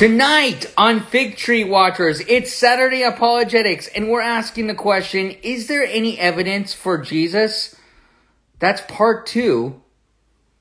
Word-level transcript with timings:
Tonight 0.00 0.64
on 0.78 1.00
Fig 1.00 1.36
Tree 1.36 1.62
Watchers, 1.62 2.20
it's 2.20 2.54
Saturday 2.54 3.02
Apologetics, 3.02 3.86
and 3.88 4.08
we're 4.08 4.22
asking 4.22 4.66
the 4.66 4.74
question 4.74 5.32
Is 5.42 5.66
there 5.66 5.84
any 5.84 6.18
evidence 6.18 6.72
for 6.72 6.96
Jesus? 6.96 7.76
That's 8.60 8.80
part 8.88 9.26
two 9.26 9.82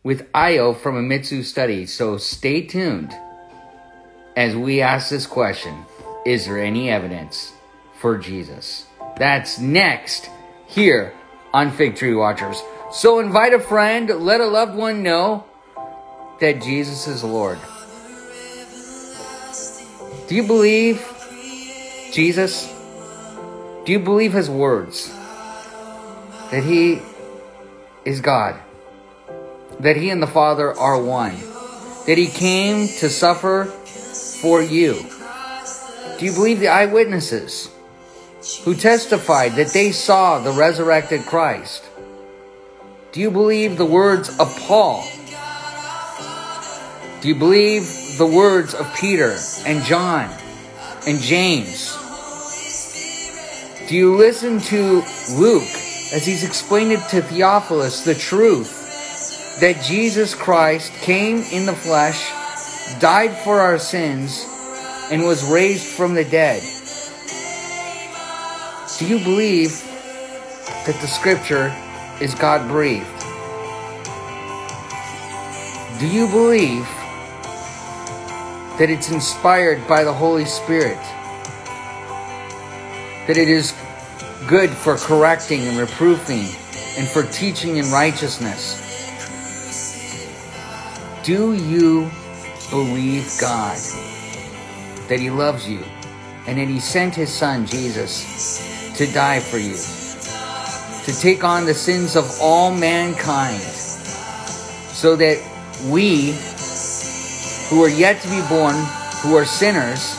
with 0.03 0.27
Io 0.33 0.73
from 0.73 0.97
a 0.97 1.01
Mitsu 1.01 1.43
study, 1.43 1.85
so 1.85 2.17
stay 2.17 2.63
tuned 2.63 3.15
as 4.35 4.57
we 4.57 4.81
ask 4.81 5.09
this 5.09 5.25
question 5.25 5.85
Is 6.25 6.43
there 6.43 6.61
any 6.61 6.89
evidence 6.89 7.53
for 7.97 8.17
Jesus? 8.17 8.87
That's 9.15 9.57
next 9.57 10.29
here 10.67 11.13
on 11.53 11.71
Fig 11.71 11.95
Tree 11.95 12.13
Watchers. 12.13 12.61
So 12.91 13.19
invite 13.19 13.53
a 13.53 13.59
friend, 13.61 14.09
let 14.09 14.41
a 14.41 14.47
loved 14.47 14.75
one 14.75 15.01
know 15.01 15.45
that 16.41 16.61
Jesus 16.61 17.07
is 17.07 17.23
Lord. 17.23 17.57
Do 20.29 20.35
you 20.35 20.43
believe 20.43 21.03
Jesus? 22.11 22.71
Do 23.83 23.91
you 23.91 23.97
believe 23.97 24.31
his 24.31 24.47
words? 24.47 25.11
That 26.51 26.63
he 26.63 27.01
is 28.05 28.21
God? 28.21 28.59
That 29.79 29.97
he 29.97 30.11
and 30.11 30.21
the 30.21 30.27
Father 30.27 30.71
are 30.77 31.01
one? 31.01 31.35
That 32.05 32.19
he 32.19 32.27
came 32.27 32.87
to 32.99 33.09
suffer 33.09 33.65
for 33.65 34.61
you? 34.61 35.03
Do 36.19 36.25
you 36.25 36.31
believe 36.31 36.59
the 36.59 36.67
eyewitnesses 36.67 37.71
who 38.65 38.75
testified 38.75 39.53
that 39.53 39.73
they 39.73 39.91
saw 39.91 40.37
the 40.37 40.51
resurrected 40.51 41.25
Christ? 41.25 41.89
Do 43.13 43.19
you 43.19 43.31
believe 43.31 43.77
the 43.79 43.85
words 43.87 44.29
of 44.37 44.55
Paul? 44.59 45.09
Do 47.21 47.27
you 47.27 47.35
believe 47.35 48.17
the 48.17 48.25
words 48.25 48.73
of 48.73 48.95
Peter 48.95 49.35
and 49.65 49.83
John 49.83 50.33
and 51.05 51.19
James? 51.19 51.97
Do 53.89 53.95
you 53.97 54.15
listen 54.15 54.61
to 54.61 55.03
Luke 55.37 55.67
as 56.13 56.25
he's 56.25 56.45
explained 56.45 56.93
it 56.93 57.05
to 57.09 57.21
Theophilus 57.21 58.05
the 58.05 58.15
truth 58.15 59.59
that 59.59 59.83
Jesus 59.83 60.33
Christ 60.33 60.93
came 60.93 61.41
in 61.51 61.65
the 61.65 61.73
flesh, 61.73 62.31
died 63.01 63.35
for 63.43 63.59
our 63.59 63.79
sins, 63.79 64.45
and 65.11 65.23
was 65.23 65.43
raised 65.43 65.87
from 65.87 66.13
the 66.13 66.23
dead? 66.23 66.63
Do 68.97 69.05
you 69.05 69.21
believe 69.25 69.71
that 70.85 70.97
the 71.01 71.07
scripture 71.07 71.75
is 72.21 72.33
God 72.33 72.69
breathed? 72.69 73.05
Do 75.99 76.07
you 76.07 76.29
believe 76.29 76.87
that 78.79 78.89
it's 78.89 79.11
inspired 79.11 79.85
by 79.89 80.05
the 80.05 80.13
Holy 80.13 80.45
Spirit, 80.45 80.97
that 83.27 83.35
it 83.35 83.49
is 83.49 83.75
good 84.47 84.69
for 84.69 84.95
correcting 84.95 85.67
and 85.67 85.77
reproofing 85.77 86.47
and 86.97 87.05
for 87.05 87.23
teaching 87.23 87.75
in 87.75 87.91
righteousness. 87.91 88.85
Do 91.23 91.53
you 91.53 92.09
believe 92.69 93.29
God 93.41 93.77
that 95.09 95.19
He 95.19 95.29
loves 95.29 95.67
you 95.67 95.83
and 96.47 96.57
that 96.57 96.69
He 96.69 96.79
sent 96.79 97.13
His 97.13 97.33
Son, 97.33 97.65
Jesus, 97.65 98.95
to 98.95 99.05
die 99.11 99.41
for 99.41 99.57
you, 99.57 99.75
to 101.03 101.21
take 101.21 101.43
on 101.43 101.65
the 101.65 101.73
sins 101.73 102.15
of 102.15 102.31
all 102.41 102.73
mankind, 102.73 103.61
so 103.61 105.17
that 105.17 105.37
we 105.89 106.31
who 107.69 107.83
are 107.83 107.89
yet 107.89 108.19
to 108.21 108.27
be 108.29 108.41
born, 108.49 108.75
who 109.21 109.35
are 109.35 109.45
sinners, 109.45 110.17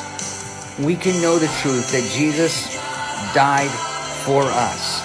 we 0.79 0.95
can 0.95 1.21
know 1.21 1.37
the 1.37 1.49
truth 1.61 1.91
that 1.91 2.09
Jesus 2.15 2.77
died 3.35 3.71
for 4.25 4.45
us. 4.47 5.03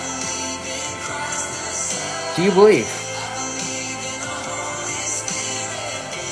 Do 2.36 2.44
you 2.44 2.52
believe? 2.52 2.86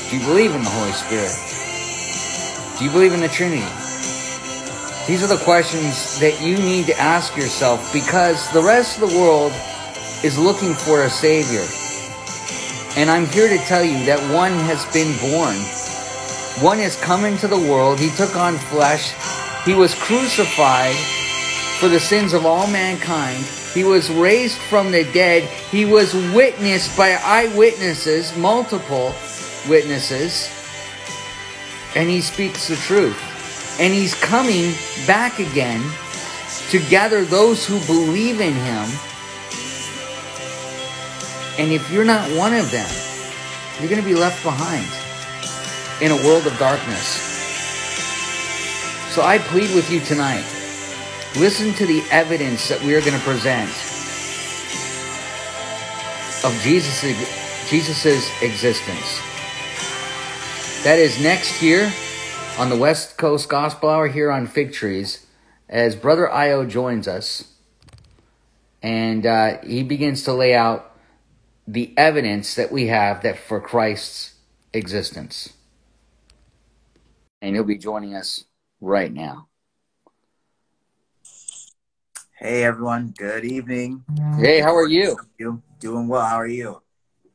Do 0.09 0.19
you 0.19 0.25
believe 0.27 0.53
in 0.53 0.61
the 0.61 0.69
Holy 0.69 0.91
Spirit? 0.91 2.77
Do 2.77 2.85
you 2.85 2.91
believe 2.91 3.13
in 3.13 3.21
the 3.21 3.27
Trinity? 3.27 3.65
These 5.07 5.23
are 5.23 5.35
the 5.35 5.41
questions 5.43 6.19
that 6.19 6.39
you 6.41 6.57
need 6.57 6.85
to 6.85 6.99
ask 6.99 7.35
yourself 7.35 7.91
because 7.91 8.51
the 8.53 8.61
rest 8.61 9.01
of 9.01 9.09
the 9.09 9.17
world 9.17 9.51
is 10.23 10.37
looking 10.37 10.73
for 10.73 11.03
a 11.03 11.09
Savior. 11.09 11.65
And 12.95 13.09
I'm 13.09 13.25
here 13.25 13.49
to 13.49 13.57
tell 13.65 13.83
you 13.83 14.05
that 14.05 14.19
one 14.31 14.53
has 14.69 14.85
been 14.93 15.11
born 15.19 15.57
one 16.61 16.79
is 16.79 16.95
coming 16.97 17.35
to 17.37 17.47
the 17.47 17.57
world. 17.57 17.99
He 17.99 18.09
took 18.11 18.35
on 18.35 18.57
flesh. 18.57 19.13
He 19.65 19.73
was 19.73 19.95
crucified 19.95 20.95
for 21.79 21.87
the 21.89 21.99
sins 21.99 22.33
of 22.33 22.45
all 22.45 22.67
mankind. 22.67 23.43
He 23.73 23.83
was 23.83 24.11
raised 24.11 24.59
from 24.59 24.91
the 24.91 25.03
dead. 25.13 25.43
He 25.71 25.83
was 25.83 26.13
witnessed 26.13 26.95
by 26.95 27.13
eyewitnesses, 27.23 28.37
multiple 28.37 29.15
witnesses. 29.67 30.49
And 31.95 32.07
he 32.07 32.21
speaks 32.21 32.67
the 32.67 32.75
truth. 32.75 33.19
And 33.79 33.91
he's 33.91 34.13
coming 34.13 34.73
back 35.07 35.39
again 35.39 35.81
to 36.69 36.79
gather 36.89 37.25
those 37.25 37.65
who 37.65 37.79
believe 37.87 38.39
in 38.39 38.53
him. 38.53 38.89
And 41.57 41.71
if 41.71 41.89
you're 41.91 42.05
not 42.05 42.29
one 42.37 42.53
of 42.53 42.69
them, 42.69 42.89
you're 43.79 43.89
going 43.89 44.01
to 44.01 44.07
be 44.07 44.15
left 44.15 44.43
behind 44.43 44.85
in 46.01 46.11
a 46.11 46.15
world 46.15 46.47
of 46.47 46.57
darkness. 46.57 47.33
So 49.13 49.21
I 49.21 49.37
plead 49.37 49.73
with 49.75 49.91
you 49.91 49.99
tonight 49.99 50.43
listen 51.35 51.73
to 51.73 51.85
the 51.85 52.03
evidence 52.11 52.69
that 52.69 52.81
we 52.83 52.93
are 52.93 53.01
going 53.01 53.13
to 53.13 53.19
present 53.19 53.69
of 56.43 56.59
Jesus' 56.61 57.01
Jesus's 57.69 58.29
existence. 58.41 59.21
That 60.83 60.99
is 60.99 61.21
next 61.21 61.61
year 61.61 61.91
on 62.59 62.69
the 62.69 62.75
West 62.75 63.17
Coast 63.17 63.49
Gospel 63.49 63.89
Hour 63.89 64.07
here 64.07 64.31
on 64.31 64.45
Fig 64.47 64.73
Trees 64.73 65.25
as 65.69 65.95
Brother 65.95 66.29
Io 66.31 66.65
joins 66.65 67.07
us 67.07 67.53
and 68.81 69.25
uh, 69.25 69.59
he 69.61 69.81
begins 69.81 70.23
to 70.23 70.33
lay 70.33 70.53
out 70.53 70.95
the 71.67 71.93
evidence 71.97 72.55
that 72.55 72.71
we 72.71 72.87
have 72.87 73.23
that 73.23 73.37
for 73.37 73.61
Christ's 73.61 74.33
existence 74.73 75.53
and 77.43 77.53
he'll 77.55 77.65
be 77.65 77.77
joining 77.77 78.15
us 78.15 78.45
right 78.79 79.13
now. 79.13 79.49
Hey 82.39 82.63
everyone, 82.63 83.13
good 83.17 83.43
evening. 83.43 84.05
Hey, 84.39 84.61
how 84.61 84.73
are 84.73 84.87
you? 84.87 85.17
You 85.37 85.61
doing 85.79 86.07
well? 86.07 86.25
How 86.25 86.37
are 86.37 86.47
you? 86.47 86.81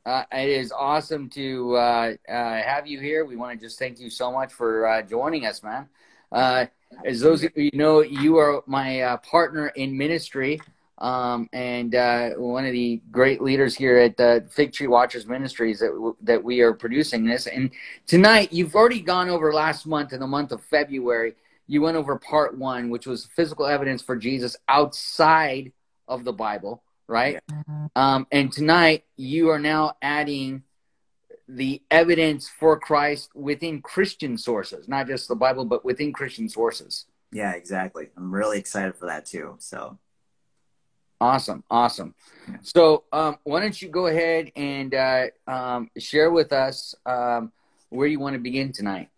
Uh, 0.07 0.25
it 0.33 0.49
is 0.49 0.73
awesome 0.73 1.29
to 1.29 1.77
uh, 1.77 2.15
uh, 2.27 2.33
have 2.33 2.87
you 2.87 2.99
here. 2.99 3.27
We 3.27 3.37
want 3.37 3.59
to 3.61 3.67
just 3.67 3.79
thank 3.79 4.01
you 4.01 4.09
so 4.09 4.33
much 4.33 4.51
for 4.51 4.87
uh, 4.87 5.03
joining 5.03 5.45
us, 5.45 5.63
man. 5.63 5.89
Uh, 6.33 6.67
as 7.05 7.21
those 7.21 7.45
of 7.45 7.53
you 7.55 7.71
know, 7.75 8.01
you 8.01 8.39
are 8.39 8.63
my 8.67 9.03
uh, 9.03 9.17
partner 9.19 9.69
in 9.69 9.97
ministry 9.97 10.59
um, 10.99 11.49
and 11.53 11.95
uh, 11.95 12.31
one 12.31 12.67
of 12.67 12.73
the 12.73 13.01
great 13.11 13.41
leaders 13.41 13.75
here 13.75 13.99
at 13.99 14.17
the 14.17 14.45
Fig 14.51 14.73
Tree 14.73 14.89
Watchers 14.89 15.27
Ministries 15.27 15.81
that 15.81 15.93
w- 15.93 16.17
that 16.23 16.43
we 16.43 16.61
are 16.61 16.73
producing 16.73 17.25
this. 17.25 17.47
And 17.47 17.71
tonight, 18.07 18.53
you've 18.53 18.75
already 18.75 19.01
gone 19.01 19.29
over 19.29 19.53
last 19.53 19.87
month 19.87 20.13
in 20.13 20.21
the 20.21 20.27
month 20.27 20.53
of 20.53 20.63
February. 20.65 21.35
You 21.67 21.83
went 21.83 21.97
over 21.97 22.17
part 22.17 22.59
one, 22.59 22.91
which 22.91 23.07
was 23.07 23.27
physical 23.27 23.67
evidence 23.67 24.03
for 24.03 24.17
Jesus 24.17 24.57
outside 24.69 25.73
of 26.09 26.25
the 26.25 26.33
Bible, 26.33 26.83
right? 27.07 27.41
Um, 27.95 28.27
and 28.33 28.51
tonight, 28.51 29.05
you 29.17 29.51
are 29.51 29.59
now 29.59 29.97
adding 30.03 30.63
the 31.49 31.83
evidence 31.91 32.49
for 32.49 32.79
Christ 32.79 33.31
within 33.35 33.81
Christian 33.83 34.37
sources, 34.37 34.89
not 34.89 35.07
just 35.07 35.29
the 35.29 35.35
Bible, 35.35 35.65
but 35.65 35.85
within 35.85 36.13
Christian 36.13 36.49
sources. 36.49 37.07
Yeah, 37.33 37.53
exactly. 37.53 38.09
I'm 38.17 38.35
really 38.35 38.59
excited 38.59 38.97
for 38.97 39.07
that 39.07 39.27
too. 39.27 39.57
So 39.59 39.99
Awesome, 41.21 41.65
awesome. 41.69 42.15
So, 42.63 43.05
um, 43.13 43.39
why 43.43 43.61
don't 43.61 43.81
you 43.81 43.89
go 43.89 44.07
ahead 44.07 44.53
and 44.55 44.95
uh, 44.95 45.27
um, 45.49 45.91
share 45.99 46.31
with 46.31 46.53
us 46.53 46.95
um, 47.07 47.51
where 47.89 48.07
you 48.07 48.21
want 48.21 48.35
to 48.35 48.39
begin 48.39 48.73
tonight? 48.73 49.09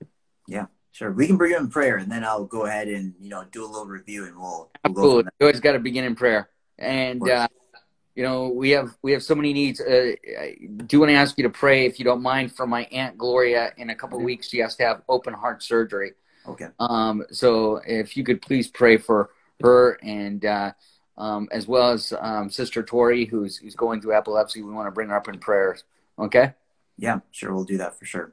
Yeah, 0.49 0.67
sure. 0.93 1.13
We 1.13 1.27
can 1.27 1.37
bring 1.37 1.55
in 1.55 1.69
prayer, 1.69 1.99
and 1.99 2.11
then 2.11 2.25
I'll 2.25 2.47
go 2.47 2.65
ahead 2.65 2.89
and 2.89 3.15
you 3.21 3.29
know 3.29 3.45
do 3.53 3.65
a 3.65 3.69
little 3.69 3.87
review, 3.87 4.25
and 4.25 4.35
we'll, 4.35 4.43
we'll 4.43 4.71
absolutely. 4.85 5.31
You 5.41 5.47
always 5.47 5.61
got 5.61 5.73
to 5.73 5.79
begin 5.79 6.05
in 6.05 6.15
prayer, 6.15 6.49
and 6.79 7.29
uh, 7.29 7.49
you 8.15 8.23
know 8.23 8.49
we 8.49 8.71
have 8.71 8.97
we 9.03 9.13
have 9.13 9.23
so 9.23 9.35
many 9.35 9.53
needs. 9.53 9.79
Uh, 9.83 10.13
I 10.41 10.57
do 10.87 11.01
want 11.01 11.11
to 11.11 11.17
ask 11.17 11.37
you 11.37 11.45
to 11.45 11.51
pray, 11.51 11.85
if 11.85 11.99
you 11.99 12.07
don't 12.07 12.23
mind, 12.23 12.57
for 12.57 12.67
my 12.67 12.85
aunt 12.85 13.19
Gloria. 13.19 13.73
In 13.77 13.91
a 13.91 13.95
couple 13.95 14.17
okay. 14.17 14.23
of 14.23 14.27
weeks, 14.27 14.49
she 14.49 14.59
has 14.59 14.75
to 14.77 14.85
have 14.85 15.03
open 15.07 15.35
heart 15.35 15.63
surgery. 15.63 16.13
Okay. 16.47 16.69
Um. 16.79 17.25
So, 17.31 17.83
if 17.87 18.17
you 18.17 18.25
could 18.25 18.41
please 18.41 18.69
pray 18.69 18.97
for 18.97 19.29
her 19.61 19.99
and. 20.03 20.43
Uh, 20.47 20.73
um, 21.21 21.49
as 21.53 21.69
well 21.69 21.91
as 21.91 22.13
um, 22.21 22.51
Sister 22.51 22.83
Tori, 22.83 23.27
who's 23.27 23.59
who's 23.59 23.77
going 23.77 24.01
through 24.01 24.17
epilepsy. 24.17 24.63
We 24.63 24.73
want 24.73 24.87
to 24.87 24.93
bring 24.93 25.11
her 25.11 25.17
up 25.17 25.29
in 25.29 25.39
prayers. 25.39 25.85
Okay. 26.19 26.55
Yeah, 26.99 27.21
sure, 27.31 27.55
we'll 27.55 27.65
do 27.65 27.79
that 27.79 27.99
for 27.99 28.05
sure. 28.05 28.33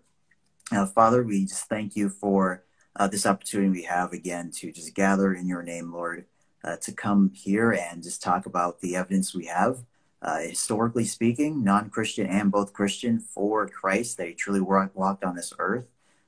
Now, 0.72 0.86
Father, 0.86 1.24
we 1.24 1.46
just 1.46 1.70
thank 1.70 1.96
you 1.96 2.10
for 2.10 2.64
uh, 2.96 3.08
this 3.08 3.26
opportunity 3.26 3.70
we 3.70 3.84
have 3.84 4.12
again 4.12 4.52
to 4.52 4.72
just 4.72 4.94
gather 4.96 5.34
in 5.34 5.48
your 5.48 5.64
name, 5.64 5.94
Lord, 5.94 6.26
uh, 6.64 6.78
to 6.78 6.92
come 6.92 7.32
here 7.34 7.72
and 7.72 8.04
just 8.04 8.22
talk 8.22 8.46
about 8.46 8.82
the 8.82 8.96
evidence 8.96 9.34
we 9.34 9.46
have, 9.46 9.84
uh, 10.22 10.40
historically 10.40 11.06
speaking, 11.06 11.64
non 11.64 11.90
Christian 11.90 12.28
and 12.28 12.52
both 12.52 12.74
Christian, 12.74 13.20
for 13.20 13.68
Christ, 13.68 14.20
he 14.22 14.34
truly 14.34 14.62
walked 14.62 15.24
on 15.24 15.36
this 15.36 15.54
earth. 15.60 15.86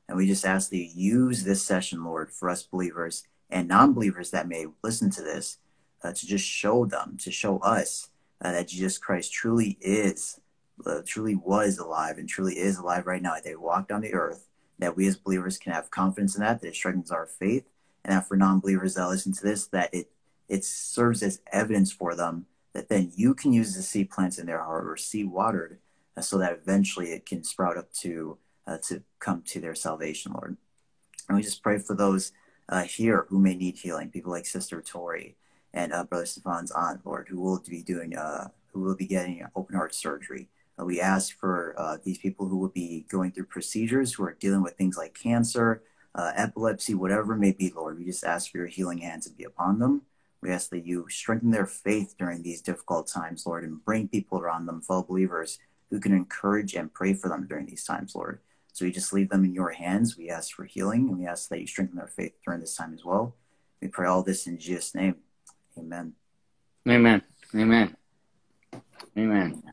And 0.07 0.17
we 0.17 0.27
just 0.27 0.45
ask 0.45 0.69
that 0.69 0.77
you 0.77 1.25
use 1.25 1.44
this 1.44 1.63
session, 1.63 2.03
Lord, 2.03 2.31
for 2.31 2.50
us 2.50 2.63
believers 2.63 3.23
and 3.50 3.67
non 3.67 3.94
believers 3.94 4.31
that 4.31 4.47
may 4.47 4.67
listen 4.83 5.09
to 5.12 5.21
this, 5.21 5.57
uh, 6.04 6.13
to 6.13 6.25
just 6.25 6.46
show 6.46 6.86
them, 6.86 7.18
to 7.22 7.31
show 7.31 7.60
us 7.60 8.10
uh, 8.42 8.51
that 8.51 8.68
Jesus 8.68 8.98
Christ 8.98 9.34
truly 9.34 9.78
is, 9.81 10.40
uh, 10.86 11.01
truly 11.06 11.36
was 11.36 11.78
alive 11.78 12.18
and 12.18 12.28
truly 12.28 12.57
is 12.57 12.78
alive 12.78 13.06
right 13.06 13.22
now. 13.22 13.36
He 13.44 13.56
walked 13.56 13.92
on 13.92 14.01
the 14.01 14.13
earth, 14.13 14.48
that 14.80 14.96
we 14.96 15.07
as 15.07 15.18
believers 15.18 15.57
can 15.57 15.74
have 15.74 15.92
confidence 15.92 16.36
in 16.36 16.42
that, 16.42 16.62
that 16.62 16.68
it 16.68 16.75
strengthens 16.75 17.12
our 17.12 17.25
faith, 17.25 17.66
and 18.04 18.13
that 18.13 18.28
for 18.28 18.38
non 18.38 18.60
believers 18.60 18.96
that 18.96 19.07
listen 19.07 19.34
to 19.34 19.44
this, 19.44 19.68
that 19.68 19.94
it, 19.94 20.10
it 20.48 20.63
serves 20.63 21.22
as 21.22 21.42
evidence 21.51 21.92
for 21.92 22.16
them 22.16 22.46
that 22.74 22.90
then 22.90 23.12
you 23.16 23.34
can 23.34 23.54
use 23.54 23.75
the 23.75 23.81
seed 23.81 24.10
plants 24.10 24.38
in 24.38 24.46
their 24.46 24.63
heart 24.63 24.88
or 24.88 24.98
seed 24.98 25.30
watered 25.30 25.80
uh, 26.16 26.22
so 26.22 26.38
that 26.38 26.54
eventually 26.54 27.12
it 27.12 27.25
can 27.25 27.44
sprout 27.44 27.78
up 27.78 27.92
to 27.94 28.38
uh, 28.68 28.78
to 28.78 29.01
come 29.19 29.42
to 29.42 29.60
their 29.60 29.74
salvation, 29.74 30.31
Lord. 30.31 30.56
And 31.28 31.36
we 31.36 31.44
just 31.44 31.63
pray 31.63 31.80
for 31.80 31.96
those 31.96 32.31
uh, 32.68 32.84
here 32.84 33.25
who 33.30 33.40
may 33.40 33.56
need 33.56 33.78
healing, 33.78 34.10
people 34.10 34.31
like 34.31 34.46
Sister 34.46 34.81
Tori 34.81 35.36
and 35.74 35.94
uh, 35.94 36.04
Brother 36.04 36.25
Stefan's 36.25 36.71
aunt, 36.71 37.01
Lord, 37.06 37.27
who 37.30 37.39
will 37.39 37.62
be 37.68 37.81
doing, 37.81 38.16
uh, 38.16 38.50
who 38.74 38.81
will 38.81 38.95
be 38.95 39.07
getting 39.07 39.45
open 39.56 39.75
heart 39.75 39.94
surgery. 39.94 40.48
Uh, 40.80 40.86
we 40.86 41.01
ask 41.01 41.38
for 41.38 41.75
uh, 41.77 41.98
these 42.04 42.18
people 42.18 42.48
who 42.48 42.57
will 42.57 42.69
be 42.69 43.06
going 43.10 43.31
through 43.31 43.45
procedures, 43.45 44.13
who 44.13 44.24
are 44.24 44.38
dealing 44.39 44.63
with 44.63 44.75
things 44.75 44.98
like 44.98 45.13
cancer, 45.13 45.83
uh, 46.16 46.31
epilepsy, 46.36 46.94
whatever 46.94 47.33
it 47.33 47.39
may 47.39 47.51
be, 47.51 47.71
Lord. 47.75 47.98
We 47.98 48.06
just 48.06 48.24
ask 48.24 48.51
for 48.51 48.57
your 48.57 48.68
healing 48.68 49.00
hands 49.00 49.25
to 49.27 49.33
be 49.33 49.44
upon 49.44 49.80
them. 49.80 50.04
We 50.42 50.51
ask 50.51 50.69
that 50.69 50.86
you 50.86 51.06
strengthen 51.10 51.51
their 51.51 51.66
faith 51.66 52.15
during 52.18 52.42
these 52.42 52.62
difficult 52.62 53.07
times, 53.07 53.45
Lord, 53.45 53.63
and 53.63 53.83
bring 53.83 54.07
people 54.07 54.39
around 54.39 54.65
them, 54.65 54.81
fellow 54.81 55.04
believers, 55.04 55.60
who 55.89 56.00
can 56.00 56.13
encourage 56.13 56.75
and 56.75 56.94
pray 56.94 57.13
for 57.13 57.27
them 57.27 57.45
during 57.48 57.65
these 57.65 57.83
times, 57.83 58.15
Lord. 58.15 58.39
So 58.72 58.86
we 58.86 58.92
just 58.92 59.12
leave 59.12 59.30
them 59.30 59.44
in 59.44 59.54
your 59.54 59.72
hands. 59.72 60.18
We 60.18 60.30
ask 60.30 60.56
for 60.56 60.63
healing 60.63 61.10
and 61.10 61.19
we 61.19 61.25
ask 61.25 61.50
that 61.50 61.60
you 61.60 61.68
strengthen 61.68 61.98
their 61.98 62.07
faith 62.07 62.33
during 62.45 62.62
this 62.62 62.75
time 62.75 62.94
as 62.94 63.04
well. 63.04 63.36
We 63.81 63.89
pray 63.89 64.07
all 64.07 64.24
this 64.24 64.48
in 64.48 64.57
Jesus' 64.57 64.95
name. 64.95 65.15
Amen. 65.79 66.13
Amen. 66.87 67.21
Amen. 67.55 67.95
Amen. 69.17 69.63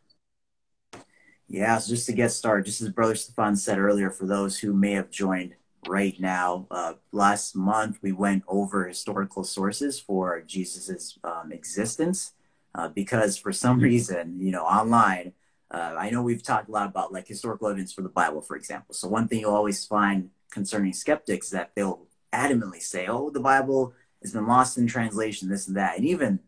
Yeah, 1.48 1.78
so 1.78 1.90
just 1.90 2.06
to 2.06 2.12
get 2.12 2.32
started, 2.32 2.66
just 2.66 2.80
as 2.80 2.88
Brother 2.88 3.14
Stefan 3.14 3.56
said 3.56 3.78
earlier, 3.78 4.10
for 4.10 4.26
those 4.26 4.58
who 4.58 4.72
may 4.72 4.92
have 4.92 5.10
joined 5.10 5.54
right 5.88 6.18
now, 6.18 6.66
uh, 6.70 6.94
last 7.12 7.54
month 7.54 7.98
we 8.02 8.12
went 8.12 8.42
over 8.48 8.86
historical 8.86 9.44
sources 9.44 10.00
for 10.00 10.40
Jesus's 10.42 11.18
um, 11.22 11.52
existence 11.52 12.32
uh, 12.74 12.88
because 12.88 13.36
for 13.36 13.52
some 13.52 13.78
reason, 13.80 14.38
you 14.40 14.50
know, 14.50 14.64
online, 14.64 15.32
uh, 15.70 15.94
I 15.98 16.10
know 16.10 16.22
we've 16.22 16.42
talked 16.42 16.68
a 16.68 16.72
lot 16.72 16.88
about 16.88 17.12
like 17.12 17.28
historical 17.28 17.68
evidence 17.68 17.92
for 17.92 18.02
the 18.02 18.08
Bible, 18.08 18.40
for 18.40 18.56
example. 18.56 18.94
So 18.94 19.08
one 19.08 19.28
thing 19.28 19.40
you'll 19.40 19.54
always 19.54 19.84
find 19.84 20.30
concerning 20.50 20.92
skeptics 20.92 21.46
is 21.46 21.52
that 21.52 21.72
they'll 21.74 22.06
adamantly 22.32 22.82
say, 22.82 23.06
"Oh, 23.06 23.30
the 23.30 23.40
Bible 23.40 23.92
has 24.22 24.32
been 24.32 24.46
lost 24.46 24.78
in 24.78 24.86
translation, 24.86 25.48
this 25.48 25.66
and 25.68 25.76
that." 25.76 25.96
And 25.96 26.06
even 26.06 26.40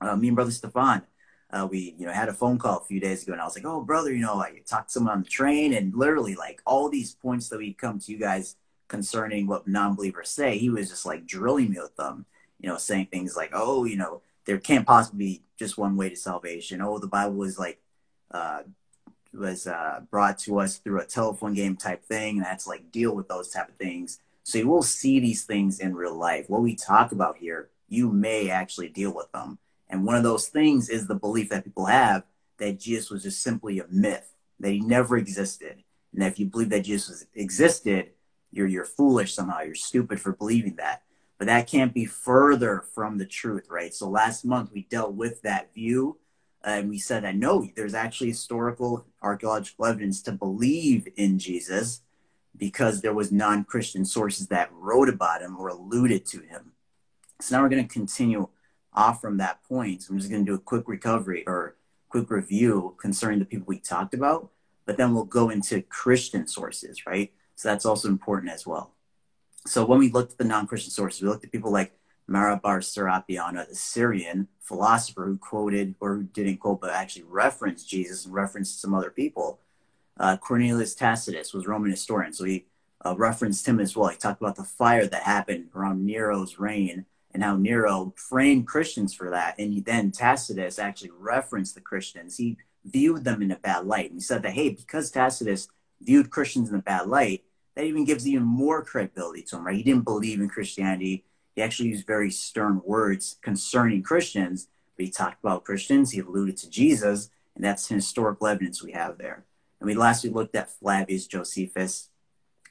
uh, 0.00 0.16
me 0.16 0.28
and 0.28 0.34
Brother 0.36 0.50
Stefan, 0.50 1.02
uh, 1.50 1.66
we 1.70 1.94
you 1.98 2.06
know 2.06 2.12
had 2.12 2.28
a 2.28 2.32
phone 2.32 2.58
call 2.58 2.78
a 2.78 2.84
few 2.84 3.00
days 3.00 3.22
ago, 3.22 3.32
and 3.32 3.40
I 3.40 3.44
was 3.44 3.56
like, 3.56 3.66
"Oh, 3.66 3.82
brother, 3.82 4.12
you 4.12 4.22
know, 4.22 4.34
I 4.34 4.60
talked 4.66 4.88
to 4.88 4.92
someone 4.92 5.14
on 5.14 5.22
the 5.22 5.28
train, 5.28 5.72
and 5.74 5.94
literally 5.94 6.34
like 6.34 6.62
all 6.66 6.88
these 6.88 7.14
points 7.14 7.48
that 7.48 7.58
we 7.58 7.72
come 7.74 7.98
to 8.00 8.12
you 8.12 8.18
guys 8.18 8.56
concerning 8.88 9.46
what 9.46 9.66
non-believers 9.66 10.28
say, 10.28 10.58
he 10.58 10.68
was 10.70 10.90
just 10.90 11.06
like 11.06 11.26
drilling 11.26 11.70
me 11.70 11.78
with 11.80 11.96
them, 11.96 12.26
you 12.60 12.68
know, 12.68 12.76
saying 12.78 13.06
things 13.06 13.36
like, 13.36 13.50
"Oh, 13.52 13.84
you 13.84 13.96
know." 13.96 14.22
There 14.46 14.58
can't 14.58 14.86
possibly 14.86 15.18
be 15.18 15.42
just 15.58 15.78
one 15.78 15.96
way 15.96 16.10
to 16.10 16.16
salvation. 16.16 16.82
Oh, 16.82 16.98
the 16.98 17.06
Bible 17.06 17.44
is 17.44 17.58
like 17.58 17.80
uh, 18.30 18.64
was 19.32 19.66
uh, 19.66 20.00
brought 20.10 20.38
to 20.40 20.60
us 20.60 20.78
through 20.78 21.00
a 21.00 21.06
telephone 21.06 21.54
game 21.54 21.76
type 21.76 22.04
thing, 22.04 22.36
and 22.36 22.44
that's 22.44 22.66
like 22.66 22.92
deal 22.92 23.14
with 23.14 23.28
those 23.28 23.50
type 23.50 23.68
of 23.68 23.76
things. 23.76 24.20
So 24.44 24.58
you 24.58 24.68
will 24.68 24.82
see 24.82 25.18
these 25.18 25.44
things 25.44 25.80
in 25.80 25.96
real 25.96 26.14
life. 26.14 26.48
What 26.48 26.62
we 26.62 26.76
talk 26.76 27.12
about 27.12 27.38
here, 27.38 27.70
you 27.88 28.12
may 28.12 28.50
actually 28.50 28.90
deal 28.90 29.12
with 29.12 29.32
them. 29.32 29.58
And 29.88 30.04
one 30.04 30.16
of 30.16 30.22
those 30.22 30.48
things 30.48 30.88
is 30.88 31.06
the 31.06 31.14
belief 31.14 31.48
that 31.48 31.64
people 31.64 31.86
have 31.86 32.24
that 32.58 32.78
Jesus 32.78 33.10
was 33.10 33.22
just 33.22 33.42
simply 33.42 33.78
a 33.80 33.86
myth, 33.90 34.32
that 34.60 34.70
he 34.70 34.80
never 34.80 35.16
existed. 35.16 35.82
And 36.12 36.22
if 36.22 36.38
you 36.38 36.46
believe 36.46 36.68
that 36.70 36.84
Jesus 36.84 37.26
existed, 37.34 38.10
you're 38.52 38.68
you're 38.68 38.84
foolish 38.84 39.34
somehow. 39.34 39.62
You're 39.62 39.74
stupid 39.74 40.20
for 40.20 40.32
believing 40.32 40.76
that. 40.76 41.02
But 41.38 41.46
that 41.46 41.66
can't 41.66 41.92
be 41.92 42.04
further 42.04 42.84
from 42.94 43.18
the 43.18 43.26
truth, 43.26 43.66
right? 43.68 43.92
So 43.92 44.08
last 44.08 44.44
month 44.44 44.70
we 44.72 44.82
dealt 44.82 45.14
with 45.14 45.42
that 45.42 45.74
view 45.74 46.18
and 46.62 46.88
we 46.88 46.98
said 46.98 47.24
that 47.24 47.34
no, 47.34 47.68
there's 47.74 47.94
actually 47.94 48.28
historical 48.28 49.06
archaeological 49.22 49.86
evidence 49.86 50.22
to 50.22 50.32
believe 50.32 51.08
in 51.16 51.38
Jesus 51.38 52.02
because 52.56 53.00
there 53.00 53.14
was 53.14 53.32
non-Christian 53.32 54.04
sources 54.04 54.48
that 54.48 54.70
wrote 54.72 55.08
about 55.08 55.42
him 55.42 55.56
or 55.58 55.68
alluded 55.68 56.24
to 56.26 56.40
him. 56.40 56.72
So 57.40 57.56
now 57.56 57.62
we're 57.62 57.68
going 57.68 57.86
to 57.86 57.92
continue 57.92 58.48
off 58.92 59.20
from 59.20 59.38
that 59.38 59.62
point. 59.64 60.02
So 60.02 60.12
I'm 60.12 60.18
just 60.18 60.30
going 60.30 60.44
to 60.44 60.50
do 60.50 60.54
a 60.54 60.60
quick 60.60 60.86
recovery 60.86 61.44
or 61.46 61.76
quick 62.08 62.30
review 62.30 62.94
concerning 63.00 63.40
the 63.40 63.44
people 63.44 63.66
we 63.66 63.80
talked 63.80 64.14
about, 64.14 64.50
but 64.86 64.96
then 64.96 65.12
we'll 65.14 65.24
go 65.24 65.50
into 65.50 65.82
Christian 65.82 66.46
sources, 66.46 67.06
right? 67.06 67.32
So 67.56 67.68
that's 67.68 67.84
also 67.84 68.08
important 68.08 68.52
as 68.52 68.66
well. 68.66 68.92
So 69.66 69.84
when 69.84 69.98
we 69.98 70.10
looked 70.10 70.32
at 70.32 70.38
the 70.38 70.44
non-Christian 70.44 70.92
sources, 70.92 71.22
we 71.22 71.28
looked 71.28 71.44
at 71.44 71.50
people 71.52 71.72
like 71.72 71.98
Mara 72.26 72.56
bar 72.56 72.80
Serapion, 72.80 73.68
the 73.68 73.74
Syrian 73.74 74.48
philosopher 74.60 75.26
who 75.26 75.38
quoted, 75.38 75.94
or 76.00 76.16
who 76.16 76.22
didn't 76.22 76.58
quote, 76.58 76.80
but 76.80 76.90
actually 76.90 77.24
referenced 77.24 77.88
Jesus 77.88 78.24
and 78.24 78.34
referenced 78.34 78.80
some 78.80 78.94
other 78.94 79.10
people. 79.10 79.58
Uh, 80.18 80.36
Cornelius 80.36 80.94
Tacitus 80.94 81.52
was 81.52 81.66
Roman 81.66 81.90
historian, 81.90 82.32
so 82.32 82.44
he 82.44 82.66
uh, 83.04 83.14
referenced 83.16 83.66
him 83.66 83.80
as 83.80 83.96
well. 83.96 84.08
He 84.08 84.16
talked 84.16 84.40
about 84.40 84.56
the 84.56 84.64
fire 84.64 85.06
that 85.06 85.22
happened 85.22 85.70
around 85.74 86.06
Nero's 86.06 86.58
reign 86.58 87.06
and 87.32 87.42
how 87.42 87.56
Nero 87.56 88.14
framed 88.16 88.66
Christians 88.66 89.12
for 89.12 89.30
that. 89.30 89.58
And 89.58 89.84
then 89.84 90.12
Tacitus 90.12 90.78
actually 90.78 91.10
referenced 91.18 91.74
the 91.74 91.80
Christians. 91.80 92.36
He 92.36 92.56
viewed 92.84 93.24
them 93.24 93.42
in 93.42 93.50
a 93.50 93.56
bad 93.56 93.86
light. 93.86 94.10
And 94.10 94.18
he 94.18 94.20
said 94.20 94.42
that, 94.42 94.52
hey, 94.52 94.70
because 94.70 95.10
Tacitus 95.10 95.68
viewed 96.00 96.30
Christians 96.30 96.70
in 96.70 96.76
a 96.76 96.82
bad 96.82 97.08
light, 97.08 97.42
that 97.74 97.84
even 97.84 98.04
gives 98.04 98.26
even 98.26 98.44
more 98.44 98.84
credibility 98.84 99.42
to 99.42 99.56
him, 99.56 99.66
right? 99.66 99.76
He 99.76 99.82
didn't 99.82 100.04
believe 100.04 100.40
in 100.40 100.48
Christianity 100.48 101.24
he 101.54 101.62
actually 101.62 101.90
used 101.90 102.06
very 102.06 102.30
stern 102.30 102.82
words 102.84 103.36
concerning 103.42 104.02
Christians, 104.02 104.68
but 104.96 105.06
he 105.06 105.10
talked 105.10 105.42
about 105.42 105.64
Christians. 105.64 106.10
He 106.10 106.20
alluded 106.20 106.56
to 106.58 106.70
Jesus, 106.70 107.30
and 107.54 107.64
that's 107.64 107.86
historical 107.86 108.46
evidence 108.46 108.82
we 108.82 108.92
have 108.92 109.18
there. 109.18 109.44
And 109.84 109.90
we 109.90 110.00
lastly 110.00 110.30
looked 110.30 110.56
at 110.56 110.70
Flavius 110.70 111.26
Josephus, 111.26 112.08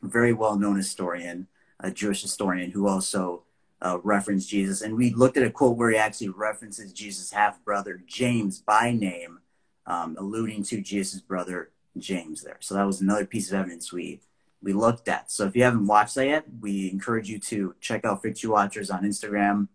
a 0.01 0.08
very 0.08 0.34
well 0.34 0.58
known 0.58 0.77
historian, 0.77 1.46
a 1.79 1.91
Jewish 1.91 2.24
historian 2.24 2.72
who 2.72 2.88
also 2.88 3.43
uh, 3.84 4.00
referenced 4.01 4.50
Jesus. 4.50 4.82
And 4.82 4.96
we 4.96 5.13
looked 5.13 5.38
at 5.38 5.43
a 5.43 5.51
quote 5.51 5.77
where 5.77 5.91
he 5.91 5.96
actually 5.98 6.29
references 6.29 6.91
Jesus' 6.91 7.32
half 7.32 7.63
brother, 7.63 8.01
James, 8.08 8.62
by 8.62 8.93
name, 8.93 9.41
um, 9.86 10.17
alluding 10.20 10.63
to 10.63 10.82
Jesus' 10.82 11.22
brother, 11.22 11.70
James, 12.00 12.41
there. 12.41 12.58
So 12.62 12.74
that 12.74 12.88
was 12.88 13.00
another 13.00 13.27
piece 13.27 13.51
of 13.51 13.60
evidence 13.60 13.93
we 13.93 14.22
we 14.63 14.74
looked 14.74 15.08
at. 15.08 15.29
So 15.29 15.46
if 15.46 15.55
you 15.55 15.62
haven't 15.62 15.86
watched 15.86 16.15
that 16.15 16.25
yet, 16.25 16.46
we 16.62 16.89
encourage 16.89 17.29
you 17.29 17.38
to 17.38 17.75
check 17.79 18.05
out 18.05 18.24
Fix 18.24 18.43
Watchers 18.43 18.89
on 18.89 19.03
Instagram. 19.03 19.67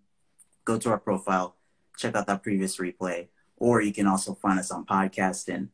Go 0.65 0.77
to 0.77 0.91
our 0.91 0.99
profile, 0.99 1.55
check 1.97 2.17
out 2.17 2.27
that 2.27 2.43
previous 2.43 2.79
replay, 2.79 3.29
or 3.59 3.81
you 3.81 3.93
can 3.93 4.09
also 4.09 4.35
find 4.35 4.59
us 4.59 4.73
on 4.73 4.85
podcast 4.85 5.47
and 5.55 5.69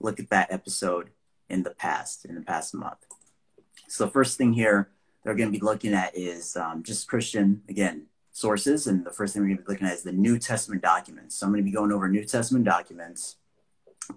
look 0.00 0.20
at 0.20 0.30
that 0.30 0.52
episode 0.52 1.10
in 1.48 1.62
the 1.62 1.70
past, 1.70 2.24
in 2.24 2.34
the 2.34 2.40
past 2.40 2.74
month. 2.74 3.06
So 3.88 4.04
the 4.04 4.10
first 4.10 4.36
thing 4.38 4.52
here 4.52 4.90
they're 5.24 5.34
going 5.34 5.52
to 5.52 5.58
be 5.58 5.64
looking 5.64 5.94
at 5.94 6.16
is 6.16 6.56
um, 6.56 6.82
just 6.82 7.08
Christian, 7.08 7.62
again, 7.68 8.06
sources. 8.32 8.86
And 8.86 9.04
the 9.04 9.10
first 9.10 9.34
thing 9.34 9.42
we're 9.42 9.48
going 9.48 9.58
to 9.58 9.64
be 9.64 9.72
looking 9.72 9.86
at 9.86 9.94
is 9.94 10.02
the 10.02 10.12
New 10.12 10.38
Testament 10.38 10.80
documents. 10.80 11.34
So 11.34 11.46
I'm 11.46 11.52
going 11.52 11.62
to 11.62 11.64
be 11.64 11.74
going 11.74 11.92
over 11.92 12.08
New 12.08 12.24
Testament 12.24 12.64
documents, 12.64 13.36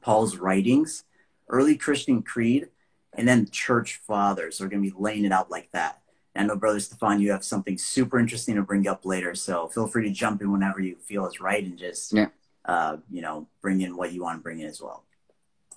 Paul's 0.01 0.37
writings, 0.37 1.03
early 1.49 1.75
Christian 1.75 2.21
creed, 2.21 2.69
and 3.13 3.27
then 3.27 3.49
church 3.49 3.99
fathers 4.07 4.61
are 4.61 4.67
going 4.67 4.81
to 4.83 4.89
be 4.89 4.95
laying 4.97 5.25
it 5.25 5.31
out 5.31 5.51
like 5.51 5.69
that. 5.73 6.01
And 6.33 6.49
I 6.49 6.53
know, 6.53 6.57
Brother 6.57 6.79
Stefan, 6.79 7.19
you 7.19 7.31
have 7.31 7.43
something 7.43 7.77
super 7.77 8.17
interesting 8.17 8.55
to 8.55 8.61
bring 8.61 8.87
up 8.87 9.05
later, 9.05 9.35
so 9.35 9.67
feel 9.67 9.87
free 9.87 10.07
to 10.07 10.11
jump 10.11 10.41
in 10.41 10.49
whenever 10.49 10.79
you 10.79 10.95
feel 10.95 11.25
is 11.25 11.41
right 11.41 11.61
and 11.61 11.77
just, 11.77 12.13
yeah. 12.13 12.27
uh, 12.63 12.97
you 13.09 13.21
know, 13.21 13.49
bring 13.61 13.81
in 13.81 13.97
what 13.97 14.13
you 14.13 14.23
want 14.23 14.39
to 14.39 14.43
bring 14.43 14.59
in 14.59 14.67
as 14.67 14.81
well. 14.81 15.03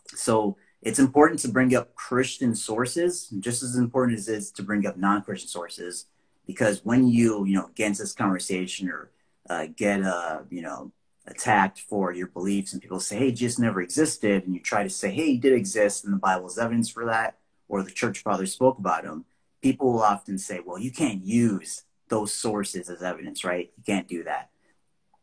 So 0.09 0.57
it's 0.83 0.99
important 0.99 1.41
to 1.41 1.49
bring 1.49 1.75
up 1.75 1.95
Christian 1.95 2.55
sources, 2.55 3.29
just 3.41 3.63
as 3.63 3.77
important 3.77 4.19
as 4.19 4.29
it 4.29 4.37
is 4.37 4.51
to 4.53 4.63
bring 4.63 4.87
up 4.87 4.97
non-Christian 4.97 5.49
sources, 5.49 6.07
because 6.47 6.85
when 6.85 7.09
you, 7.09 7.45
you 7.47 7.55
know, 7.55 7.71
get 7.75 7.87
into 7.89 8.03
this 8.03 8.13
conversation 8.13 8.91
or 8.91 9.11
uh, 9.49 9.67
get, 9.77 10.03
uh, 10.03 10.41
you 10.51 10.63
know, 10.63 10.93
attacked 11.27 11.81
for 11.81 12.13
your 12.13 12.27
beliefs 12.27 12.75
and 12.75 12.83
people 12.83 13.01
say, 13.01 13.17
hey, 13.17 13.33
Jesus 13.33 13.59
never 13.59 13.81
existed, 13.81 14.45
and 14.45 14.55
you 14.55 14.61
try 14.61 14.83
to 14.83 14.91
say, 14.91 15.11
hey, 15.11 15.33
he 15.33 15.39
did 15.39 15.55
exist, 15.55 16.05
and 16.05 16.13
the 16.13 16.19
Bible 16.19 16.47
is 16.49 16.59
evidence 16.59 16.91
for 16.91 17.07
that, 17.07 17.39
or 17.67 17.83
the 17.83 17.91
church 17.91 18.19
fathers 18.19 18.53
spoke 18.53 18.79
about 18.79 19.05
him, 19.05 19.25
people 19.63 19.91
will 19.91 20.03
often 20.03 20.37
say, 20.37 20.61
well, 20.65 20.79
you 20.79 20.93
can't 20.93 21.25
use 21.25 21.85
those 22.09 22.35
sources 22.35 22.91
as 22.91 23.03
evidence, 23.03 23.43
right? 23.43 23.73
You 23.79 23.83
can't 23.85 24.07
do 24.07 24.25
that. 24.25 24.51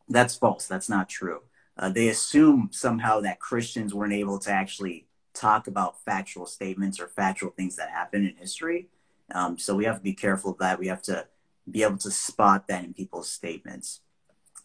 That's 0.10 0.36
false. 0.36 0.66
That's 0.66 0.90
not 0.90 1.08
true. 1.08 1.42
Uh, 1.82 1.90
they 1.90 2.08
assume 2.08 2.70
somehow 2.72 3.20
that 3.20 3.40
Christians 3.40 3.94
weren't 3.94 4.14
able 4.14 4.38
to 4.40 4.52
actually 4.52 5.08
talk 5.34 5.68
about 5.68 6.00
factual 6.06 6.46
statements 6.46 7.00
or 7.00 7.08
factual 7.08 7.50
things 7.50 7.76
that 7.76 7.90
happen 7.90 8.24
in 8.24 8.36
history. 8.36 8.88
Um, 9.34 9.58
so 9.58 9.76
we 9.76 9.86
have 9.86 9.98
to 9.98 10.04
be 10.04 10.14
careful 10.14 10.52
of 10.52 10.60
that. 10.60 10.80
We 10.80 10.88
have 10.88 11.02
to 11.04 11.28
be 11.70 11.84
able 11.84 11.98
to 11.98 12.12
spot 12.12 12.68
that 12.68 12.84
in 12.84 12.94
people's 12.94 13.30
statements. 13.30 14.02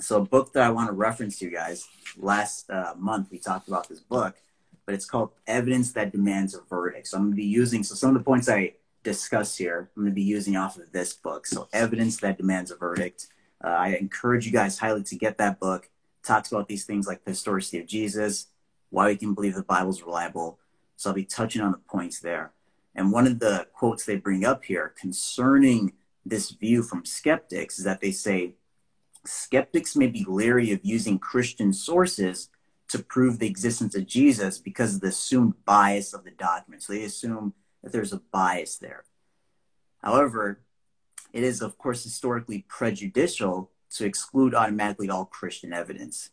So, 0.00 0.18
a 0.18 0.24
book 0.24 0.52
that 0.52 0.62
I 0.62 0.70
want 0.70 0.88
to 0.88 0.92
reference 0.92 1.38
to 1.38 1.46
you 1.46 1.50
guys 1.50 1.88
last 2.18 2.68
uh, 2.68 2.92
month, 2.98 3.28
we 3.30 3.38
talked 3.38 3.66
about 3.66 3.88
this 3.88 4.00
book, 4.00 4.36
but 4.84 4.94
it's 4.94 5.06
called 5.06 5.30
Evidence 5.46 5.92
That 5.92 6.12
Demands 6.12 6.54
a 6.54 6.60
Verdict. 6.68 7.06
So, 7.06 7.16
I'm 7.16 7.24
going 7.24 7.32
to 7.32 7.36
be 7.36 7.44
using, 7.44 7.82
so 7.82 7.94
some 7.94 8.10
of 8.10 8.14
the 8.14 8.24
points 8.24 8.48
I 8.48 8.74
discuss 9.04 9.56
here, 9.56 9.90
I'm 9.96 10.02
going 10.02 10.12
to 10.12 10.14
be 10.14 10.22
using 10.22 10.54
off 10.54 10.76
of 10.76 10.92
this 10.92 11.14
book. 11.14 11.46
So, 11.46 11.68
Evidence 11.72 12.18
That 12.18 12.36
Demands 12.36 12.70
a 12.70 12.76
Verdict. 12.76 13.28
Uh, 13.64 13.68
I 13.68 13.88
encourage 13.94 14.44
you 14.44 14.52
guys 14.52 14.78
highly 14.78 15.02
to 15.04 15.16
get 15.16 15.38
that 15.38 15.58
book. 15.58 15.88
Talks 16.26 16.50
about 16.50 16.66
these 16.66 16.84
things 16.84 17.06
like 17.06 17.24
the 17.24 17.30
historicity 17.30 17.78
of 17.78 17.86
Jesus, 17.86 18.48
why 18.90 19.06
we 19.06 19.16
can 19.16 19.32
believe 19.32 19.54
the 19.54 19.62
Bible 19.62 19.90
is 19.90 20.02
reliable. 20.02 20.58
So, 20.96 21.10
I'll 21.10 21.14
be 21.14 21.24
touching 21.24 21.62
on 21.62 21.70
the 21.72 21.78
points 21.78 22.18
there. 22.18 22.52
And 22.96 23.12
one 23.12 23.26
of 23.26 23.38
the 23.38 23.68
quotes 23.72 24.04
they 24.04 24.16
bring 24.16 24.44
up 24.44 24.64
here 24.64 24.92
concerning 24.98 25.92
this 26.24 26.50
view 26.50 26.82
from 26.82 27.04
skeptics 27.04 27.78
is 27.78 27.84
that 27.84 28.00
they 28.00 28.10
say 28.10 28.54
skeptics 29.24 29.94
may 29.94 30.08
be 30.08 30.24
leery 30.26 30.72
of 30.72 30.80
using 30.82 31.18
Christian 31.18 31.72
sources 31.72 32.48
to 32.88 32.98
prove 32.98 33.38
the 33.38 33.46
existence 33.46 33.94
of 33.94 34.06
Jesus 34.06 34.58
because 34.58 34.96
of 34.96 35.00
the 35.02 35.08
assumed 35.08 35.54
bias 35.64 36.12
of 36.12 36.24
the 36.24 36.30
document. 36.32 36.82
So 36.82 36.92
they 36.92 37.04
assume 37.04 37.54
that 37.82 37.92
there's 37.92 38.12
a 38.12 38.22
bias 38.32 38.76
there. 38.78 39.04
However, 40.02 40.60
it 41.32 41.42
is, 41.42 41.60
of 41.62 41.78
course, 41.78 42.02
historically 42.02 42.64
prejudicial 42.68 43.70
to 43.90 44.04
exclude 44.04 44.54
automatically 44.54 45.08
all 45.08 45.24
Christian 45.24 45.72
evidence, 45.72 46.30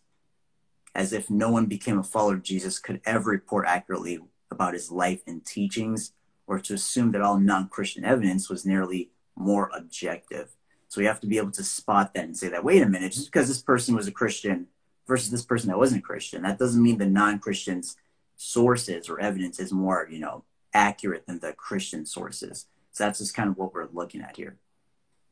as 0.96 1.14
if 1.14 1.30
no 1.30 1.50
one 1.50 1.66
became 1.66 2.00
a 2.00 2.04
follower 2.04 2.36
of 2.36 2.44
Jesus 2.44 2.80
could 2.80 3.02
ever 3.06 3.32
report 3.32 3.66
accurately 3.68 4.20
about 4.52 4.74
his 4.74 4.92
life 4.92 5.22
and 5.28 5.46
teachings, 5.46 6.14
or 6.48 6.60
to 6.60 6.74
assume 6.74 7.12
that 7.12 7.22
all 7.22 7.40
non 7.40 7.68
Christian 7.70 8.04
evidence 8.04 8.50
was 8.50 8.66
nearly 8.66 9.12
more 9.36 9.70
objective. 9.76 10.56
So 10.88 11.02
we 11.02 11.08
have 11.08 11.20
to 11.22 11.28
be 11.28 11.38
able 11.38 11.52
to 11.52 11.64
spot 11.64 12.14
that 12.14 12.26
and 12.26 12.38
say 12.38 12.50
that, 12.50 12.64
wait 12.64 12.84
a 12.84 12.88
minute, 12.88 13.14
just 13.14 13.32
because 13.32 13.48
this 13.48 13.62
person 13.62 13.96
was 13.96 14.08
a 14.08 14.12
Christian 14.12 14.68
versus 15.08 15.32
this 15.32 15.46
person 15.46 15.70
that 15.70 15.78
wasn't 15.78 16.00
a 16.00 16.06
Christian, 16.06 16.44
that 16.44 16.60
doesn't 16.60 16.84
mean 16.84 16.98
the 16.98 17.08
non 17.08 17.40
Christian's 17.40 17.98
sources 18.36 19.10
or 19.10 19.20
evidence 19.20 19.60
is 19.60 19.72
more, 19.72 20.08
you 20.12 20.20
know, 20.20 20.44
accurate 20.74 21.26
than 21.26 21.40
the 21.40 21.54
Christian 21.54 22.06
sources. 22.06 22.68
So 22.92 23.06
that's 23.06 23.20
just 23.20 23.34
kind 23.34 23.50
of 23.50 23.58
what 23.58 23.74
we're 23.74 23.88
looking 23.92 24.22
at 24.22 24.38
here. 24.38 24.58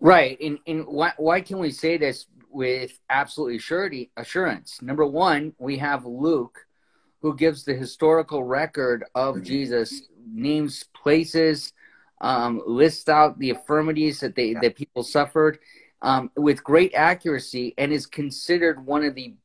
Right. 0.02 0.38
And, 0.42 0.58
and 0.66 0.88
why, 0.88 1.14
why 1.18 1.42
can 1.42 1.60
we 1.60 1.72
say 1.72 1.98
this 1.98 2.26
with 2.50 3.00
absolutely 3.10 3.60
surety, 3.60 4.12
assurance? 4.18 4.82
Number 4.82 5.06
one, 5.06 5.54
we 5.60 5.78
have 5.78 6.06
Luke, 6.06 6.58
who 7.22 7.36
gives 7.36 7.64
the 7.64 7.76
historical 7.76 8.44
record 8.44 9.06
of 9.14 9.36
mm-hmm. 9.36 9.44
Jesus, 9.44 10.02
names 10.28 10.86
places, 10.96 11.72
um, 12.20 12.62
lists 12.66 13.10
out 13.10 13.38
the 13.38 13.52
affirmities 13.52 14.20
that 14.20 14.36
they 14.36 14.54
that 14.56 14.76
people 14.76 15.04
suffered 15.04 15.60
um, 16.02 16.32
with 16.36 16.64
great 16.64 16.94
accuracy, 16.96 17.74
and 17.78 17.94
is 17.94 18.06
considered 18.08 18.84
one 18.84 19.04
of 19.04 19.16
the 19.16 19.36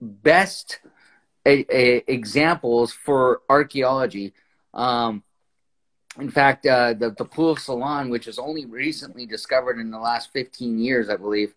best 0.00 0.80
a, 1.44 1.64
a, 1.70 2.12
examples 2.12 2.92
for 2.92 3.42
archaeology. 3.48 4.34
Um, 4.74 5.22
in 6.18 6.30
fact, 6.30 6.66
uh, 6.66 6.94
the, 6.94 7.10
the 7.10 7.24
Pool 7.24 7.50
of 7.50 7.58
Siloam, 7.58 8.08
which 8.08 8.26
is 8.26 8.38
only 8.38 8.64
recently 8.66 9.26
discovered 9.26 9.78
in 9.78 9.90
the 9.90 9.98
last 9.98 10.32
15 10.32 10.78
years, 10.78 11.08
I 11.08 11.16
believe, 11.16 11.54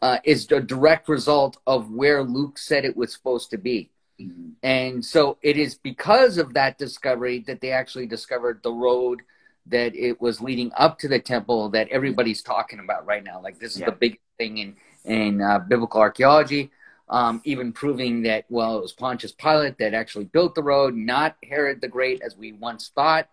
uh, 0.00 0.18
is 0.24 0.50
a 0.50 0.60
direct 0.60 1.08
result 1.08 1.58
of 1.66 1.90
where 1.90 2.22
Luke 2.22 2.58
said 2.58 2.84
it 2.84 2.96
was 2.96 3.12
supposed 3.12 3.50
to 3.50 3.58
be. 3.58 3.90
Mm-hmm. 4.20 4.50
And 4.62 5.04
so 5.04 5.38
it 5.42 5.56
is 5.56 5.74
because 5.74 6.38
of 6.38 6.54
that 6.54 6.78
discovery 6.78 7.40
that 7.46 7.60
they 7.60 7.70
actually 7.70 8.06
discovered 8.06 8.60
the 8.62 8.72
road 8.72 9.22
that 9.66 9.94
it 9.94 10.20
was 10.20 10.40
leading 10.40 10.72
up 10.76 10.98
to 10.98 11.08
the 11.08 11.20
temple 11.20 11.68
that 11.70 11.88
everybody's 11.88 12.42
talking 12.42 12.80
about 12.80 13.06
right 13.06 13.22
now. 13.22 13.40
Like 13.40 13.58
this 13.58 13.74
is 13.74 13.80
yeah. 13.80 13.86
the 13.86 13.92
big 13.92 14.20
thing 14.38 14.58
in 14.58 14.76
in 15.04 15.40
uh, 15.40 15.60
biblical 15.60 16.00
archaeology. 16.00 16.70
Um, 17.08 17.42
even 17.44 17.72
proving 17.72 18.22
that 18.22 18.46
well, 18.48 18.78
it 18.78 18.82
was 18.82 18.92
Pontius 18.92 19.32
Pilate 19.32 19.76
that 19.78 19.92
actually 19.92 20.24
built 20.24 20.54
the 20.54 20.62
road, 20.62 20.94
not 20.94 21.36
Herod 21.46 21.80
the 21.80 21.88
Great, 21.88 22.22
as 22.22 22.36
we 22.36 22.52
once 22.52 22.90
thought. 22.94 23.28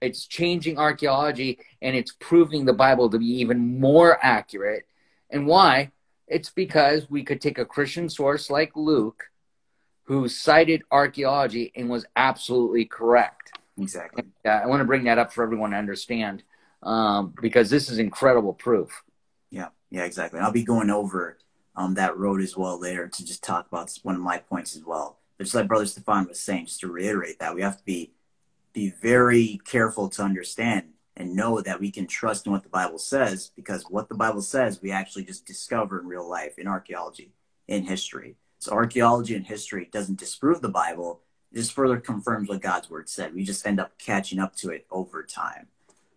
It's 0.00 0.26
changing 0.26 0.78
archaeology 0.78 1.58
and 1.82 1.96
it's 1.96 2.14
proving 2.20 2.64
the 2.64 2.72
Bible 2.72 3.10
to 3.10 3.18
be 3.18 3.40
even 3.40 3.80
more 3.80 4.18
accurate. 4.24 4.86
And 5.30 5.46
why? 5.46 5.92
It's 6.26 6.50
because 6.50 7.10
we 7.10 7.24
could 7.24 7.40
take 7.40 7.58
a 7.58 7.64
Christian 7.64 8.08
source 8.08 8.50
like 8.50 8.72
Luke, 8.76 9.24
who 10.04 10.28
cited 10.28 10.82
archaeology 10.90 11.72
and 11.74 11.88
was 11.88 12.06
absolutely 12.16 12.84
correct 12.84 13.52
Exactly. 13.80 14.24
Yeah, 14.44 14.60
I 14.62 14.66
want 14.66 14.80
to 14.80 14.86
bring 14.86 15.04
that 15.04 15.18
up 15.18 15.32
for 15.32 15.42
everyone 15.42 15.70
to 15.70 15.76
understand 15.76 16.42
um, 16.82 17.34
because 17.40 17.70
this 17.70 17.88
is 17.88 17.98
incredible 17.98 18.52
proof. 18.52 19.02
Yeah, 19.50 19.68
yeah, 19.90 20.04
exactly. 20.04 20.40
I'll 20.40 20.52
be 20.52 20.64
going 20.64 20.90
over 20.90 21.38
um, 21.76 21.94
that 21.94 22.16
road 22.16 22.40
as 22.40 22.56
well 22.56 22.78
later 22.78 23.08
to 23.08 23.24
just 23.24 23.42
talk 23.42 23.66
about 23.68 23.96
one 24.02 24.16
of 24.16 24.20
my 24.20 24.38
points 24.38 24.76
as 24.76 24.84
well. 24.84 25.18
But 25.36 25.44
just 25.44 25.54
like 25.54 25.68
Brother 25.68 25.86
Stefan 25.86 26.26
was 26.26 26.40
saying, 26.40 26.66
just 26.66 26.80
to 26.80 26.88
reiterate 26.88 27.38
that 27.38 27.54
we 27.54 27.62
have 27.62 27.76
to 27.76 27.84
be 27.84 28.12
be 28.72 28.90
very 28.90 29.60
careful 29.64 30.08
to 30.10 30.22
understand 30.22 30.88
and 31.16 31.34
know 31.34 31.60
that 31.60 31.80
we 31.80 31.90
can 31.90 32.06
trust 32.06 32.46
in 32.46 32.52
what 32.52 32.62
the 32.62 32.68
Bible 32.68 32.98
says 32.98 33.50
because 33.56 33.84
what 33.90 34.08
the 34.08 34.14
Bible 34.14 34.42
says 34.42 34.80
we 34.80 34.92
actually 34.92 35.24
just 35.24 35.46
discover 35.46 36.00
in 36.00 36.06
real 36.06 36.28
life 36.28 36.58
in 36.58 36.68
archaeology, 36.68 37.32
in 37.66 37.84
history. 37.84 38.36
So 38.60 38.72
archaeology 38.72 39.34
and 39.34 39.46
history 39.46 39.88
doesn't 39.92 40.18
disprove 40.18 40.60
the 40.60 40.68
Bible, 40.68 41.20
it 41.52 41.56
just 41.56 41.72
further 41.72 41.98
confirms 41.98 42.48
what 42.48 42.60
God's 42.60 42.90
word 42.90 43.08
said. 43.08 43.34
We 43.34 43.44
just 43.44 43.66
end 43.66 43.80
up 43.80 43.98
catching 43.98 44.38
up 44.38 44.54
to 44.56 44.70
it 44.70 44.86
over 44.90 45.22
time. 45.22 45.68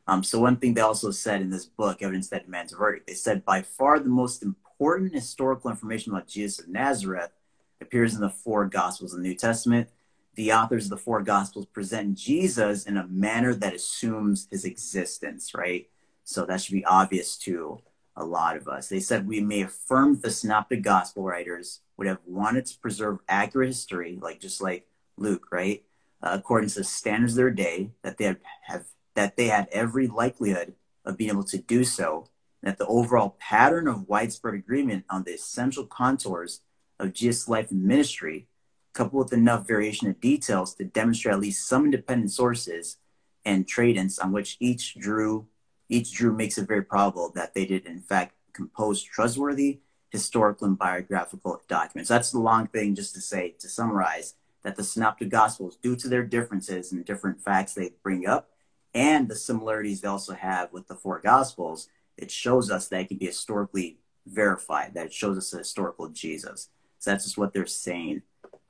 Um, 0.07 0.23
so 0.23 0.39
one 0.39 0.57
thing 0.57 0.73
they 0.73 0.81
also 0.81 1.11
said 1.11 1.41
in 1.41 1.49
this 1.49 1.65
book, 1.65 2.01
Evidence 2.01 2.27
That 2.29 2.45
Demands 2.45 2.73
a 2.73 2.75
Verdict, 2.75 3.07
they 3.07 3.13
said 3.13 3.45
by 3.45 3.61
far 3.61 3.99
the 3.99 4.09
most 4.09 4.43
important 4.43 5.13
historical 5.13 5.69
information 5.69 6.11
about 6.11 6.27
Jesus 6.27 6.59
of 6.59 6.67
Nazareth 6.69 7.31
appears 7.79 8.13
in 8.13 8.21
the 8.21 8.29
four 8.29 8.65
Gospels 8.65 9.13
of 9.13 9.21
the 9.21 9.27
New 9.27 9.35
Testament. 9.35 9.89
The 10.35 10.53
authors 10.53 10.85
of 10.85 10.91
the 10.91 10.97
four 10.97 11.21
Gospels 11.21 11.65
present 11.65 12.17
Jesus 12.17 12.85
in 12.85 12.97
a 12.97 13.07
manner 13.07 13.53
that 13.53 13.73
assumes 13.73 14.47
his 14.49 14.65
existence, 14.65 15.53
right? 15.53 15.89
So 16.23 16.45
that 16.45 16.61
should 16.61 16.73
be 16.73 16.85
obvious 16.85 17.37
to 17.39 17.81
a 18.15 18.23
lot 18.23 18.55
of 18.55 18.67
us. 18.67 18.87
They 18.87 18.99
said 18.99 19.27
we 19.27 19.41
may 19.41 19.61
affirm 19.61 20.19
the 20.19 20.31
Synoptic 20.31 20.81
Gospel 20.81 21.23
writers 21.23 21.81
would 21.97 22.07
have 22.07 22.19
wanted 22.25 22.65
to 22.65 22.79
preserve 22.79 23.19
accurate 23.27 23.69
history, 23.69 24.17
like 24.21 24.39
just 24.39 24.61
like 24.61 24.87
Luke, 25.17 25.47
right? 25.51 25.83
Uh, 26.21 26.31
according 26.33 26.69
to 26.69 26.79
the 26.79 26.83
standards 26.83 27.33
of 27.33 27.37
their 27.37 27.51
day, 27.51 27.91
that 28.03 28.17
they 28.17 28.25
have, 28.25 28.39
have 28.63 28.85
that 29.15 29.35
they 29.37 29.47
had 29.47 29.67
every 29.71 30.07
likelihood 30.07 30.73
of 31.03 31.17
being 31.17 31.29
able 31.29 31.43
to 31.43 31.57
do 31.57 31.83
so, 31.83 32.25
and 32.61 32.71
that 32.71 32.77
the 32.77 32.87
overall 32.87 33.35
pattern 33.39 33.87
of 33.87 34.07
widespread 34.07 34.53
agreement 34.53 35.03
on 35.09 35.23
the 35.23 35.33
essential 35.33 35.85
contours 35.85 36.61
of 36.99 37.13
Jesus' 37.13 37.49
life 37.49 37.71
and 37.71 37.83
ministry, 37.83 38.47
coupled 38.93 39.25
with 39.25 39.33
enough 39.33 39.67
variation 39.67 40.09
of 40.09 40.19
details 40.19 40.75
to 40.75 40.83
demonstrate 40.83 41.33
at 41.33 41.39
least 41.39 41.67
some 41.67 41.85
independent 41.85 42.31
sources 42.31 42.97
and 43.45 43.67
trade-ins 43.67 44.19
on 44.19 44.31
which 44.31 44.57
each 44.59 44.95
drew 44.95 45.47
each 45.89 46.13
drew 46.13 46.33
makes 46.33 46.57
it 46.57 46.67
very 46.67 46.83
probable 46.83 47.31
that 47.35 47.53
they 47.53 47.65
did 47.65 47.85
in 47.85 47.99
fact 47.99 48.33
compose 48.53 49.03
trustworthy 49.03 49.79
historical 50.11 50.67
and 50.67 50.77
biographical 50.77 51.61
documents. 51.67 52.09
That's 52.09 52.31
the 52.31 52.39
long 52.39 52.67
thing 52.67 52.95
just 52.95 53.15
to 53.15 53.21
say 53.21 53.55
to 53.59 53.69
summarize 53.69 54.35
that 54.63 54.75
the 54.75 54.83
Synoptic 54.83 55.29
Gospels, 55.29 55.77
due 55.81 55.95
to 55.95 56.07
their 56.07 56.23
differences 56.23 56.91
and 56.91 57.03
different 57.03 57.41
facts 57.41 57.73
they 57.73 57.93
bring 58.03 58.27
up, 58.27 58.49
and 58.93 59.27
the 59.27 59.35
similarities 59.35 60.01
they 60.01 60.07
also 60.07 60.33
have 60.33 60.71
with 60.71 60.87
the 60.87 60.95
four 60.95 61.19
Gospels, 61.19 61.87
it 62.17 62.29
shows 62.29 62.69
us 62.69 62.87
that 62.89 63.01
it 63.01 63.07
can 63.07 63.17
be 63.17 63.25
historically 63.27 63.97
verified, 64.27 64.93
that 64.93 65.07
it 65.07 65.13
shows 65.13 65.37
us 65.37 65.53
a 65.53 65.59
historical 65.59 66.09
Jesus. 66.09 66.69
So 66.99 67.09
that's 67.09 67.23
just 67.23 67.37
what 67.37 67.53
they're 67.53 67.65
saying 67.65 68.21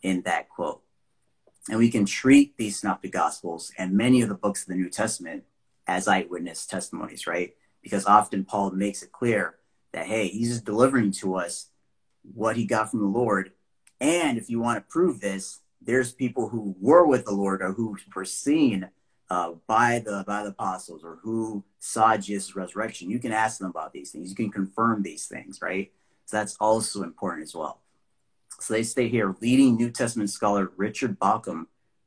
in 0.01 0.21
that 0.23 0.49
quote. 0.49 0.81
And 1.69 1.77
we 1.77 1.91
can 1.91 2.05
treat 2.05 2.57
these 2.57 2.79
Synoptic 2.79 3.11
Gospels 3.11 3.71
and 3.77 3.93
many 3.93 4.21
of 4.21 4.29
the 4.29 4.35
books 4.35 4.63
of 4.63 4.69
the 4.69 4.75
New 4.75 4.89
Testament 4.89 5.43
as 5.87 6.07
eyewitness 6.07 6.65
testimonies, 6.65 7.27
right? 7.27 7.53
Because 7.83 8.05
often 8.05 8.45
Paul 8.45 8.71
makes 8.71 9.03
it 9.03 9.11
clear 9.11 9.55
that, 9.93 10.07
hey, 10.07 10.27
he's 10.27 10.49
just 10.49 10.65
delivering 10.65 11.11
to 11.13 11.35
us 11.35 11.69
what 12.23 12.55
he 12.55 12.65
got 12.65 12.89
from 12.89 13.01
the 13.01 13.05
Lord. 13.05 13.51
And 13.99 14.37
if 14.37 14.49
you 14.49 14.59
want 14.59 14.77
to 14.77 14.91
prove 14.91 15.21
this, 15.21 15.59
there's 15.81 16.11
people 16.11 16.49
who 16.49 16.75
were 16.79 17.05
with 17.05 17.25
the 17.25 17.31
Lord 17.31 17.61
or 17.61 17.73
who 17.73 17.97
were 18.15 18.25
seen 18.25 18.89
uh, 19.29 19.53
by 19.65 20.01
the 20.03 20.23
by 20.27 20.43
the 20.43 20.49
apostles 20.49 21.03
or 21.03 21.19
who 21.23 21.63
saw 21.79 22.17
Jesus' 22.17 22.55
resurrection. 22.55 23.09
You 23.09 23.19
can 23.19 23.31
ask 23.31 23.59
them 23.59 23.69
about 23.69 23.93
these 23.93 24.11
things. 24.11 24.29
You 24.29 24.35
can 24.35 24.51
confirm 24.51 25.03
these 25.03 25.25
things, 25.27 25.61
right? 25.61 25.91
So 26.25 26.37
that's 26.37 26.55
also 26.59 27.03
important 27.03 27.43
as 27.43 27.55
well. 27.55 27.81
So 28.61 28.73
they 28.73 28.83
stay 28.83 29.09
here. 29.09 29.35
Leading 29.41 29.75
New 29.75 29.89
Testament 29.89 30.29
scholar 30.29 30.71
Richard 30.77 31.19
Bauckham 31.19 31.65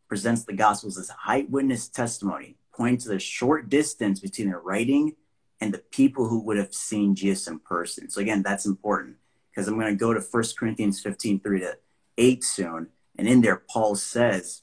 presents 0.08 0.44
the 0.44 0.52
Gospels 0.52 0.96
as 0.96 1.10
eyewitness 1.26 1.88
testimony, 1.88 2.56
pointing 2.72 2.98
to 2.98 3.08
the 3.08 3.18
short 3.18 3.68
distance 3.68 4.20
between 4.20 4.48
their 4.48 4.60
writing 4.60 5.16
and 5.60 5.74
the 5.74 5.78
people 5.78 6.28
who 6.28 6.38
would 6.40 6.56
have 6.56 6.72
seen 6.72 7.16
Jesus 7.16 7.48
in 7.48 7.58
person. 7.58 8.08
So 8.08 8.20
again, 8.20 8.42
that's 8.42 8.66
important 8.66 9.16
because 9.50 9.66
I'm 9.66 9.78
going 9.78 9.92
to 9.92 9.96
go 9.96 10.14
to 10.14 10.20
1 10.20 10.44
Corinthians 10.56 11.00
15, 11.00 11.40
3 11.40 11.60
to 11.60 11.78
8 12.18 12.44
soon. 12.44 12.88
And 13.18 13.26
in 13.26 13.40
there, 13.40 13.62
Paul 13.68 13.96
says 13.96 14.62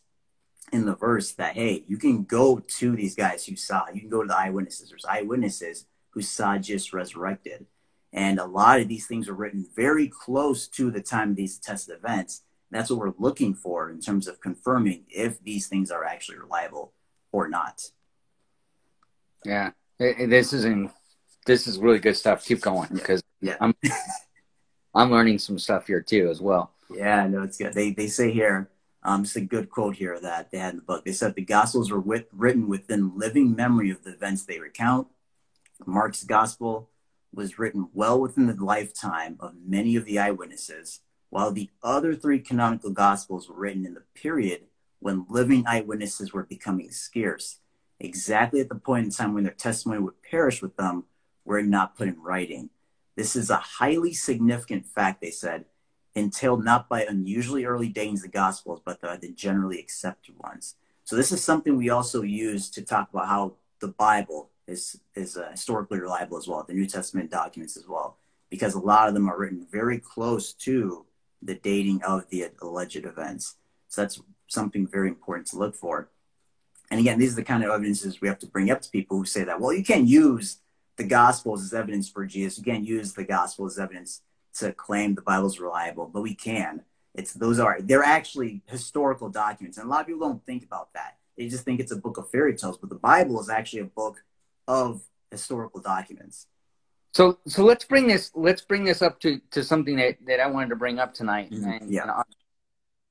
in 0.71 0.86
the 0.86 0.95
verse 0.95 1.33
that, 1.33 1.55
hey, 1.55 1.83
you 1.88 1.98
can 1.98 2.24
go 2.24 2.60
to 2.60 2.95
these 2.95 3.15
guys 3.15 3.45
who 3.45 3.57
saw, 3.57 3.83
you 3.93 4.00
can 4.00 4.10
go 4.10 4.21
to 4.21 4.27
the 4.29 4.38
eyewitnesses. 4.38 4.89
There's 4.89 5.05
eyewitnesses 5.05 5.88
who 6.12 6.21
saw 6.21 6.57
Jesus 6.57 6.93
resurrected. 6.93 7.65
And 8.13 8.39
a 8.39 8.46
lot 8.46 8.80
of 8.80 8.88
these 8.88 9.08
things 9.08 9.30
are 9.30 9.34
written 9.34 9.65
very 9.75 10.08
close 10.08 10.68
to 10.70 10.91
the 10.91 11.01
time 11.01 11.32
of 11.32 11.36
these 11.36 11.58
tested 11.58 11.96
events. 11.96 12.44
That's 12.72 12.89
what 12.89 13.00
we're 13.00 13.13
looking 13.18 13.53
for 13.53 13.89
in 13.89 14.00
terms 14.00 14.27
of 14.27 14.39
confirming 14.39 15.03
if 15.10 15.41
these 15.44 15.68
things 15.68 15.91
are 15.91 16.03
actually 16.03 16.39
reliable 16.39 16.94
or 17.32 17.50
not. 17.50 17.82
Yeah, 19.44 19.72
this 19.98 20.53
is 20.53 20.65
in, 20.65 20.89
this 21.46 21.68
is 21.68 21.80
really 21.80 22.00
good 22.00 22.15
stuff. 22.15 22.46
Keep 22.46 22.62
going 22.62 22.89
because 22.94 23.22
yeah. 23.41 23.58
I'm 23.60 23.75
I'm 24.96 25.12
learning 25.12 25.39
some 25.39 25.60
stuff 25.60 25.88
here 25.88 26.01
too 26.01 26.30
as 26.30 26.41
well. 26.41 26.72
Yeah, 26.89 27.27
no, 27.27 27.44
it's 27.44 27.58
good. 27.58 27.74
They 27.74 27.91
they 27.91 28.08
say 28.08 28.32
here, 28.32 28.70
um, 29.03 29.22
it's 29.24 29.36
a 29.36 29.41
good 29.41 29.70
quote 29.70 29.96
here 29.96 30.20
that 30.20 30.51
they 30.51 30.60
had 30.60 30.74
in 30.74 30.77
the 30.77 30.84
book. 30.84 31.03
They 31.03 31.13
said 31.13 31.36
the 31.36 31.41
Gospels 31.41 31.91
were 31.91 32.00
with, 32.00 32.25
written 32.32 32.68
within 32.68 33.18
living 33.18 33.56
memory 33.56 33.89
of 33.89 34.03
the 34.03 34.12
events 34.12 34.44
they 34.44 34.60
recount. 34.60 35.08
Mark's 35.86 36.24
Gospel 36.24 36.89
was 37.33 37.59
written 37.59 37.89
well 37.93 38.19
within 38.19 38.47
the 38.47 38.63
lifetime 38.63 39.38
of 39.39 39.55
many 39.65 39.95
of 39.95 40.05
the 40.05 40.19
eyewitnesses, 40.19 41.00
while 41.29 41.51
the 41.51 41.69
other 41.81 42.13
three 42.13 42.39
canonical 42.39 42.91
Gospels 42.91 43.47
were 43.47 43.55
written 43.55 43.85
in 43.85 43.93
the 43.93 44.03
period 44.13 44.63
when 45.00 45.25
living 45.29 45.63
eyewitnesses 45.67 46.33
were 46.33 46.43
becoming 46.43 46.91
scarce, 46.91 47.59
exactly 48.00 48.59
at 48.59 48.69
the 48.69 48.75
point 48.75 49.05
in 49.05 49.11
time 49.11 49.33
when 49.33 49.43
their 49.43 49.53
testimony 49.53 50.01
would 50.01 50.21
perish 50.23 50.61
with 50.61 50.75
them 50.75 51.05
were 51.45 51.59
it 51.59 51.65
not 51.65 51.95
put 51.95 52.07
in 52.07 52.21
writing. 52.21 52.69
This 53.15 53.35
is 53.35 53.50
a 53.50 53.57
highly 53.57 54.13
significant 54.13 54.85
fact, 54.85 55.21
they 55.21 55.31
said, 55.31 55.65
entailed 56.13 56.63
not 56.63 56.89
by 56.89 57.03
unusually 57.03 57.65
early 57.65 57.88
of 57.88 58.21
the 58.21 58.27
Gospels, 58.27 58.81
but 58.83 59.01
by 59.01 59.17
the 59.17 59.29
generally 59.29 59.79
accepted 59.79 60.38
ones. 60.38 60.75
So 61.03 61.15
this 61.15 61.31
is 61.31 61.43
something 61.43 61.77
we 61.77 61.89
also 61.89 62.21
use 62.21 62.69
to 62.71 62.81
talk 62.81 63.09
about 63.11 63.27
how 63.27 63.53
the 63.79 63.88
Bible 63.88 64.50
is 64.72 65.00
is 65.16 65.38
uh, 65.38 65.50
historically 65.51 66.00
reliable 66.00 66.38
as 66.38 66.48
well, 66.48 66.63
the 66.63 66.74
New 66.74 66.88
Testament 66.88 67.30
documents 67.30 67.78
as 67.78 67.88
well, 67.88 68.18
because 68.50 68.74
a 68.74 68.80
lot 68.80 69.08
of 69.08 69.13
them 69.13 69.30
are 69.30 69.38
written 69.38 69.66
very 69.72 70.00
close 70.00 70.54
to 70.54 71.06
the 71.42 71.56
dating 71.56 72.01
of 72.04 72.30
the 72.30 72.50
alleged 72.62 73.06
events. 73.06 73.56
So 73.88 74.01
that's 74.01 74.22
something 74.48 74.88
very 74.88 75.10
important 75.10 75.48
to 75.48 75.58
look 75.58 75.75
for. 75.75 76.10
And 76.90 77.00
again, 77.00 77.20
these 77.20 77.34
are 77.34 77.38
the 77.38 77.44
kind 77.44 77.63
of 77.63 77.72
evidences 77.72 78.22
we 78.22 78.28
have 78.28 78.40
to 78.40 78.48
bring 78.48 78.70
up 78.70 78.82
to 78.82 78.90
people 78.90 79.18
who 79.18 79.25
say 79.25 79.44
that, 79.44 79.60
well, 79.60 79.74
you 79.74 79.84
can't 79.84 80.08
use 80.08 80.58
the 80.98 81.04
Gospels 81.06 81.63
as 81.63 81.74
evidence 81.74 82.10
for 82.10 82.25
Jesus. 82.25 82.58
You 82.58 82.66
can't 82.66 82.86
use 82.86 83.13
the 83.13 83.24
Gospel 83.24 83.66
as 83.66 83.80
evidence 83.80 84.22
to 84.60 84.74
claim 84.74 85.16
the 85.16 85.22
Bible's 85.22 85.60
reliable, 85.60 86.08
but 86.13 86.22
we 86.22 86.36
can. 86.36 86.84
It's 87.13 87.34
those 87.34 87.60
are 87.60 87.82
they're 87.82 88.04
actually 88.04 88.62
historical 88.68 89.30
documents, 89.30 89.78
and 89.78 89.88
a 89.88 89.90
lot 89.90 90.01
of 90.01 90.08
people 90.08 90.28
don't 90.28 90.46
think 90.46 90.63
about 90.63 90.94
that. 90.94 91.18
They 91.38 91.48
just 91.48 91.66
think 91.66 91.80
it's 91.80 91.92
a 91.92 91.98
book 91.98 92.18
of 92.18 92.30
fairy 92.30 92.56
tales, 92.56 92.78
but 92.78 92.90
the 92.90 92.96
Bible 92.96 93.40
is 93.42 93.50
actually 93.50 93.82
a 93.82 93.86
book 93.86 94.24
of 94.68 95.01
historical 95.30 95.82
documents. 95.82 96.48
So 97.13 97.39
so 97.46 97.63
let's 97.63 97.86
bring 97.86 98.08
this 98.08 98.32
let's 98.36 98.62
bring 98.62 98.86
this 98.86 99.01
up 99.01 99.20
to 99.22 99.41
to 99.51 99.63
something 99.63 99.98
that 99.98 100.18
that 100.27 100.39
I 100.39 100.48
wanted 100.48 100.70
to 100.70 100.75
bring 100.75 101.00
up 101.00 101.13
tonight. 101.13 101.51
Mm-hmm. 101.51 101.70
And, 101.70 101.91
yeah. 101.91 102.03
And, 102.03 102.24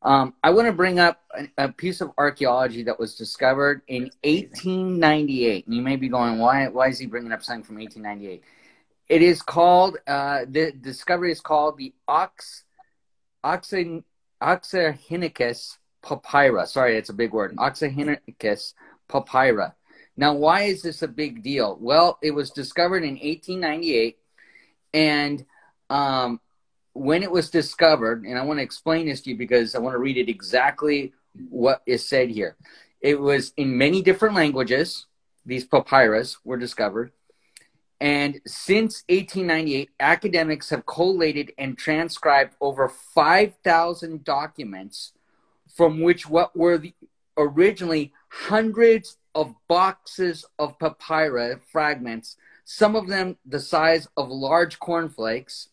um, 0.03 0.35
I 0.43 0.51
want 0.51 0.67
to 0.67 0.73
bring 0.73 0.99
up 0.99 1.21
a, 1.37 1.65
a, 1.65 1.69
piece 1.73 2.01
of 2.01 2.11
archaeology 2.17 2.83
that 2.85 2.99
was 2.99 3.17
discovered 3.17 3.83
in 3.87 4.05
1898. 4.25 5.67
And 5.67 5.77
you 5.77 5.83
may 5.83 5.97
be 5.97 6.09
going, 6.09 6.39
why 6.39 6.69
why 6.69 6.89
is 6.89 6.99
he 6.99 7.07
bringing 7.07 7.33
up 7.33 7.43
something 7.43 7.65
from 7.65 7.77
1898? 7.77 8.43
It 9.09 9.23
is 9.23 9.43
called 9.43 9.99
uh, 10.07 10.47
the 10.49 10.73
discovery 10.73 11.33
is 11.33 11.41
called 11.43 11.77
the 11.77 11.93
Ox 12.09 12.65
Oxy, 13.45 14.03
Oxyrhynchus 14.43 15.77
papyra. 16.03 16.67
Sorry, 16.67 16.97
it's 16.97 17.11
a 17.11 17.15
big 17.15 17.33
word. 17.33 17.57
Oxyrhynchus 17.57 18.73
papyra. 19.09 19.75
Now, 20.17 20.35
why 20.35 20.63
is 20.63 20.83
this 20.83 21.03
a 21.03 21.09
big 21.09 21.43
deal? 21.43 21.79
Well, 21.81 22.19
it 22.23 22.33
was 22.33 22.51
discovered 22.51 23.05
in 23.05 23.15
1898, 23.15 24.19
and 24.93 25.45
um, 25.89 26.41
when 26.93 27.23
it 27.23 27.31
was 27.31 27.51
discovered, 27.51 28.25
and 28.25 28.39
I 28.39 28.43
want 28.43 28.59
to 28.59 28.63
explain 28.63 29.07
this 29.07 29.23
to 29.23 29.31
you 29.31 29.37
because 29.37 29.75
I 29.75 29.79
want 29.79 29.95
to 29.95 29.99
read 29.99 30.17
it 30.17 30.29
exactly 30.29 31.13
what 31.49 31.83
is 31.87 32.07
said 32.07 32.31
here. 32.31 32.57
It 33.01 33.19
was 33.19 33.53
in 33.57 33.79
many 33.79 34.03
different 34.03 34.35
languages. 34.35 35.07
These 35.47 35.65
papyrus 35.65 36.39
were 36.45 36.59
discovered. 36.59 37.13
And 38.01 38.41
since 38.47 39.05
1898, 39.09 39.91
academics 40.01 40.71
have 40.71 40.87
collated 40.87 41.53
and 41.59 41.77
transcribed 41.77 42.55
over 42.61 42.89
5,000 42.89 44.25
documents 44.25 45.13
from 45.75 46.01
which 46.01 46.29
what 46.29 46.57
were 46.57 46.79
the, 46.79 46.95
originally 47.37 48.13
hundreds 48.29 49.17
of 49.35 49.55
boxes 49.69 50.45
of 50.59 50.79
papyrus 50.79 51.61
fragments, 51.71 52.37
some 52.65 52.97
of 52.97 53.09
them 53.09 53.37
the 53.47 53.61
size 53.61 54.09
of 54.17 54.29
large 54.29 54.79
cornflakes. 54.79 55.69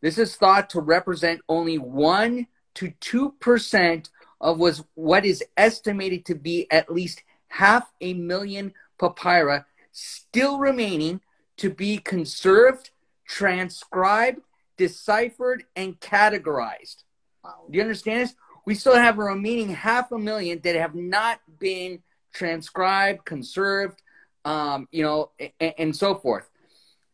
This 0.00 0.18
is 0.18 0.36
thought 0.36 0.70
to 0.70 0.80
represent 0.80 1.42
only 1.48 1.78
1 1.78 2.46
to 2.74 2.90
2% 3.00 4.08
of 4.40 4.58
was 4.58 4.84
what 4.94 5.24
is 5.24 5.44
estimated 5.56 6.24
to 6.26 6.34
be 6.34 6.66
at 6.70 6.90
least 6.90 7.22
half 7.48 7.90
a 8.00 8.14
million 8.14 8.72
papyri 8.98 9.60
still 9.92 10.58
remaining 10.58 11.20
to 11.56 11.70
be 11.70 11.98
conserved, 11.98 12.90
transcribed, 13.26 14.40
deciphered, 14.76 15.64
and 15.76 16.00
categorized. 16.00 17.04
Wow. 17.44 17.64
Do 17.70 17.76
you 17.76 17.82
understand 17.82 18.22
this? 18.22 18.34
We 18.64 18.74
still 18.74 18.94
have 18.94 19.18
a 19.18 19.24
remaining 19.24 19.70
half 19.70 20.12
a 20.12 20.18
million 20.18 20.60
that 20.62 20.76
have 20.76 20.94
not 20.94 21.40
been 21.58 22.02
transcribed, 22.32 23.24
conserved, 23.24 24.02
um, 24.44 24.88
you 24.90 25.02
know, 25.02 25.30
and, 25.60 25.74
and 25.78 25.96
so 25.96 26.14
forth. 26.14 26.48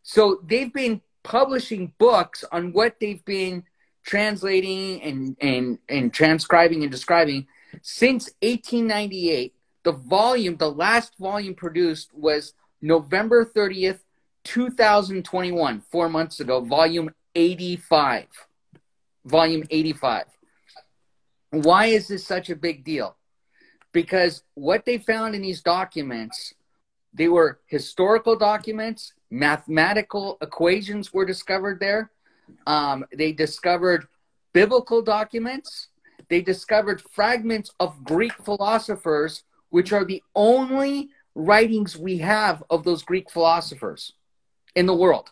So 0.02 0.40
they've 0.46 0.72
been 0.72 1.00
publishing 1.22 1.92
books 1.98 2.44
on 2.52 2.72
what 2.72 2.96
they've 3.00 3.24
been 3.24 3.64
translating 4.04 5.02
and, 5.02 5.36
and, 5.40 5.78
and 5.88 6.14
transcribing 6.14 6.82
and 6.82 6.92
describing 6.92 7.46
since 7.82 8.30
1898. 8.40 9.54
The 9.82 9.92
volume, 9.92 10.56
the 10.56 10.70
last 10.70 11.16
volume 11.18 11.54
produced 11.54 12.10
was 12.14 12.54
November 12.80 13.44
30th, 13.44 14.00
2021, 14.44 15.80
four 15.90 16.08
months 16.08 16.40
ago, 16.40 16.60
volume 16.60 17.10
85. 17.34 18.26
Volume 19.24 19.64
85. 19.68 20.24
Why 21.50 21.86
is 21.86 22.08
this 22.08 22.24
such 22.24 22.50
a 22.50 22.56
big 22.56 22.84
deal? 22.84 23.16
Because 23.96 24.42
what 24.56 24.84
they 24.84 24.98
found 24.98 25.34
in 25.34 25.40
these 25.40 25.62
documents, 25.62 26.52
they 27.14 27.28
were 27.28 27.60
historical 27.64 28.36
documents, 28.36 29.14
mathematical 29.30 30.36
equations 30.42 31.14
were 31.14 31.24
discovered 31.24 31.80
there. 31.80 32.10
Um, 32.66 33.06
they 33.10 33.32
discovered 33.32 34.06
biblical 34.52 35.00
documents. 35.00 35.88
They 36.28 36.42
discovered 36.42 37.00
fragments 37.10 37.70
of 37.80 38.04
Greek 38.04 38.34
philosophers, 38.44 39.44
which 39.70 39.94
are 39.94 40.04
the 40.04 40.22
only 40.34 41.08
writings 41.34 41.96
we 41.96 42.18
have 42.18 42.62
of 42.68 42.84
those 42.84 43.02
Greek 43.02 43.30
philosophers 43.30 44.12
in 44.74 44.84
the 44.84 44.94
world. 44.94 45.30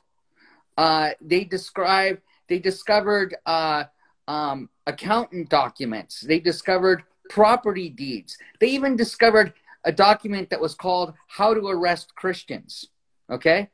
Uh, 0.79 1.11
they 1.21 1.45
describe, 1.45 2.19
they 2.49 2.61
discovered 2.61 3.37
uh, 3.45 3.85
um, 4.27 4.71
accountant 4.87 5.51
documents. 5.51 6.21
They 6.23 6.41
discovered 6.41 7.03
property 7.31 7.89
deeds. 7.89 8.37
They 8.61 8.69
even 8.69 8.97
discovered 8.97 9.53
a 9.85 9.93
document 9.93 10.51
that 10.51 10.61
was 10.61 10.75
called 10.75 11.15
How 11.29 11.55
to 11.55 11.67
Arrest 11.69 12.15
Christians. 12.15 12.87
Okay? 13.31 13.71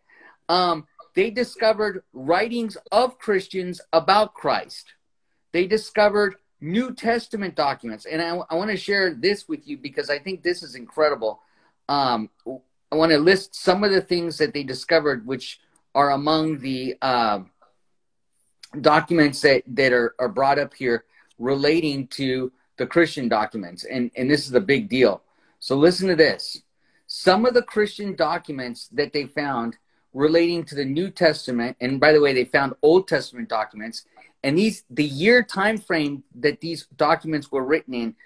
Um, 0.48 0.86
they 1.14 1.30
discovered 1.30 2.02
writings 2.12 2.76
of 2.92 3.18
Christians 3.18 3.80
about 3.92 4.34
Christ. 4.34 4.94
They 5.52 5.66
discovered 5.66 6.36
New 6.60 6.94
Testament 6.94 7.54
documents. 7.54 8.06
And 8.06 8.20
I, 8.20 8.38
I 8.50 8.54
want 8.54 8.70
to 8.70 8.76
share 8.76 9.14
this 9.14 9.48
with 9.48 9.66
you 9.66 9.78
because 9.78 10.10
I 10.10 10.18
think 10.18 10.42
this 10.42 10.62
is 10.62 10.74
incredible. 10.74 11.40
Um, 11.88 12.30
I 12.92 12.96
want 12.96 13.12
to 13.12 13.18
list 13.18 13.54
some 13.54 13.82
of 13.84 13.90
the 13.90 14.00
things 14.00 14.38
that 14.38 14.52
they 14.52 14.62
discovered, 14.62 15.26
which 15.26 15.60
are 15.94 16.10
among 16.10 16.58
the 16.58 16.96
uh, 17.00 17.40
documents 18.80 19.40
that, 19.40 19.62
that 19.68 19.92
are, 19.92 20.14
are 20.18 20.28
brought 20.28 20.58
up 20.58 20.74
here 20.74 21.04
relating 21.38 22.06
to 22.08 22.52
the 22.80 22.86
Christian 22.86 23.28
documents, 23.28 23.84
and, 23.84 24.10
and 24.16 24.30
this 24.30 24.46
is 24.46 24.54
a 24.54 24.60
big 24.60 24.88
deal. 24.88 25.22
So 25.58 25.76
listen 25.76 26.08
to 26.08 26.16
this. 26.16 26.62
Some 27.06 27.44
of 27.44 27.52
the 27.52 27.60
Christian 27.60 28.16
documents 28.16 28.88
that 28.92 29.12
they 29.12 29.26
found 29.26 29.76
relating 30.14 30.64
to 30.64 30.74
the 30.74 30.86
New 30.86 31.10
Testament, 31.10 31.76
and 31.82 32.00
by 32.00 32.12
the 32.12 32.22
way, 32.22 32.32
they 32.32 32.46
found 32.46 32.72
Old 32.80 33.06
Testament 33.06 33.50
documents, 33.50 34.06
and 34.42 34.56
these 34.56 34.84
the 34.88 35.04
year 35.04 35.42
time 35.42 35.76
frame 35.76 36.24
that 36.36 36.62
these 36.62 36.86
documents 36.96 37.52
were 37.52 37.64
written 37.64 37.92
in 37.92 38.16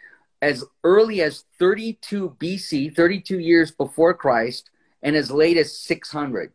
as 0.41 0.65
early 0.85 1.21
as 1.21 1.47
32 1.59 2.37
BC, 2.39 2.95
32 2.95 3.41
years 3.41 3.73
before 3.73 4.15
Christ, 4.15 4.71
and 5.03 5.17
as 5.17 5.33
late 5.33 5.57
as 5.57 5.77
600. 5.77 6.53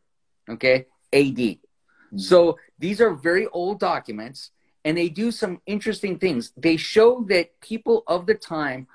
okay, 0.49 0.85
AD. 1.11 1.35
Mm-hmm. 1.35 2.17
So 2.17 2.57
these 2.79 3.01
are 3.01 3.13
very 3.13 3.47
old 3.47 3.81
documents 3.81 4.51
and 4.85 4.97
they 4.97 5.09
do 5.09 5.31
some 5.31 5.61
interesting 5.65 6.17
things. 6.17 6.51
They 6.55 6.77
show 6.77 7.25
that 7.29 7.59
people 7.61 8.03
of 8.07 8.25
the 8.25 8.35
time 8.35 8.87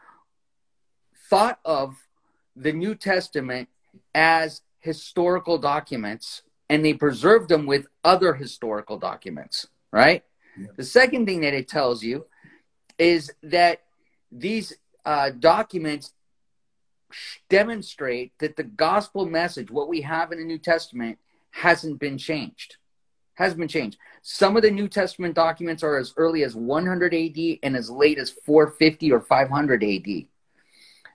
thought 1.29 1.59
of 1.65 1.97
the 2.57 2.73
New 2.73 2.95
Testament 2.95 3.69
as 4.15 4.63
historical 4.81 5.59
documents 5.59 6.43
and 6.69 6.85
they 6.85 6.95
preserved 6.95 7.49
them 7.49 7.67
with 7.67 7.87
other 8.03 8.35
historical 8.35 8.99
documents, 8.99 9.67
right? 9.91 10.25
Yeah. 10.59 10.69
The 10.77 10.85
second 10.85 11.27
thing 11.27 11.41
that 11.41 11.55
it 11.55 11.69
tells 11.69 12.03
you 12.03 12.27
is 12.99 13.33
that 13.43 13.83
these 14.31 14.73
uh, 15.05 15.31
documents 15.31 16.13
demonstrate 17.49 18.33
that 18.39 18.57
the 18.57 18.65
gospel 18.65 19.27
message, 19.27 19.71
what 19.71 19.89
we 19.89 20.01
have 20.01 20.33
in 20.33 20.39
the 20.39 20.45
New 20.45 20.59
Testament, 20.59 21.19
hasn't 21.51 22.01
been 22.01 22.19
changed. 22.19 22.77
Has 23.35 23.55
been 23.55 23.69
changed. 23.69 23.99
Some 24.23 24.57
of 24.57 24.63
the 24.63 24.71
New 24.71 24.89
Testament 24.89 25.35
documents 25.35 25.83
are 25.83 25.99
as 25.99 26.15
early 26.17 26.45
as 26.45 26.55
100 26.55 27.15
AD 27.15 27.59
and 27.63 27.77
as 27.77 27.91
late 27.91 28.19
as 28.19 28.31
450 28.31 29.13
or 29.13 29.21
500 29.21 29.83
AD. 29.83 30.07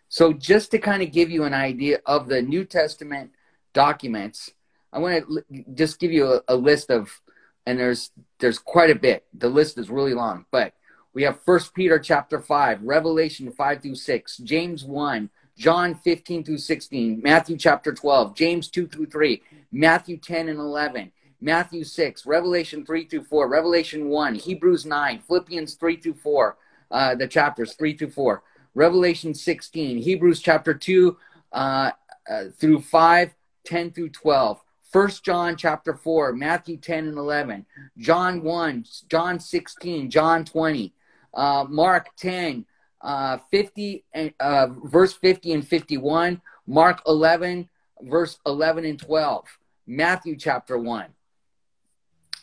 So, 0.10 0.34
just 0.34 0.72
to 0.72 0.80
kind 0.80 1.02
of 1.02 1.12
give 1.12 1.30
you 1.30 1.44
an 1.44 1.54
idea 1.54 2.00
of 2.06 2.28
the 2.28 2.42
New 2.42 2.66
Testament 2.66 3.32
documents, 3.74 4.52
I 4.92 5.00
want 5.00 5.26
to 5.28 5.64
just 5.74 6.00
give 6.00 6.12
you 6.12 6.34
a, 6.34 6.42
a 6.50 6.56
list 6.56 6.90
of, 6.90 7.22
and 7.66 7.80
there's 7.80 8.12
there's 8.40 8.60
quite 8.60 8.90
a 8.90 8.96
bit. 8.96 9.26
The 9.34 9.50
list 9.50 9.78
is 9.78 9.90
really 9.90 10.14
long, 10.14 10.46
but 10.52 10.74
we 11.14 11.24
have 11.24 11.42
First 11.44 11.74
Peter 11.74 12.00
chapter 12.00 12.40
five, 12.42 12.82
Revelation 12.82 13.52
five 13.52 13.82
through 13.82 13.96
six, 13.96 14.38
James 14.38 14.84
one, 14.84 15.30
John 15.60 15.94
15 15.94 16.46
through 16.46 16.58
16, 16.58 17.22
Matthew 17.22 17.58
chapter 17.58 17.94
12, 17.94 18.34
James 18.34 18.70
2 18.70 18.88
through 18.88 19.08
3, 19.08 19.42
Matthew 19.74 20.16
10 20.16 20.48
and 20.48 20.58
11, 20.58 21.12
Matthew 21.42 21.84
6, 21.84 22.26
Revelation 22.26 22.86
3 22.86 23.06
through 23.06 23.24
4, 23.24 23.48
Revelation 23.48 24.10
1, 24.10 24.36
Hebrews 24.36 24.86
9, 24.86 25.20
Philippians 25.20 25.76
3 25.76 25.96
through 25.98 26.16
4, 26.16 26.58
uh, 26.92 27.16
the 27.16 27.28
chapters 27.28 27.74
3 27.76 27.96
through 27.96 28.12
4, 28.12 28.44
Revelation 28.76 29.34
16, 29.34 29.98
Hebrews 29.98 30.42
chapter 30.42 30.74
2 30.74 31.18
uh, 31.54 31.92
uh, 32.30 32.44
through 32.58 32.82
5, 32.82 33.34
10 33.66 33.92
through 33.92 34.10
12, 34.10 34.62
First 34.92 35.24
John 35.24 35.56
chapter 35.56 35.94
4, 35.94 36.34
Matthew 36.34 36.78
10 36.78 37.10
and 37.10 37.18
11, 37.18 37.66
John 37.98 38.44
1, 38.44 38.86
John 39.08 39.40
16, 39.40 40.10
John 40.10 40.44
20, 40.44 40.94
uh, 41.34 41.66
Mark 41.70 42.08
10, 42.18 42.66
uh, 43.02 43.38
50 43.52 44.04
and 44.14 44.34
uh, 44.40 44.68
verse 44.84 45.14
50 45.14 45.54
and 45.54 45.68
51, 45.68 46.42
Mark 46.68 47.02
11, 47.08 47.70
verse 48.02 48.40
11 48.46 48.86
and 48.86 49.00
12, 49.00 49.46
Matthew 49.88 50.36
chapter 50.36 50.78
1. 50.78 51.06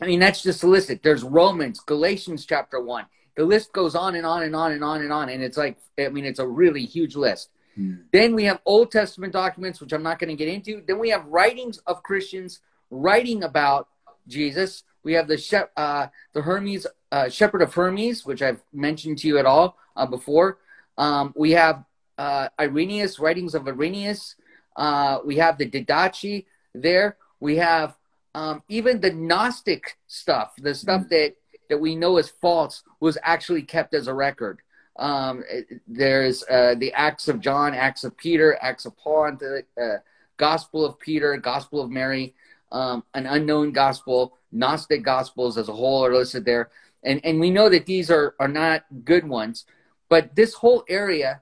I 0.01 0.05
mean, 0.05 0.19
that's 0.19 0.43
just 0.43 0.63
a 0.63 0.67
list. 0.67 0.91
There's 1.03 1.23
Romans, 1.23 1.79
Galatians 1.79 2.45
chapter 2.45 2.79
1. 2.79 3.05
The 3.35 3.43
list 3.43 3.71
goes 3.71 3.95
on 3.95 4.15
and 4.15 4.25
on 4.25 4.43
and 4.43 4.55
on 4.55 4.71
and 4.71 4.83
on 4.83 5.01
and 5.01 5.11
on. 5.11 5.29
And 5.29 5.43
it's 5.43 5.57
like, 5.57 5.77
I 5.99 6.09
mean, 6.09 6.25
it's 6.25 6.39
a 6.39 6.47
really 6.47 6.85
huge 6.85 7.15
list. 7.15 7.49
Hmm. 7.75 7.95
Then 8.11 8.35
we 8.35 8.45
have 8.45 8.59
Old 8.65 8.91
Testament 8.91 9.33
documents, 9.33 9.79
which 9.79 9.93
I'm 9.93 10.03
not 10.03 10.19
going 10.19 10.29
to 10.29 10.35
get 10.35 10.47
into. 10.47 10.81
Then 10.85 10.99
we 10.99 11.09
have 11.09 11.25
writings 11.25 11.77
of 11.79 12.03
Christians 12.03 12.59
writing 12.89 13.43
about 13.43 13.87
Jesus. 14.27 14.83
We 15.03 15.13
have 15.13 15.27
the 15.27 15.69
uh, 15.77 16.07
the 16.33 16.41
Hermes 16.41 16.87
uh, 17.11 17.29
Shepherd 17.29 17.61
of 17.61 17.73
Hermes, 17.73 18.25
which 18.25 18.41
I've 18.41 18.61
mentioned 18.73 19.19
to 19.19 19.27
you 19.27 19.37
at 19.37 19.45
all 19.45 19.77
uh, 19.95 20.05
before. 20.05 20.57
Um, 20.97 21.33
we 21.35 21.51
have 21.51 21.85
uh, 22.17 22.49
Irenaeus, 22.59 23.19
writings 23.19 23.55
of 23.55 23.67
Irenaeus. 23.67 24.35
Uh, 24.75 25.19
we 25.23 25.37
have 25.37 25.57
the 25.57 25.69
Didache 25.69 26.45
there. 26.73 27.17
We 27.39 27.57
have 27.57 27.95
um, 28.37 28.63
even 28.69 28.99
the 28.99 29.11
Gnostic 29.11 29.97
stuff, 30.07 30.53
the 30.57 30.75
stuff 30.75 31.01
mm-hmm. 31.01 31.09
that, 31.09 31.35
that 31.69 31.77
we 31.79 31.95
know 31.95 32.17
is 32.17 32.29
false, 32.29 32.83
was 32.99 33.17
actually 33.23 33.63
kept 33.63 33.93
as 33.93 34.07
a 34.07 34.13
record. 34.13 34.59
Um, 34.97 35.43
there's 35.87 36.43
uh, 36.43 36.75
the 36.77 36.93
Acts 36.93 37.27
of 37.27 37.39
John, 37.39 37.73
Acts 37.73 38.03
of 38.03 38.17
Peter, 38.17 38.57
Acts 38.61 38.85
of 38.85 38.97
Paul, 38.97 39.37
the 39.39 39.63
uh, 39.81 39.99
Gospel 40.37 40.85
of 40.85 40.99
Peter, 40.99 41.37
Gospel 41.37 41.81
of 41.81 41.89
Mary, 41.89 42.33
um, 42.71 43.03
an 43.13 43.25
unknown 43.25 43.71
gospel, 43.71 44.37
Gnostic 44.51 45.03
gospels 45.03 45.57
as 45.57 45.69
a 45.69 45.73
whole 45.73 46.05
are 46.05 46.13
listed 46.13 46.45
there 46.45 46.69
and 47.03 47.21
and 47.23 47.39
we 47.39 47.49
know 47.49 47.69
that 47.69 47.85
these 47.85 48.09
are 48.11 48.35
are 48.39 48.47
not 48.47 48.85
good 49.03 49.27
ones 49.27 49.65
but 50.09 50.35
this 50.35 50.53
whole 50.53 50.83
area 50.87 51.41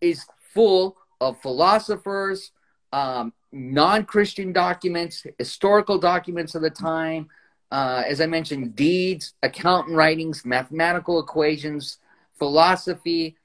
is 0.00 0.24
full 0.54 0.96
of 1.20 1.40
philosophers 1.40 2.52
um, 2.92 3.32
non-christian 3.52 4.52
documents 4.52 5.26
historical 5.38 5.98
documents 5.98 6.54
of 6.54 6.62
the 6.62 6.70
time 6.70 7.28
uh, 7.70 8.02
as 8.06 8.20
i 8.20 8.26
mentioned 8.26 8.74
deeds 8.76 9.34
accountant 9.42 9.96
writings 9.96 10.44
mathematical 10.44 11.20
equations 11.20 11.98
philosophy 12.38 13.36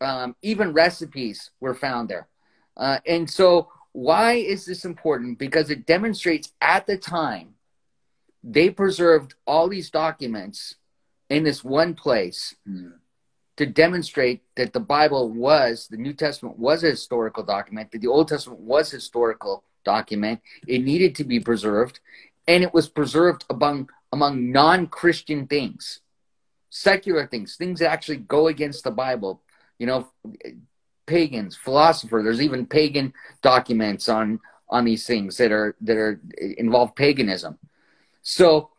um, 0.00 0.36
even 0.42 0.72
recipes 0.72 1.50
were 1.60 1.74
found 1.74 2.08
there. 2.08 2.28
Uh, 2.76 2.98
and 3.06 3.28
so 3.28 3.70
why 3.92 4.34
is 4.34 4.66
this 4.66 4.84
important? 4.84 5.38
Because 5.38 5.70
it 5.70 5.86
demonstrates 5.86 6.52
at 6.60 6.86
the 6.86 6.96
time 6.96 7.54
they 8.42 8.68
preserved 8.68 9.34
all 9.46 9.68
these 9.68 9.90
documents 9.90 10.74
in 11.30 11.44
this 11.44 11.64
one 11.64 11.94
place. 11.94 12.54
Mm. 12.68 12.92
To 13.56 13.66
demonstrate 13.66 14.42
that 14.56 14.72
the 14.72 14.80
Bible 14.80 15.30
was, 15.30 15.86
the 15.88 15.96
New 15.96 16.12
Testament 16.12 16.58
was 16.58 16.82
a 16.82 16.90
historical 16.90 17.44
document, 17.44 17.92
that 17.92 18.00
the 18.00 18.08
Old 18.08 18.28
Testament 18.28 18.60
was 18.60 18.92
a 18.92 18.96
historical 18.96 19.62
document. 19.84 20.40
It 20.66 20.82
needed 20.82 21.14
to 21.16 21.24
be 21.24 21.40
preserved, 21.40 22.00
and 22.48 22.62
it 22.62 22.74
was 22.74 22.88
preserved 22.88 23.44
among 23.50 23.90
among 24.12 24.52
non-Christian 24.52 25.46
things, 25.46 26.00
secular 26.70 27.26
things, 27.26 27.56
things 27.56 27.80
that 27.80 27.90
actually 27.90 28.18
go 28.18 28.46
against 28.48 28.84
the 28.84 28.90
Bible. 28.90 29.42
You 29.78 29.86
know, 29.86 30.08
pagans, 31.06 31.56
philosopher. 31.56 32.22
There's 32.22 32.42
even 32.42 32.66
pagan 32.66 33.12
documents 33.42 34.08
on 34.08 34.40
on 34.68 34.84
these 34.84 35.06
things 35.06 35.36
that 35.36 35.52
are 35.52 35.76
that 35.80 35.96
are 35.96 36.20
involve 36.56 36.94
paganism. 36.94 37.58
So 38.22 38.70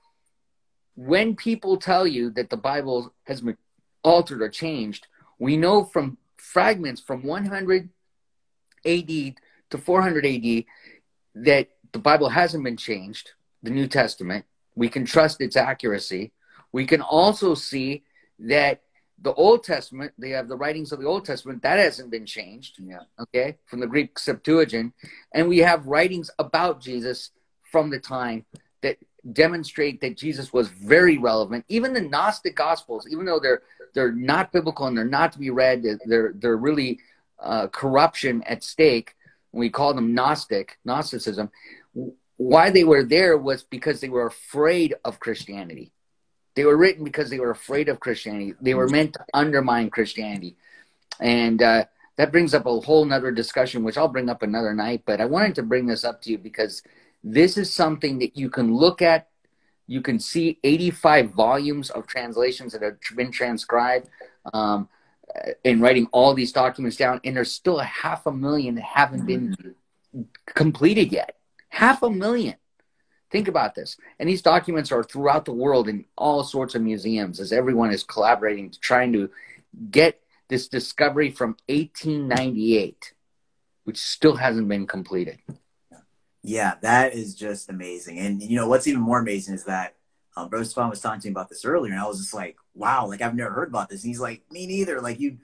when 0.95 1.35
people 1.35 1.77
tell 1.77 2.07
you 2.07 2.29
that 2.31 2.49
the 2.49 2.57
Bible 2.57 3.13
has 3.25 3.43
altered 4.05 4.41
or 4.41 4.49
changed, 4.49 5.07
we 5.39 5.57
know 5.57 5.83
from 5.83 6.17
fragments 6.37 7.01
from 7.01 7.23
100 7.23 7.89
AD 8.85 9.07
to 9.71 9.77
400 9.77 10.25
AD 10.25 10.63
that 11.35 11.69
the 11.91 11.99
Bible 11.99 12.29
hasn't 12.29 12.63
been 12.63 12.77
changed, 12.77 13.31
the 13.63 13.71
New 13.71 13.87
Testament. 13.87 14.45
We 14.75 14.87
can 14.87 15.05
trust 15.05 15.41
its 15.41 15.57
accuracy. 15.57 16.31
We 16.71 16.85
can 16.85 17.01
also 17.01 17.55
see 17.55 18.03
that 18.39 18.81
the 19.21 19.33
Old 19.33 19.63
Testament, 19.63 20.11
they 20.17 20.31
have 20.31 20.47
the 20.47 20.57
writings 20.57 20.91
of 20.91 20.99
the 20.99 21.07
Old 21.07 21.25
Testament, 21.25 21.63
that 21.63 21.79
hasn't 21.79 22.11
been 22.11 22.25
changed. 22.25 22.77
Yeah. 22.79 22.99
Okay. 23.19 23.57
From 23.65 23.79
the 23.79 23.87
Greek 23.87 24.19
Septuagint. 24.19 24.93
And 25.33 25.47
we 25.47 25.59
have 25.59 25.87
writings 25.87 26.29
about 26.37 26.81
Jesus 26.81 27.31
from 27.71 27.89
the 27.89 27.99
time 27.99 28.45
that 28.81 28.97
demonstrate 29.31 30.01
that 30.01 30.17
Jesus 30.17 30.53
was 30.53 30.67
very 30.67 31.17
relevant. 31.17 31.65
Even 31.69 31.93
the 31.93 32.01
Gnostic 32.01 32.55
Gospels, 32.55 33.07
even 33.09 33.25
though 33.25 33.39
they're 33.39 33.63
they're 33.95 34.11
not 34.11 34.51
biblical 34.51 34.85
and 34.85 34.95
they're 34.95 35.05
not 35.05 35.31
to 35.31 35.39
be 35.39 35.49
read, 35.49 35.83
they're 36.05 36.33
they're 36.35 36.57
really 36.57 36.99
uh, 37.39 37.67
corruption 37.67 38.43
at 38.43 38.63
stake. 38.63 39.15
We 39.51 39.69
call 39.69 39.93
them 39.93 40.13
Gnostic 40.13 40.77
Gnosticism. 40.85 41.49
Why 42.37 42.69
they 42.69 42.83
were 42.83 43.03
there 43.03 43.37
was 43.37 43.63
because 43.63 44.01
they 44.01 44.09
were 44.09 44.27
afraid 44.27 44.93
of 45.03 45.19
Christianity. 45.19 45.91
They 46.55 46.65
were 46.65 46.77
written 46.77 47.03
because 47.03 47.29
they 47.29 47.39
were 47.39 47.51
afraid 47.51 47.89
of 47.89 47.99
Christianity. 47.99 48.53
They 48.61 48.75
were 48.75 48.87
meant 48.87 49.13
to 49.13 49.25
undermine 49.33 49.89
Christianity, 49.89 50.57
and 51.19 51.61
uh, 51.61 51.85
that 52.17 52.31
brings 52.31 52.53
up 52.53 52.65
a 52.65 52.79
whole 52.79 53.05
nother 53.05 53.31
discussion, 53.31 53.83
which 53.83 53.97
I'll 53.97 54.07
bring 54.07 54.29
up 54.29 54.41
another 54.41 54.73
night. 54.73 55.03
But 55.05 55.21
I 55.21 55.25
wanted 55.25 55.55
to 55.55 55.63
bring 55.63 55.85
this 55.85 56.03
up 56.03 56.21
to 56.23 56.31
you 56.31 56.37
because 56.37 56.81
this 57.23 57.57
is 57.57 57.73
something 57.73 58.19
that 58.19 58.37
you 58.37 58.49
can 58.49 58.75
look 58.75 59.01
at. 59.01 59.29
You 59.87 60.01
can 60.01 60.19
see 60.19 60.59
85 60.63 61.31
volumes 61.31 61.89
of 61.89 62.07
translations 62.07 62.73
that 62.73 62.81
have 62.81 62.97
been 63.15 63.31
transcribed 63.31 64.09
um, 64.53 64.89
in 65.63 65.79
writing 65.81 66.07
all 66.11 66.33
these 66.33 66.51
documents 66.51 66.97
down, 66.97 67.21
and 67.23 67.35
there's 67.35 67.51
still 67.51 67.79
a 67.79 67.83
half 67.83 68.25
a 68.25 68.31
million 68.31 68.75
that 68.75 68.83
haven't 68.83 69.25
been 69.25 69.55
completed 70.45 71.11
yet. 71.11 71.35
Half 71.69 72.03
a 72.03 72.09
million. 72.09 72.55
Think 73.31 73.47
about 73.47 73.75
this. 73.75 73.97
And 74.19 74.29
these 74.29 74.41
documents 74.41 74.91
are 74.91 75.03
throughout 75.03 75.45
the 75.45 75.53
world 75.53 75.89
in 75.89 76.05
all 76.17 76.43
sorts 76.43 76.75
of 76.75 76.81
museums 76.81 77.39
as 77.39 77.51
everyone 77.51 77.91
is 77.91 78.03
collaborating, 78.03 78.69
to 78.69 78.79
trying 78.79 79.13
to 79.13 79.29
get 79.91 80.21
this 80.47 80.67
discovery 80.67 81.31
from 81.31 81.57
1898, 81.67 83.13
which 83.83 83.97
still 83.97 84.35
hasn't 84.35 84.69
been 84.69 84.87
completed. 84.87 85.39
Yeah, 86.47 86.75
that 86.81 87.13
is 87.13 87.35
just 87.35 87.69
amazing. 87.69 88.19
And 88.19 88.41
you 88.41 88.55
know 88.55 88.67
what's 88.67 88.87
even 88.87 89.01
more 89.01 89.19
amazing 89.19 89.55
is 89.55 89.65
that 89.65 89.95
um, 90.37 90.49
Bro 90.49 90.63
Stefan 90.63 90.89
was 90.89 91.01
talking 91.01 91.21
to 91.21 91.27
me 91.27 91.31
about 91.31 91.49
this 91.49 91.65
earlier, 91.65 91.91
and 91.91 92.01
I 92.01 92.05
was 92.05 92.19
just 92.19 92.33
like, 92.33 92.57
"Wow, 92.73 93.07
like 93.07 93.21
I've 93.21 93.35
never 93.35 93.51
heard 93.51 93.69
about 93.69 93.89
this." 93.89 94.03
And 94.03 94.09
he's 94.09 94.19
like, 94.19 94.43
"Me 94.51 94.67
neither." 94.67 95.01
Like 95.01 95.19
you 95.19 95.37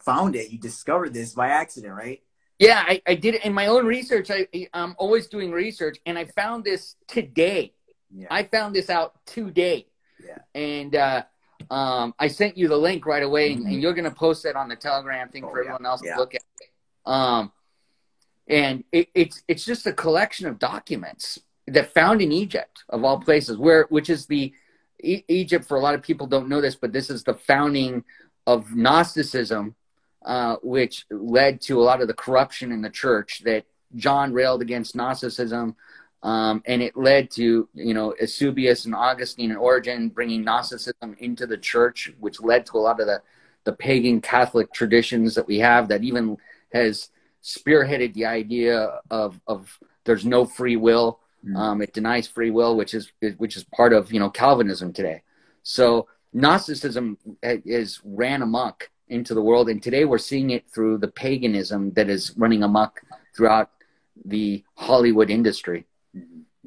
found 0.00 0.36
it, 0.36 0.50
you 0.50 0.58
discovered 0.58 1.12
this 1.12 1.34
by 1.34 1.48
accident, 1.48 1.94
right? 1.94 2.22
Yeah, 2.58 2.82
I, 2.84 3.00
I 3.06 3.14
did 3.14 3.34
it 3.34 3.44
in 3.44 3.54
my 3.54 3.66
own 3.66 3.86
research. 3.86 4.30
I, 4.30 4.48
I'm 4.74 4.96
always 4.98 5.28
doing 5.28 5.52
research, 5.52 5.98
and 6.06 6.18
I 6.18 6.24
found 6.24 6.64
this 6.64 6.96
today. 7.06 7.72
Yeah. 8.12 8.26
I 8.30 8.42
found 8.42 8.74
this 8.74 8.90
out 8.90 9.14
today. 9.26 9.86
Yeah. 10.24 10.38
And 10.54 10.96
uh, 10.96 11.22
um, 11.70 12.14
I 12.18 12.26
sent 12.28 12.56
you 12.56 12.66
the 12.66 12.76
link 12.76 13.06
right 13.06 13.22
away, 13.22 13.52
and, 13.52 13.64
and 13.66 13.80
you're 13.80 13.92
going 13.92 14.04
to 14.04 14.10
post 14.10 14.42
that 14.42 14.56
on 14.56 14.68
the 14.68 14.76
Telegram 14.76 15.28
thing 15.28 15.44
oh, 15.44 15.50
for 15.50 15.60
everyone 15.60 15.86
else 15.86 16.02
yeah. 16.04 16.14
to 16.14 16.20
look 16.20 16.34
at. 16.34 16.42
Um, 17.06 17.52
and 18.48 18.82
it, 18.92 19.08
it's 19.14 19.42
it's 19.46 19.64
just 19.64 19.86
a 19.86 19.92
collection 19.92 20.46
of 20.46 20.58
documents 20.58 21.38
that 21.66 21.92
found 21.92 22.22
in 22.22 22.32
Egypt 22.32 22.82
of 22.88 23.04
all 23.04 23.20
places, 23.20 23.58
where 23.58 23.86
which 23.90 24.08
is 24.08 24.26
the 24.26 24.52
e- 25.02 25.24
Egypt. 25.28 25.66
For 25.66 25.76
a 25.76 25.80
lot 25.80 25.94
of 25.94 26.02
people, 26.02 26.26
don't 26.26 26.48
know 26.48 26.60
this, 26.60 26.74
but 26.74 26.92
this 26.92 27.10
is 27.10 27.22
the 27.22 27.34
founding 27.34 28.04
of 28.46 28.74
Gnosticism, 28.74 29.74
uh, 30.24 30.56
which 30.62 31.04
led 31.10 31.60
to 31.62 31.78
a 31.78 31.84
lot 31.84 32.00
of 32.00 32.08
the 32.08 32.14
corruption 32.14 32.72
in 32.72 32.80
the 32.80 32.90
church. 32.90 33.42
That 33.44 33.66
John 33.94 34.32
railed 34.32 34.62
against 34.62 34.96
Gnosticism. 34.96 35.76
Um, 36.20 36.64
and 36.66 36.82
it 36.82 36.96
led 36.96 37.30
to 37.32 37.68
you 37.74 37.94
know 37.94 38.12
Eusebius 38.18 38.86
and 38.86 38.94
Augustine 38.94 39.50
and 39.50 39.58
Origen 39.58 40.08
bringing 40.08 40.42
Gnosticism 40.42 41.14
into 41.20 41.46
the 41.46 41.58
church, 41.58 42.12
which 42.18 42.40
led 42.40 42.66
to 42.66 42.76
a 42.76 42.80
lot 42.80 42.98
of 42.98 43.06
the 43.06 43.22
the 43.64 43.72
pagan 43.74 44.20
Catholic 44.20 44.72
traditions 44.72 45.34
that 45.34 45.46
we 45.46 45.58
have 45.58 45.88
that 45.88 46.02
even 46.02 46.38
has 46.72 47.10
spearheaded 47.48 48.12
the 48.14 48.26
idea 48.26 49.00
of 49.10 49.40
of 49.46 49.78
there's 50.04 50.24
no 50.24 50.44
free 50.44 50.76
will. 50.76 51.20
Mm. 51.46 51.56
Um, 51.56 51.82
it 51.82 51.94
denies 51.94 52.26
free 52.26 52.50
will, 52.50 52.76
which 52.76 52.94
is 52.94 53.12
which 53.38 53.56
is 53.56 53.64
part 53.64 53.92
of 53.92 54.12
you 54.12 54.20
know 54.20 54.30
Calvinism 54.30 54.92
today. 54.92 55.22
So 55.62 56.08
Gnosticism 56.32 57.16
is 57.42 58.00
ran 58.04 58.42
amok 58.42 58.90
into 59.08 59.34
the 59.34 59.42
world, 59.42 59.68
and 59.68 59.82
today 59.82 60.04
we're 60.04 60.18
seeing 60.18 60.50
it 60.50 60.68
through 60.70 60.98
the 60.98 61.08
paganism 61.08 61.92
that 61.92 62.10
is 62.10 62.34
running 62.36 62.62
amok 62.62 63.00
throughout 63.34 63.70
the 64.24 64.64
Hollywood 64.74 65.30
industry. 65.30 65.86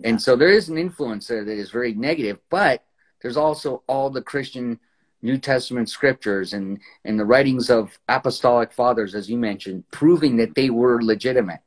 And 0.03 0.19
so 0.19 0.35
there 0.35 0.49
is 0.49 0.69
an 0.69 0.77
influence 0.77 1.27
there 1.27 1.43
that 1.43 1.57
is 1.57 1.69
very 1.69 1.93
negative, 1.93 2.39
but 2.49 2.83
there's 3.21 3.37
also 3.37 3.83
all 3.87 4.09
the 4.09 4.21
Christian 4.21 4.79
New 5.21 5.37
Testament 5.37 5.89
scriptures 5.89 6.53
and, 6.53 6.79
and 7.05 7.19
the 7.19 7.25
writings 7.25 7.69
of 7.69 7.97
apostolic 8.07 8.71
fathers, 8.71 9.15
as 9.15 9.29
you 9.29 9.37
mentioned, 9.37 9.83
proving 9.91 10.37
that 10.37 10.55
they 10.55 10.69
were 10.69 11.01
legitimate. 11.01 11.59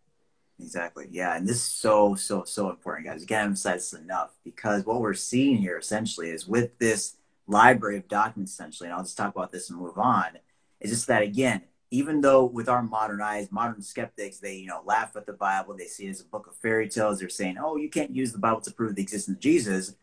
Exactly. 0.60 1.06
Yeah. 1.10 1.36
And 1.36 1.46
this 1.46 1.56
is 1.56 1.62
so, 1.64 2.14
so, 2.14 2.44
so 2.44 2.70
important, 2.70 3.06
guys. 3.06 3.22
Again, 3.22 3.40
I 3.40 3.44
emphasize 3.44 3.90
this 3.90 4.00
enough 4.00 4.30
because 4.44 4.84
what 4.84 5.00
we're 5.00 5.14
seeing 5.14 5.56
here 5.56 5.78
essentially 5.78 6.30
is 6.30 6.46
with 6.46 6.78
this 6.78 7.16
library 7.46 7.96
of 7.96 8.08
documents, 8.08 8.52
essentially, 8.52 8.88
and 8.88 8.94
I'll 8.94 9.04
just 9.04 9.16
talk 9.16 9.34
about 9.34 9.52
this 9.52 9.70
and 9.70 9.78
move 9.78 9.98
on, 9.98 10.26
is 10.80 10.90
just 10.90 11.06
that, 11.08 11.22
again, 11.22 11.62
even 11.90 12.20
though 12.20 12.44
with 12.44 12.68
our 12.68 12.82
modern 12.82 13.20
eyes, 13.20 13.52
modern 13.52 13.80
skeptics, 13.80 14.38
they 14.38 14.56
you 14.56 14.66
know 14.66 14.82
laugh 14.84 15.14
at 15.16 15.26
the 15.26 15.32
Bible, 15.32 15.76
they 15.76 15.86
see 15.86 16.06
it 16.06 16.10
as 16.10 16.20
a 16.20 16.24
book 16.24 16.46
of 16.48 16.56
fairy 16.56 16.88
tales. 16.88 17.20
They're 17.20 17.28
saying, 17.28 17.56
"Oh, 17.58 17.76
you 17.76 17.88
can't 17.88 18.14
use 18.14 18.32
the 18.32 18.38
Bible 18.38 18.60
to 18.62 18.72
prove 18.72 18.96
the 18.96 19.02
existence 19.02 19.36
of 19.36 19.40
Jesus." 19.40 19.94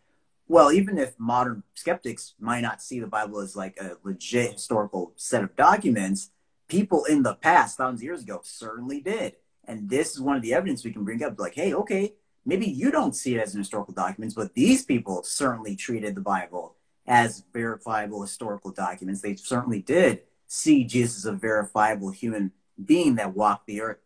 Well, 0.52 0.74
even 0.74 0.98
if 0.98 1.18
modern 1.18 1.64
skeptics 1.76 2.34
might 2.38 2.60
not 2.60 2.82
see 2.82 3.00
the 3.00 3.08
Bible 3.08 3.40
as 3.40 3.56
like 3.56 3.78
a 3.80 3.96
legit 4.04 4.52
historical 4.52 5.14
set 5.16 5.46
of 5.46 5.56
documents, 5.56 6.30
people 6.68 7.06
in 7.06 7.24
the 7.24 7.36
past, 7.36 7.78
thousands 7.78 8.02
of 8.02 8.04
years 8.04 8.24
ago, 8.24 8.42
certainly 8.44 9.00
did. 9.00 9.38
And 9.66 9.90
this 9.90 10.12
is 10.12 10.20
one 10.20 10.36
of 10.36 10.42
the 10.42 10.54
evidence 10.54 10.84
we 10.84 10.92
can 10.92 11.06
bring 11.06 11.24
up. 11.24 11.40
Like, 11.40 11.56
hey, 11.56 11.74
okay, 11.74 12.16
maybe 12.46 12.66
you 12.66 12.92
don't 12.92 13.16
see 13.16 13.34
it 13.34 13.40
as 13.40 13.54
an 13.54 13.62
historical 13.62 13.94
document, 13.94 14.34
but 14.36 14.54
these 14.54 14.84
people 14.84 15.24
certainly 15.24 15.74
treated 15.78 16.16
the 16.16 16.22
Bible 16.22 16.76
as 17.08 17.46
verifiable 17.54 18.22
historical 18.22 18.72
documents. 18.72 19.22
They 19.22 19.38
certainly 19.38 19.82
did 19.82 20.24
see 20.48 20.84
Jesus 20.84 21.20
as 21.20 21.26
a 21.28 21.32
verifiable 21.32 22.10
human 22.10 22.52
being 22.84 23.16
that 23.16 23.38
walked 23.38 23.68
the 23.68 23.80
earth 23.80 24.00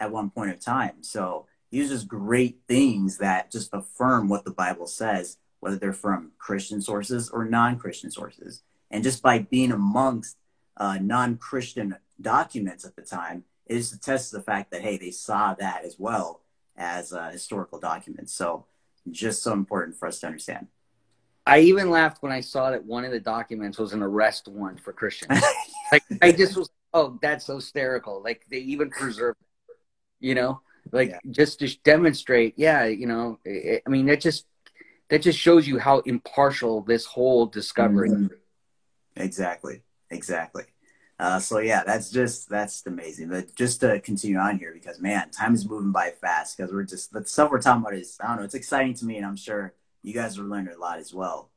at 0.00 0.10
one 0.10 0.30
point 0.30 0.50
in 0.50 0.58
time. 0.58 1.04
So 1.04 1.46
these 1.70 1.88
are 1.88 1.94
just 1.94 2.08
great 2.08 2.62
things 2.66 3.18
that 3.18 3.52
just 3.52 3.70
affirm 3.72 4.28
what 4.28 4.44
the 4.44 4.50
Bible 4.50 4.88
says, 4.88 5.38
whether 5.64 5.76
they're 5.76 5.94
from 5.94 6.30
Christian 6.36 6.82
sources 6.82 7.30
or 7.30 7.46
non 7.46 7.78
Christian 7.78 8.10
sources. 8.10 8.60
And 8.90 9.02
just 9.02 9.22
by 9.22 9.38
being 9.38 9.72
amongst 9.72 10.36
uh, 10.76 10.98
non 11.00 11.38
Christian 11.38 11.96
documents 12.20 12.84
at 12.84 12.96
the 12.96 13.02
time, 13.02 13.44
it 13.64 13.76
just 13.76 13.94
attests 13.94 14.28
to 14.28 14.36
the 14.36 14.42
fact 14.42 14.70
that, 14.72 14.82
hey, 14.82 14.98
they 14.98 15.10
saw 15.10 15.54
that 15.54 15.82
as 15.82 15.98
well 15.98 16.42
as 16.76 17.14
uh, 17.14 17.30
historical 17.30 17.78
documents. 17.78 18.34
So 18.34 18.66
just 19.10 19.42
so 19.42 19.54
important 19.54 19.96
for 19.96 20.06
us 20.06 20.20
to 20.20 20.26
understand. 20.26 20.66
I 21.46 21.60
even 21.60 21.88
laughed 21.88 22.22
when 22.22 22.30
I 22.30 22.42
saw 22.42 22.70
that 22.70 22.84
one 22.84 23.06
of 23.06 23.10
the 23.10 23.20
documents 23.20 23.78
was 23.78 23.94
an 23.94 24.02
arrest 24.02 24.48
warrant 24.48 24.80
for 24.80 24.92
Christians. 24.92 25.40
like 25.92 26.02
I 26.20 26.30
just 26.30 26.58
was, 26.58 26.68
oh, 26.92 27.18
that's 27.22 27.46
hysterical. 27.46 28.22
Like 28.22 28.44
they 28.50 28.58
even 28.58 28.90
preserved, 28.90 29.38
you 30.20 30.34
know, 30.34 30.60
like 30.92 31.08
yeah. 31.08 31.18
just 31.30 31.60
to 31.60 31.74
demonstrate, 31.84 32.52
yeah, 32.58 32.84
you 32.84 33.06
know, 33.06 33.38
it, 33.46 33.82
I 33.86 33.88
mean 33.88 34.04
that 34.06 34.20
just 34.20 34.44
that 35.10 35.22
just 35.22 35.38
shows 35.38 35.66
you 35.66 35.78
how 35.78 36.00
impartial 36.00 36.82
this 36.82 37.04
whole 37.04 37.46
discovery. 37.46 38.10
Mm-hmm. 38.10 38.26
Exactly, 39.16 39.82
exactly. 40.10 40.64
Uh, 41.18 41.38
so 41.38 41.58
yeah, 41.58 41.82
that's 41.84 42.10
just 42.10 42.48
that's 42.48 42.84
amazing. 42.86 43.28
But 43.28 43.54
just 43.54 43.80
to 43.80 44.00
continue 44.00 44.38
on 44.38 44.58
here, 44.58 44.72
because 44.72 45.00
man, 45.00 45.30
time 45.30 45.54
is 45.54 45.68
moving 45.68 45.92
by 45.92 46.10
fast. 46.10 46.56
Because 46.56 46.72
we're 46.72 46.82
just 46.82 47.12
the 47.12 47.24
stuff 47.24 47.50
we're 47.50 47.60
talking 47.60 47.82
about 47.82 47.94
is 47.94 48.18
I 48.20 48.28
don't 48.28 48.38
know, 48.38 48.42
it's 48.42 48.54
exciting 48.54 48.94
to 48.94 49.04
me, 49.04 49.16
and 49.16 49.26
I'm 49.26 49.36
sure 49.36 49.74
you 50.02 50.12
guys 50.12 50.38
are 50.38 50.42
learning 50.42 50.74
a 50.74 50.78
lot 50.78 50.98
as 50.98 51.14
well. 51.14 51.50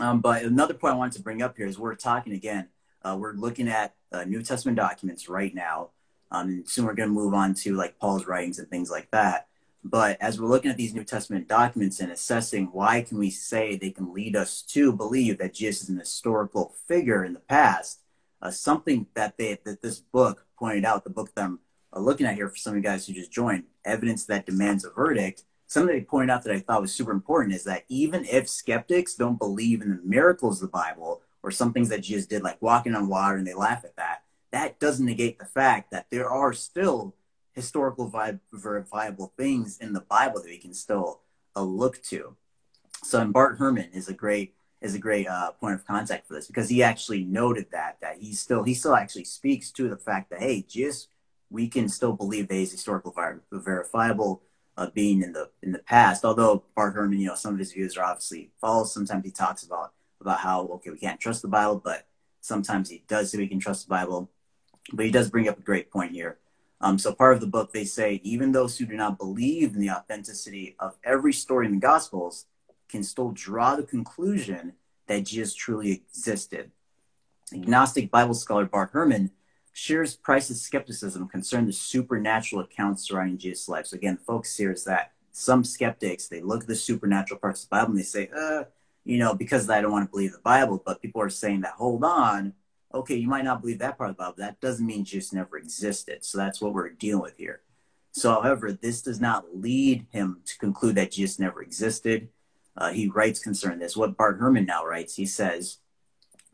Um, 0.00 0.20
but 0.20 0.42
another 0.42 0.74
point 0.74 0.94
I 0.94 0.96
wanted 0.96 1.14
to 1.18 1.22
bring 1.22 1.42
up 1.42 1.56
here 1.56 1.66
is 1.66 1.78
we're 1.78 1.94
talking 1.94 2.32
again. 2.32 2.68
Uh, 3.02 3.16
we're 3.18 3.34
looking 3.34 3.68
at 3.68 3.94
uh, 4.10 4.24
New 4.24 4.42
Testament 4.42 4.76
documents 4.76 5.28
right 5.28 5.54
now. 5.54 5.90
Um, 6.30 6.48
and 6.48 6.68
soon 6.68 6.86
we're 6.86 6.94
going 6.94 7.08
to 7.08 7.14
move 7.14 7.34
on 7.34 7.54
to 7.54 7.74
like 7.74 7.98
Paul's 7.98 8.26
writings 8.26 8.58
and 8.58 8.68
things 8.68 8.90
like 8.90 9.10
that. 9.10 9.48
But 9.84 10.16
as 10.20 10.40
we're 10.40 10.48
looking 10.48 10.70
at 10.70 10.76
these 10.76 10.94
New 10.94 11.04
Testament 11.04 11.48
documents 11.48 12.00
and 12.00 12.12
assessing 12.12 12.66
why 12.66 13.02
can 13.02 13.18
we 13.18 13.30
say 13.30 13.76
they 13.76 13.90
can 13.90 14.12
lead 14.12 14.36
us 14.36 14.62
to 14.68 14.92
believe 14.92 15.38
that 15.38 15.54
Jesus 15.54 15.84
is 15.84 15.88
an 15.88 15.98
historical 15.98 16.74
figure 16.86 17.24
in 17.24 17.32
the 17.32 17.40
past, 17.40 18.00
uh, 18.40 18.50
something 18.50 19.06
that 19.14 19.36
they 19.36 19.58
that 19.64 19.82
this 19.82 19.98
book 19.98 20.46
pointed 20.56 20.84
out, 20.84 21.04
the 21.04 21.10
book 21.10 21.34
that 21.34 21.44
I'm 21.44 21.58
uh, 21.94 22.00
looking 22.00 22.26
at 22.26 22.36
here 22.36 22.48
for 22.48 22.56
some 22.56 22.72
of 22.72 22.76
you 22.76 22.82
guys 22.82 23.06
who 23.06 23.12
just 23.12 23.32
joined, 23.32 23.64
evidence 23.84 24.24
that 24.26 24.46
demands 24.46 24.84
a 24.84 24.90
verdict, 24.90 25.44
something 25.66 25.94
they 25.94 26.04
pointed 26.04 26.30
out 26.30 26.44
that 26.44 26.54
I 26.54 26.60
thought 26.60 26.82
was 26.82 26.94
super 26.94 27.12
important 27.12 27.54
is 27.54 27.64
that 27.64 27.84
even 27.88 28.24
if 28.26 28.48
skeptics 28.48 29.14
don't 29.14 29.38
believe 29.38 29.82
in 29.82 29.90
the 29.90 30.00
miracles 30.04 30.62
of 30.62 30.68
the 30.68 30.72
Bible 30.72 31.22
or 31.42 31.50
some 31.50 31.72
things 31.72 31.88
that 31.88 32.02
Jesus 32.02 32.26
did, 32.26 32.42
like 32.42 32.62
walking 32.62 32.94
on 32.94 33.08
water, 33.08 33.36
and 33.36 33.46
they 33.46 33.54
laugh 33.54 33.84
at 33.84 33.96
that, 33.96 34.22
that 34.52 34.78
doesn't 34.78 35.06
negate 35.06 35.38
the 35.38 35.44
fact 35.44 35.90
that 35.90 36.06
there 36.10 36.28
are 36.30 36.52
still 36.52 37.14
historical 37.52 38.12
verifiable 38.52 39.32
things 39.36 39.78
in 39.78 39.92
the 39.92 40.00
Bible 40.00 40.40
that 40.40 40.48
we 40.48 40.58
can 40.58 40.74
still 40.74 41.20
uh, 41.54 41.62
look 41.62 42.02
to. 42.04 42.36
So, 43.04 43.20
and 43.20 43.32
Bart 43.32 43.58
Ehrman 43.58 43.94
is 43.94 44.08
a 44.08 44.14
great 44.14 44.54
is 44.80 44.94
a 44.94 44.98
great 44.98 45.28
uh, 45.28 45.52
point 45.52 45.74
of 45.74 45.86
contact 45.86 46.26
for 46.26 46.34
this 46.34 46.48
because 46.48 46.68
he 46.68 46.82
actually 46.82 47.24
noted 47.24 47.66
that 47.72 47.98
that 48.00 48.18
he 48.18 48.32
still 48.32 48.62
he 48.62 48.74
still 48.74 48.94
actually 48.94 49.24
speaks 49.24 49.70
to 49.72 49.88
the 49.88 49.96
fact 49.96 50.30
that 50.30 50.40
hey, 50.40 50.64
just 50.68 51.08
we 51.50 51.68
can 51.68 51.88
still 51.88 52.12
believe 52.12 52.48
that 52.48 52.54
he's 52.54 52.72
historical 52.72 53.14
verifiable 53.52 54.42
uh, 54.76 54.88
being 54.94 55.22
in 55.22 55.32
the 55.32 55.50
in 55.62 55.72
the 55.72 55.78
past. 55.78 56.24
Although 56.24 56.64
Bart 56.74 56.96
Ehrman, 56.96 57.18
you 57.18 57.26
know, 57.26 57.34
some 57.34 57.52
of 57.52 57.58
his 57.58 57.72
views 57.72 57.96
are 57.96 58.04
obviously 58.04 58.50
false. 58.60 58.94
Sometimes 58.94 59.24
he 59.24 59.30
talks 59.30 59.62
about 59.62 59.92
about 60.20 60.40
how 60.40 60.62
okay 60.66 60.90
we 60.90 60.98
can't 60.98 61.20
trust 61.20 61.42
the 61.42 61.48
Bible, 61.48 61.80
but 61.84 62.06
sometimes 62.40 62.88
he 62.88 63.02
does 63.08 63.30
say 63.30 63.38
we 63.38 63.48
can 63.48 63.60
trust 63.60 63.86
the 63.86 63.90
Bible. 63.90 64.30
But 64.92 65.04
he 65.04 65.12
does 65.12 65.30
bring 65.30 65.48
up 65.48 65.58
a 65.58 65.62
great 65.62 65.90
point 65.90 66.12
here. 66.12 66.38
Um, 66.82 66.98
so 66.98 67.14
part 67.14 67.34
of 67.34 67.40
the 67.40 67.46
book 67.46 67.72
they 67.72 67.84
say 67.84 68.20
even 68.24 68.50
those 68.50 68.76
who 68.76 68.86
do 68.86 68.96
not 68.96 69.18
believe 69.18 69.74
in 69.74 69.80
the 69.80 69.90
authenticity 69.90 70.74
of 70.80 70.96
every 71.04 71.32
story 71.32 71.66
in 71.66 71.72
the 71.72 71.78
Gospels 71.78 72.46
can 72.88 73.04
still 73.04 73.30
draw 73.30 73.76
the 73.76 73.84
conclusion 73.84 74.72
that 75.06 75.24
Jesus 75.24 75.54
truly 75.54 75.92
existed. 75.92 76.72
Agnostic 77.54 78.10
Bible 78.10 78.34
scholar 78.34 78.64
Bart 78.64 78.92
Ehrman 78.92 79.30
shares 79.72 80.16
Price's 80.16 80.60
skepticism 80.60 81.28
concerning 81.28 81.66
the 81.66 81.72
supernatural 81.72 82.62
accounts 82.62 83.06
surrounding 83.06 83.38
Jesus' 83.38 83.68
life. 83.68 83.86
So 83.86 83.96
again, 83.96 84.16
the 84.16 84.24
focus 84.24 84.56
here 84.56 84.72
is 84.72 84.84
that 84.84 85.12
some 85.30 85.64
skeptics 85.64 86.28
they 86.28 86.40
look 86.40 86.62
at 86.62 86.68
the 86.68 86.74
supernatural 86.74 87.40
parts 87.40 87.62
of 87.62 87.70
the 87.70 87.76
Bible 87.76 87.90
and 87.90 87.98
they 87.98 88.02
say, 88.02 88.28
uh, 88.36 88.64
you 89.04 89.18
know, 89.18 89.34
because 89.34 89.68
I 89.70 89.80
don't 89.80 89.92
want 89.92 90.06
to 90.06 90.10
believe 90.10 90.32
the 90.32 90.38
Bible, 90.38 90.82
but 90.84 91.00
people 91.00 91.22
are 91.22 91.30
saying 91.30 91.62
that, 91.62 91.72
hold 91.72 92.04
on, 92.04 92.52
okay, 92.94 93.16
you 93.16 93.28
might 93.28 93.44
not 93.44 93.60
believe 93.60 93.78
that 93.78 93.98
part 93.98 94.10
of 94.10 94.16
the 94.16 94.20
Bible. 94.20 94.34
That 94.38 94.60
doesn't 94.60 94.86
mean 94.86 95.04
Jesus 95.04 95.32
never 95.32 95.56
existed. 95.56 96.24
So 96.24 96.38
that's 96.38 96.60
what 96.60 96.72
we're 96.72 96.90
dealing 96.90 97.22
with 97.22 97.36
here. 97.36 97.62
So, 98.12 98.40
however, 98.40 98.72
this 98.72 99.02
does 99.02 99.20
not 99.20 99.56
lead 99.56 100.06
him 100.10 100.42
to 100.44 100.58
conclude 100.58 100.96
that 100.96 101.12
Jesus 101.12 101.38
never 101.38 101.62
existed. 101.62 102.28
Uh, 102.76 102.92
he 102.92 103.08
writes 103.08 103.40
concerning 103.40 103.78
this. 103.78 103.96
What 103.96 104.16
Bart 104.16 104.40
Ehrman 104.40 104.66
now 104.66 104.84
writes, 104.84 105.14
he 105.16 105.26
says, 105.26 105.78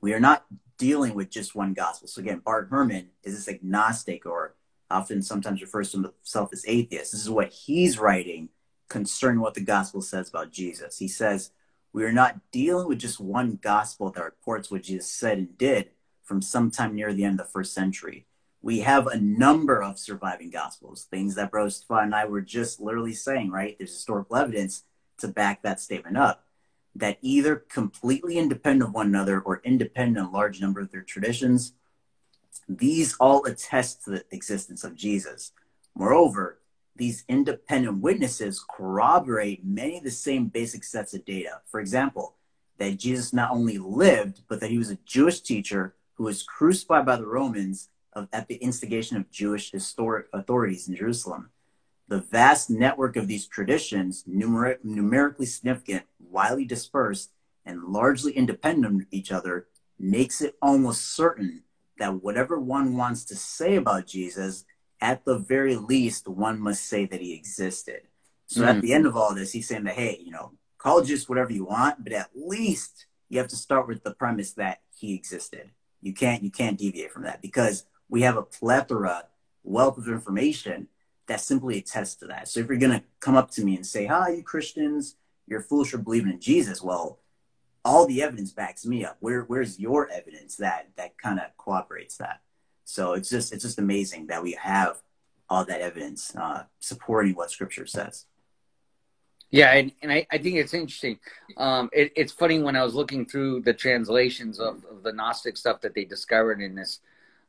We 0.00 0.14
are 0.14 0.20
not 0.20 0.46
dealing 0.78 1.14
with 1.14 1.30
just 1.30 1.56
one 1.56 1.74
gospel. 1.74 2.06
So 2.08 2.20
again, 2.20 2.40
Bart 2.44 2.70
Ehrman 2.70 3.08
is 3.24 3.34
this 3.34 3.48
agnostic 3.48 4.24
or 4.24 4.54
often 4.90 5.20
sometimes 5.20 5.60
refers 5.60 5.90
to 5.92 6.02
himself 6.02 6.52
as 6.52 6.64
atheist. 6.66 7.12
This 7.12 7.20
is 7.20 7.30
what 7.30 7.52
he's 7.52 7.98
writing 7.98 8.50
concerning 8.88 9.40
what 9.40 9.54
the 9.54 9.60
gospel 9.60 10.00
says 10.00 10.28
about 10.28 10.52
Jesus. 10.52 10.98
He 10.98 11.08
says, 11.08 11.50
We 11.92 12.04
are 12.04 12.12
not 12.12 12.38
dealing 12.52 12.86
with 12.86 13.00
just 13.00 13.18
one 13.18 13.58
gospel 13.60 14.10
that 14.10 14.22
reports 14.22 14.70
what 14.70 14.84
Jesus 14.84 15.10
said 15.10 15.38
and 15.38 15.58
did 15.58 15.90
from 16.28 16.42
sometime 16.42 16.94
near 16.94 17.14
the 17.14 17.24
end 17.24 17.40
of 17.40 17.46
the 17.46 17.52
first 17.52 17.72
century. 17.72 18.26
we 18.60 18.80
have 18.80 19.06
a 19.06 19.20
number 19.20 19.82
of 19.82 19.98
surviving 19.98 20.50
gospels, 20.50 21.04
things 21.04 21.36
that 21.36 21.50
Bro 21.50 21.68
Stefan 21.68 22.04
and 22.04 22.14
I 22.14 22.24
were 22.24 22.40
just 22.40 22.80
literally 22.80 23.14
saying, 23.14 23.50
right? 23.50 23.76
There's 23.78 23.92
historical 23.92 24.36
evidence 24.36 24.82
to 25.18 25.28
back 25.28 25.62
that 25.62 25.80
statement 25.80 26.16
up 26.16 26.44
that 26.94 27.18
either 27.22 27.54
completely 27.54 28.36
independent 28.36 28.88
of 28.88 28.94
one 28.94 29.06
another 29.06 29.40
or 29.40 29.60
independent 29.62 30.18
of 30.26 30.32
a 30.32 30.36
large 30.36 30.60
number 30.60 30.80
of 30.80 30.90
their 30.90 31.02
traditions, 31.02 31.74
these 32.68 33.14
all 33.20 33.44
attest 33.44 34.04
to 34.04 34.10
the 34.10 34.24
existence 34.32 34.82
of 34.82 34.96
Jesus. 34.96 35.52
Moreover, 35.94 36.60
these 36.96 37.24
independent 37.28 37.98
witnesses 37.98 38.64
corroborate 38.68 39.64
many 39.64 39.98
of 39.98 40.04
the 40.04 40.10
same 40.10 40.48
basic 40.48 40.82
sets 40.82 41.14
of 41.14 41.24
data. 41.24 41.60
For 41.70 41.78
example, 41.78 42.34
that 42.78 42.98
Jesus 42.98 43.32
not 43.32 43.52
only 43.52 43.78
lived, 43.78 44.42
but 44.48 44.58
that 44.60 44.70
he 44.70 44.78
was 44.78 44.90
a 44.90 44.98
Jewish 45.06 45.40
teacher 45.40 45.94
who 46.18 46.24
was 46.24 46.42
crucified 46.42 47.06
by 47.06 47.16
the 47.16 47.26
Romans 47.26 47.88
of, 48.12 48.28
at 48.32 48.48
the 48.48 48.56
instigation 48.56 49.16
of 49.16 49.30
Jewish 49.30 49.70
historic 49.70 50.26
authorities 50.32 50.88
in 50.88 50.96
Jerusalem. 50.96 51.50
The 52.08 52.20
vast 52.20 52.68
network 52.68 53.16
of 53.16 53.28
these 53.28 53.46
traditions, 53.46 54.24
numer- 54.28 54.82
numerically 54.82 55.46
significant, 55.46 56.04
widely 56.18 56.64
dispersed, 56.64 57.30
and 57.64 57.84
largely 57.84 58.32
independent 58.32 59.02
of 59.02 59.06
each 59.12 59.30
other, 59.30 59.68
makes 59.98 60.40
it 60.40 60.56
almost 60.60 61.14
certain 61.14 61.62
that 61.98 62.22
whatever 62.22 62.58
one 62.58 62.96
wants 62.96 63.24
to 63.26 63.36
say 63.36 63.76
about 63.76 64.06
Jesus, 64.06 64.64
at 65.00 65.24
the 65.24 65.38
very 65.38 65.76
least, 65.76 66.26
one 66.26 66.58
must 66.60 66.84
say 66.84 67.04
that 67.04 67.20
he 67.20 67.34
existed. 67.34 68.02
So 68.46 68.62
mm-hmm. 68.62 68.70
at 68.70 68.82
the 68.82 68.92
end 68.92 69.06
of 69.06 69.16
all 69.16 69.34
this, 69.34 69.52
he's 69.52 69.68
saying 69.68 69.84
that, 69.84 69.94
hey, 69.94 70.20
you 70.20 70.32
know, 70.32 70.52
call 70.78 71.02
Jesus 71.02 71.28
whatever 71.28 71.52
you 71.52 71.64
want, 71.64 72.02
but 72.02 72.12
at 72.12 72.30
least 72.34 73.06
you 73.28 73.38
have 73.38 73.48
to 73.48 73.56
start 73.56 73.86
with 73.86 74.02
the 74.02 74.14
premise 74.14 74.52
that 74.54 74.80
he 74.96 75.14
existed. 75.14 75.70
You 76.00 76.12
can't 76.12 76.42
you 76.42 76.50
can't 76.50 76.78
deviate 76.78 77.12
from 77.12 77.24
that 77.24 77.42
because 77.42 77.84
we 78.08 78.22
have 78.22 78.36
a 78.36 78.42
plethora, 78.42 79.24
wealth 79.64 79.98
of 79.98 80.08
information 80.08 80.88
that 81.26 81.40
simply 81.40 81.78
attests 81.78 82.14
to 82.16 82.26
that. 82.26 82.48
So 82.48 82.60
if 82.60 82.68
you're 82.68 82.78
gonna 82.78 83.04
come 83.20 83.36
up 83.36 83.50
to 83.52 83.64
me 83.64 83.76
and 83.76 83.86
say, 83.86 84.06
"Hi, 84.06 84.30
you 84.30 84.42
Christians, 84.42 85.16
you're 85.46 85.60
foolish 85.60 85.90
for 85.90 85.98
believing 85.98 86.32
in 86.32 86.40
Jesus," 86.40 86.82
well, 86.82 87.20
all 87.84 88.06
the 88.06 88.22
evidence 88.22 88.52
backs 88.52 88.86
me 88.86 89.04
up. 89.04 89.16
Where 89.20 89.42
where's 89.42 89.78
your 89.78 90.08
evidence 90.10 90.56
that 90.56 90.88
that 90.96 91.18
kind 91.18 91.38
of 91.38 91.56
cooperates 91.56 92.16
that? 92.18 92.40
So 92.84 93.12
it's 93.12 93.28
just 93.28 93.52
it's 93.52 93.64
just 93.64 93.78
amazing 93.78 94.26
that 94.28 94.42
we 94.42 94.52
have 94.52 95.02
all 95.50 95.64
that 95.64 95.80
evidence 95.80 96.34
uh, 96.36 96.64
supporting 96.80 97.34
what 97.34 97.50
Scripture 97.50 97.86
says. 97.86 98.26
Yeah, 99.50 99.72
and, 99.72 99.92
and 100.02 100.12
I, 100.12 100.26
I 100.30 100.38
think 100.38 100.56
it's 100.56 100.74
interesting. 100.74 101.18
Um, 101.56 101.88
it, 101.92 102.12
it's 102.16 102.32
funny 102.32 102.60
when 102.60 102.76
I 102.76 102.84
was 102.84 102.94
looking 102.94 103.24
through 103.24 103.62
the 103.62 103.72
translations 103.72 104.60
of, 104.60 104.84
of 104.90 105.02
the 105.02 105.12
Gnostic 105.12 105.56
stuff 105.56 105.80
that 105.80 105.94
they 105.94 106.04
discovered 106.04 106.60
in 106.60 106.74
this 106.74 107.00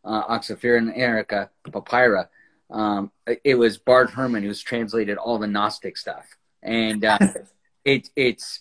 uh, 0.05 0.23
Oxyphyra 0.27 0.95
Erica 0.95 1.49
Papyra. 1.65 2.29
Um, 2.69 3.11
it 3.43 3.55
was 3.55 3.77
Bart 3.77 4.11
Ehrman 4.11 4.43
who's 4.43 4.61
translated 4.61 5.17
all 5.17 5.39
the 5.39 5.47
Gnostic 5.47 5.97
stuff, 5.97 6.25
and 6.63 7.03
uh, 7.03 7.17
it, 7.85 8.09
it's 8.15 8.59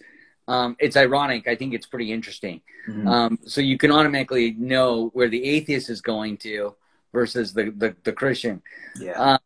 um, 0.48 0.76
it's 0.80 0.96
ironic. 0.96 1.46
I 1.46 1.54
think 1.54 1.74
it's 1.74 1.86
pretty 1.86 2.10
interesting. 2.10 2.62
Mm-hmm. 2.88 3.06
Um, 3.06 3.38
so 3.46 3.60
you 3.60 3.76
can 3.76 3.92
automatically 3.92 4.52
know 4.52 5.10
where 5.12 5.28
the 5.28 5.44
atheist 5.44 5.90
is 5.90 6.00
going 6.00 6.38
to 6.38 6.74
versus 7.12 7.52
the 7.52 7.70
the, 7.70 7.94
the 8.02 8.12
Christian. 8.12 8.62
Yeah. 8.98 9.20
Uh, 9.20 9.38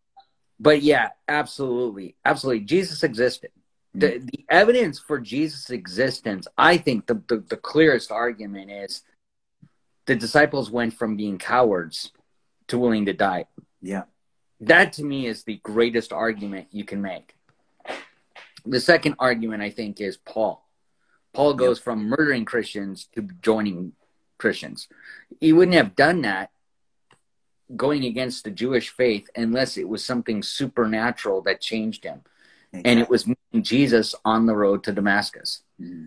but 0.60 0.82
yeah, 0.82 1.10
absolutely, 1.28 2.14
absolutely. 2.24 2.64
Jesus 2.64 3.02
existed. 3.02 3.50
The, 3.94 4.06
mm-hmm. 4.06 4.26
the 4.26 4.44
evidence 4.48 4.98
for 4.98 5.18
Jesus' 5.18 5.70
existence, 5.70 6.46
I 6.56 6.78
think 6.78 7.06
the, 7.06 7.22
the, 7.28 7.38
the 7.38 7.56
clearest 7.56 8.10
argument 8.10 8.70
is 8.70 9.02
the 10.06 10.16
disciples 10.16 10.70
went 10.70 10.94
from 10.94 11.16
being 11.16 11.38
cowards 11.38 12.10
to 12.68 12.78
willing 12.78 13.06
to 13.06 13.12
die. 13.12 13.46
Yeah. 13.80 14.04
That 14.60 14.94
to 14.94 15.04
me 15.04 15.26
is 15.26 15.44
the 15.44 15.60
greatest 15.62 16.12
argument 16.12 16.68
you 16.70 16.84
can 16.84 17.02
make. 17.02 17.34
The 18.64 18.80
second 18.80 19.16
argument, 19.18 19.62
I 19.62 19.70
think, 19.70 20.00
is 20.00 20.16
Paul. 20.16 20.64
Paul 21.32 21.54
goes 21.54 21.78
yep. 21.78 21.84
from 21.84 22.08
murdering 22.08 22.44
Christians 22.44 23.08
to 23.14 23.22
joining 23.42 23.92
Christians. 24.38 24.88
He 25.40 25.52
wouldn't 25.52 25.76
have 25.76 25.96
done 25.96 26.22
that 26.22 26.50
going 27.74 28.04
against 28.04 28.44
the 28.44 28.50
Jewish 28.50 28.90
faith 28.90 29.28
unless 29.34 29.76
it 29.76 29.88
was 29.88 30.04
something 30.04 30.42
supernatural 30.42 31.42
that 31.42 31.60
changed 31.60 32.04
him. 32.04 32.22
Exactly. 32.72 32.90
And 32.90 33.00
it 33.00 33.10
was 33.10 33.26
Jesus 33.60 34.14
on 34.24 34.46
the 34.46 34.56
road 34.56 34.84
to 34.84 34.92
Damascus. 34.92 35.62
Mm-hmm. 35.80 36.06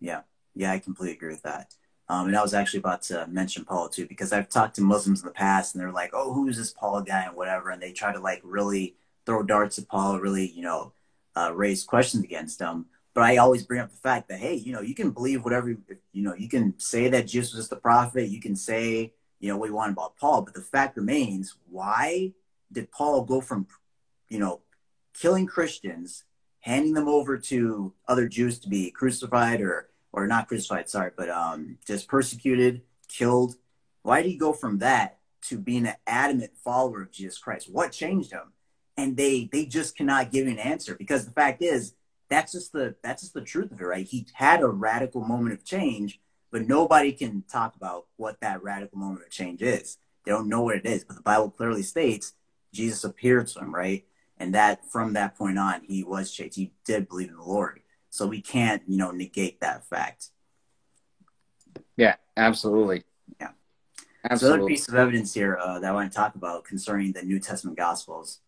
Yeah. 0.00 0.22
Yeah, 0.54 0.72
I 0.72 0.78
completely 0.78 1.16
agree 1.16 1.32
with 1.32 1.42
that. 1.42 1.74
Um, 2.08 2.28
and 2.28 2.36
I 2.36 2.42
was 2.42 2.54
actually 2.54 2.78
about 2.78 3.02
to 3.02 3.26
mention 3.26 3.64
Paul 3.64 3.88
too, 3.88 4.06
because 4.06 4.32
I've 4.32 4.48
talked 4.48 4.76
to 4.76 4.82
Muslims 4.82 5.20
in 5.20 5.26
the 5.26 5.32
past 5.32 5.74
and 5.74 5.82
they're 5.82 5.92
like, 5.92 6.10
oh, 6.14 6.32
who's 6.32 6.56
this 6.56 6.72
Paul 6.72 7.02
guy 7.02 7.24
and 7.24 7.36
whatever. 7.36 7.70
And 7.70 7.82
they 7.82 7.92
try 7.92 8.12
to 8.12 8.20
like 8.20 8.40
really 8.44 8.96
throw 9.26 9.42
darts 9.42 9.78
at 9.78 9.88
Paul, 9.88 10.18
really, 10.18 10.46
you 10.48 10.62
know, 10.62 10.92
uh, 11.34 11.52
raise 11.54 11.84
questions 11.84 12.24
against 12.24 12.60
him. 12.60 12.86
But 13.12 13.24
I 13.24 13.38
always 13.38 13.64
bring 13.64 13.80
up 13.80 13.90
the 13.90 13.96
fact 13.96 14.28
that, 14.28 14.38
hey, 14.38 14.54
you 14.54 14.72
know, 14.72 14.82
you 14.82 14.94
can 14.94 15.10
believe 15.10 15.44
whatever, 15.44 15.68
you 15.70 16.22
know, 16.22 16.34
you 16.34 16.48
can 16.48 16.74
say 16.78 17.08
that 17.08 17.26
Jesus 17.26 17.54
was 17.54 17.68
the 17.68 17.76
prophet. 17.76 18.28
You 18.28 18.40
can 18.40 18.54
say, 18.54 19.12
you 19.40 19.48
know, 19.48 19.56
what 19.56 19.68
you 19.68 19.74
want 19.74 19.92
about 19.92 20.16
Paul. 20.16 20.42
But 20.42 20.54
the 20.54 20.60
fact 20.60 20.96
remains, 20.96 21.56
why 21.68 22.32
did 22.70 22.90
Paul 22.92 23.24
go 23.24 23.40
from, 23.40 23.66
you 24.28 24.38
know, 24.38 24.60
killing 25.18 25.46
Christians, 25.46 26.24
handing 26.60 26.94
them 26.94 27.08
over 27.08 27.38
to 27.38 27.92
other 28.08 28.28
Jews 28.28 28.58
to 28.60 28.68
be 28.68 28.90
crucified 28.90 29.60
or 29.60 29.88
or 30.12 30.26
not 30.26 30.48
crucified, 30.48 30.88
sorry, 30.88 31.10
but 31.14 31.28
um, 31.28 31.76
just 31.86 32.08
persecuted, 32.08 32.80
killed. 33.06 33.56
Why 34.02 34.22
did 34.22 34.30
he 34.30 34.36
go 34.36 34.54
from 34.54 34.78
that 34.78 35.18
to 35.42 35.58
being 35.58 35.86
an 35.86 35.96
adamant 36.06 36.52
follower 36.56 37.02
of 37.02 37.12
Jesus 37.12 37.38
Christ? 37.38 37.70
What 37.70 37.92
changed 37.92 38.32
him? 38.32 38.52
And 38.96 39.16
they 39.16 39.48
they 39.52 39.66
just 39.66 39.96
cannot 39.96 40.32
give 40.32 40.46
you 40.46 40.52
an 40.52 40.58
answer 40.58 40.94
because 40.94 41.26
the 41.26 41.32
fact 41.32 41.62
is 41.62 41.94
that's 42.28 42.52
just 42.52 42.72
the 42.72 42.96
that's 43.02 43.22
just 43.22 43.34
the 43.34 43.42
truth 43.42 43.72
of 43.72 43.80
it, 43.80 43.84
right? 43.84 44.06
He 44.06 44.26
had 44.32 44.62
a 44.62 44.68
radical 44.68 45.20
moment 45.20 45.52
of 45.52 45.64
change, 45.64 46.18
but 46.50 46.66
nobody 46.66 47.12
can 47.12 47.44
talk 47.50 47.76
about 47.76 48.06
what 48.16 48.40
that 48.40 48.62
radical 48.62 48.98
moment 48.98 49.24
of 49.24 49.30
change 49.30 49.62
is. 49.62 49.98
They 50.24 50.32
don't 50.32 50.48
know 50.48 50.62
what 50.62 50.76
it 50.76 50.86
is, 50.86 51.04
but 51.04 51.16
the 51.16 51.22
Bible 51.22 51.50
clearly 51.50 51.82
states 51.82 52.32
Jesus 52.72 53.04
appeared 53.04 53.48
to 53.48 53.60
him, 53.60 53.74
right? 53.74 54.04
And 54.38 54.54
that 54.54 54.90
from 54.90 55.14
that 55.14 55.36
point 55.36 55.58
on, 55.58 55.82
he 55.84 56.04
was 56.04 56.30
changed. 56.30 56.56
He 56.56 56.72
did 56.84 57.08
believe 57.08 57.30
in 57.30 57.36
the 57.36 57.42
Lord. 57.42 57.80
So 58.10 58.26
we 58.26 58.40
can't, 58.40 58.82
you 58.86 58.96
know, 58.96 59.10
negate 59.10 59.60
that 59.60 59.86
fact. 59.86 60.30
Yeah, 61.96 62.16
absolutely. 62.36 63.04
Yeah. 63.40 63.50
Absolutely. 64.28 64.36
So 64.36 64.54
another 64.54 64.68
piece 64.68 64.88
of 64.88 64.94
evidence 64.94 65.34
here 65.34 65.58
uh, 65.60 65.78
that 65.78 65.90
I 65.90 65.92
want 65.92 66.10
to 66.10 66.16
talk 66.16 66.34
about 66.34 66.64
concerning 66.64 67.12
the 67.12 67.22
New 67.22 67.38
Testament 67.38 67.76
Gospels 67.76 68.40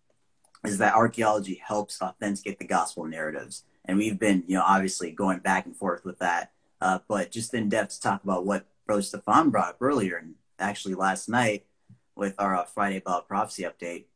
is 0.65 0.79
that 0.79 0.95
archaeology 0.95 1.61
helps 1.65 2.03
authenticate 2.03 2.59
the 2.59 2.67
gospel 2.67 3.05
narratives. 3.05 3.65
And 3.85 3.97
we've 3.97 4.19
been, 4.19 4.45
you 4.47 4.57
know, 4.57 4.65
obviously 4.67 5.11
going 5.13 5.39
back 5.39 5.67
and 5.67 5.77
forth 5.77 6.05
with 6.05 6.19
that. 6.19 6.53
Uh, 6.81 6.99
but 7.09 7.31
just 7.31 7.55
in 7.55 7.69
depth 7.69 7.95
to 7.95 8.01
talk 8.01 8.23
about 8.25 8.45
what 8.45 8.67
Brother 8.87 9.03
Stefan 9.03 9.51
brought 9.51 9.71
up 9.71 9.77
earlier, 9.81 10.17
and 10.17 10.35
actually 10.59 10.95
last 10.95 11.29
night 11.29 11.67
with 12.15 12.35
our 12.39 12.57
uh, 12.57 12.65
Friday 12.65 12.97
about 12.97 13.29
Prophecy 13.29 13.65
update, 13.65 14.07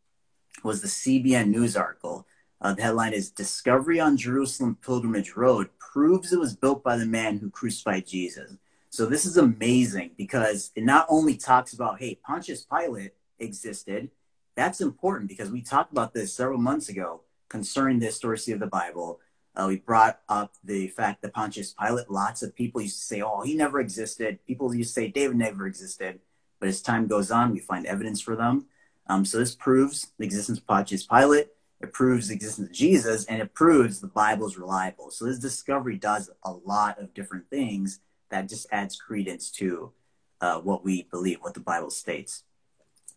was 0.63 0.81
the 0.81 0.89
CBN 0.89 1.49
News 1.49 1.77
article 1.77 2.27
uh, 2.63 2.73
the 2.73 2.83
headline 2.83 3.13
is 3.13 3.31
Discovery 3.31 3.99
on 3.99 4.17
Jerusalem 4.17 4.79
Pilgrimage 4.87 5.35
Road 5.35 5.69
proves 5.81 6.33
it 6.33 6.39
was 6.39 6.55
built 6.55 6.85
by 6.85 6.97
the 6.97 7.05
man 7.05 7.39
who 7.39 7.51
crucified 7.51 8.07
Jesus. 8.07 8.57
So 8.89 9.05
this 9.05 9.27
is 9.27 9.37
amazing 9.37 10.13
because 10.17 10.71
it 10.77 10.85
not 10.85 11.07
only 11.09 11.37
talks 11.37 11.73
about, 11.73 11.99
hey, 11.99 12.21
Pontius 12.25 12.65
Pilate 12.65 13.15
existed. 13.41 14.11
That's 14.55 14.81
important 14.81 15.29
because 15.29 15.51
we 15.51 15.61
talked 15.61 15.91
about 15.91 16.15
this 16.15 16.33
several 16.33 16.59
months 16.59 16.89
ago 16.89 17.23
concerning 17.49 17.99
the 17.99 18.07
historicity 18.07 18.53
of 18.53 18.61
the 18.61 18.67
Bible. 18.69 19.19
Uh, 19.57 19.65
we 19.67 19.79
brought 19.79 20.21
up 20.29 20.53
the 20.63 20.87
fact 20.87 21.23
that 21.23 21.35
Pontius 21.35 21.75
Pilate, 21.75 22.11
lots 22.11 22.45
of 22.45 22.55
people 22.55 22.81
used 22.81 23.01
to 23.01 23.05
say, 23.05 23.23
oh, 23.23 23.43
he 23.43 23.57
never 23.57 23.81
existed. 23.81 24.39
People 24.47 24.73
used 24.73 24.95
to 24.95 25.01
say 25.01 25.09
David 25.09 25.37
never 25.37 25.67
existed. 25.67 26.21
But 26.61 26.69
as 26.69 26.81
time 26.81 27.09
goes 27.09 27.33
on, 27.33 27.51
we 27.51 27.59
find 27.59 27.87
evidence 27.87 28.21
for 28.21 28.37
them. 28.37 28.67
Um, 29.07 29.25
so 29.25 29.39
this 29.39 29.55
proves 29.55 30.13
the 30.19 30.25
existence 30.25 30.59
of 30.59 30.67
Pontius 30.67 31.07
Pilate. 31.07 31.49
It 31.81 31.93
proves 31.93 32.29
the 32.29 32.35
existence 32.35 32.69
of 32.69 32.75
Jesus 32.75 33.25
and 33.25 33.43
it 33.43 33.55
proves 33.55 34.01
the 34.01 34.07
Bible 34.07 34.47
is 34.47 34.57
reliable. 34.57 35.11
So 35.11 35.25
this 35.25 35.39
discovery 35.39 35.97
does 35.97 36.31
a 36.45 36.53
lot 36.53 37.01
of 37.01 37.13
different 37.13 37.51
things 37.51 38.01
that 38.31 38.49
just 38.49 38.67
adds 38.71 38.97
credence 38.97 39.51
to 39.53 39.93
uh, 40.41 40.61
what 40.61 40.85
we 40.85 41.05
believe, 41.05 41.39
what 41.41 41.55
the 41.55 41.61
Bible 41.61 41.91
states. 41.91 42.45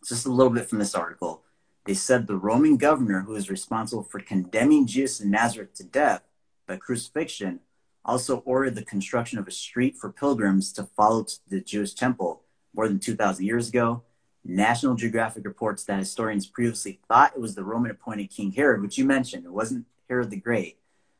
Just 0.06 0.26
a 0.26 0.32
little 0.32 0.52
bit 0.52 0.68
from 0.68 0.78
this 0.78 0.94
article. 0.94 1.42
They 1.84 1.94
said 1.94 2.26
the 2.26 2.36
Roman 2.36 2.76
governor 2.76 3.20
who 3.20 3.36
is 3.36 3.48
responsible 3.48 4.02
for 4.02 4.18
condemning 4.20 4.86
Jesus 4.86 5.20
of 5.20 5.26
Nazareth 5.26 5.74
to 5.74 5.84
death 5.84 6.22
by 6.66 6.76
crucifixion 6.76 7.60
also 8.04 8.38
ordered 8.38 8.74
the 8.74 8.84
construction 8.84 9.38
of 9.38 9.46
a 9.46 9.52
street 9.52 9.96
for 9.96 10.10
pilgrims 10.12 10.72
to 10.72 10.84
follow 10.96 11.24
to 11.24 11.38
the 11.48 11.60
Jewish 11.60 11.94
temple 11.94 12.42
more 12.74 12.88
than 12.88 12.98
2,000 12.98 13.44
years 13.44 13.68
ago 13.68 14.02
National 14.48 14.94
Geographic 14.94 15.44
reports 15.44 15.84
that 15.84 15.98
historians 15.98 16.46
previously 16.46 17.00
thought 17.08 17.32
it 17.34 17.40
was 17.40 17.54
the 17.54 17.64
Roman 17.64 17.90
appointed 17.90 18.30
King 18.30 18.52
Herod, 18.52 18.82
which 18.82 18.96
you 18.96 19.04
mentioned. 19.04 19.44
It 19.44 19.52
wasn't 19.52 19.86
Herod 20.08 20.30
the 20.30 20.36
Great. 20.36 20.78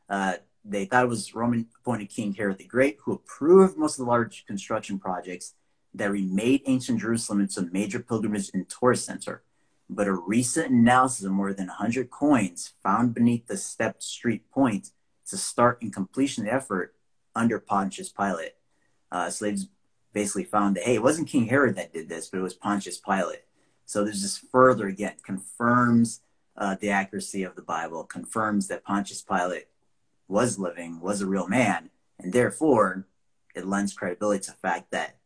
Uh, 0.09 0.35
they 0.63 0.85
thought 0.85 1.03
it 1.03 1.09
was 1.09 1.35
Roman 1.35 1.67
appointed 1.79 2.09
King 2.09 2.33
Herod 2.33 2.57
the 2.57 2.65
Great 2.65 2.97
who 3.01 3.13
approved 3.13 3.77
most 3.77 3.99
of 3.99 4.05
the 4.05 4.09
large 4.09 4.45
construction 4.45 4.99
projects. 4.99 5.53
that 5.93 6.11
remade 6.11 6.61
ancient 6.67 6.99
Jerusalem 6.99 7.41
into 7.41 7.59
a 7.59 7.63
major 7.71 7.99
pilgrimage 7.99 8.51
and 8.53 8.69
tourist 8.69 9.05
center. 9.05 9.41
But 9.89 10.07
a 10.07 10.13
recent 10.13 10.69
analysis 10.71 11.25
of 11.25 11.31
more 11.31 11.53
than 11.53 11.67
100 11.67 12.11
coins 12.11 12.73
found 12.83 13.15
beneath 13.15 13.47
the 13.47 13.57
stepped 13.57 14.03
street 14.03 14.51
point 14.51 14.91
to 15.29 15.37
start 15.37 15.81
and 15.81 15.91
completion 15.91 16.43
of 16.43 16.49
the 16.49 16.55
effort 16.55 16.93
under 17.33 17.59
Pontius 17.59 18.09
Pilate. 18.09 18.53
Uh, 19.11 19.31
they 19.39 19.55
basically 20.17 20.45
found 20.45 20.75
that, 20.75 20.83
hey, 20.83 20.95
it 20.95 21.03
wasn't 21.03 21.27
King 21.27 21.45
Herod 21.45 21.75
that 21.75 21.93
did 21.93 22.09
this, 22.09 22.27
but 22.27 22.39
it 22.39 22.41
was 22.49 22.55
Pontius 22.55 22.97
Pilate. 22.97 23.43
So 23.85 24.03
there's 24.03 24.23
this 24.23 24.39
further, 24.51 24.87
again, 24.87 25.13
confirms 25.21 26.21
uh, 26.57 26.75
the 26.81 26.89
accuracy 26.89 27.43
of 27.43 27.55
the 27.55 27.61
Bible, 27.61 28.03
confirms 28.03 28.67
that 28.67 28.83
Pontius 28.83 29.21
Pilate 29.21 29.67
was 30.27 30.57
living, 30.57 31.01
was 31.01 31.21
a 31.21 31.27
real 31.27 31.47
man, 31.47 31.91
and 32.17 32.33
therefore 32.33 33.05
it 33.53 33.67
lends 33.67 33.93
credibility 33.93 34.43
to 34.45 34.51
the 34.51 34.57
fact 34.57 34.89
that 34.89 35.17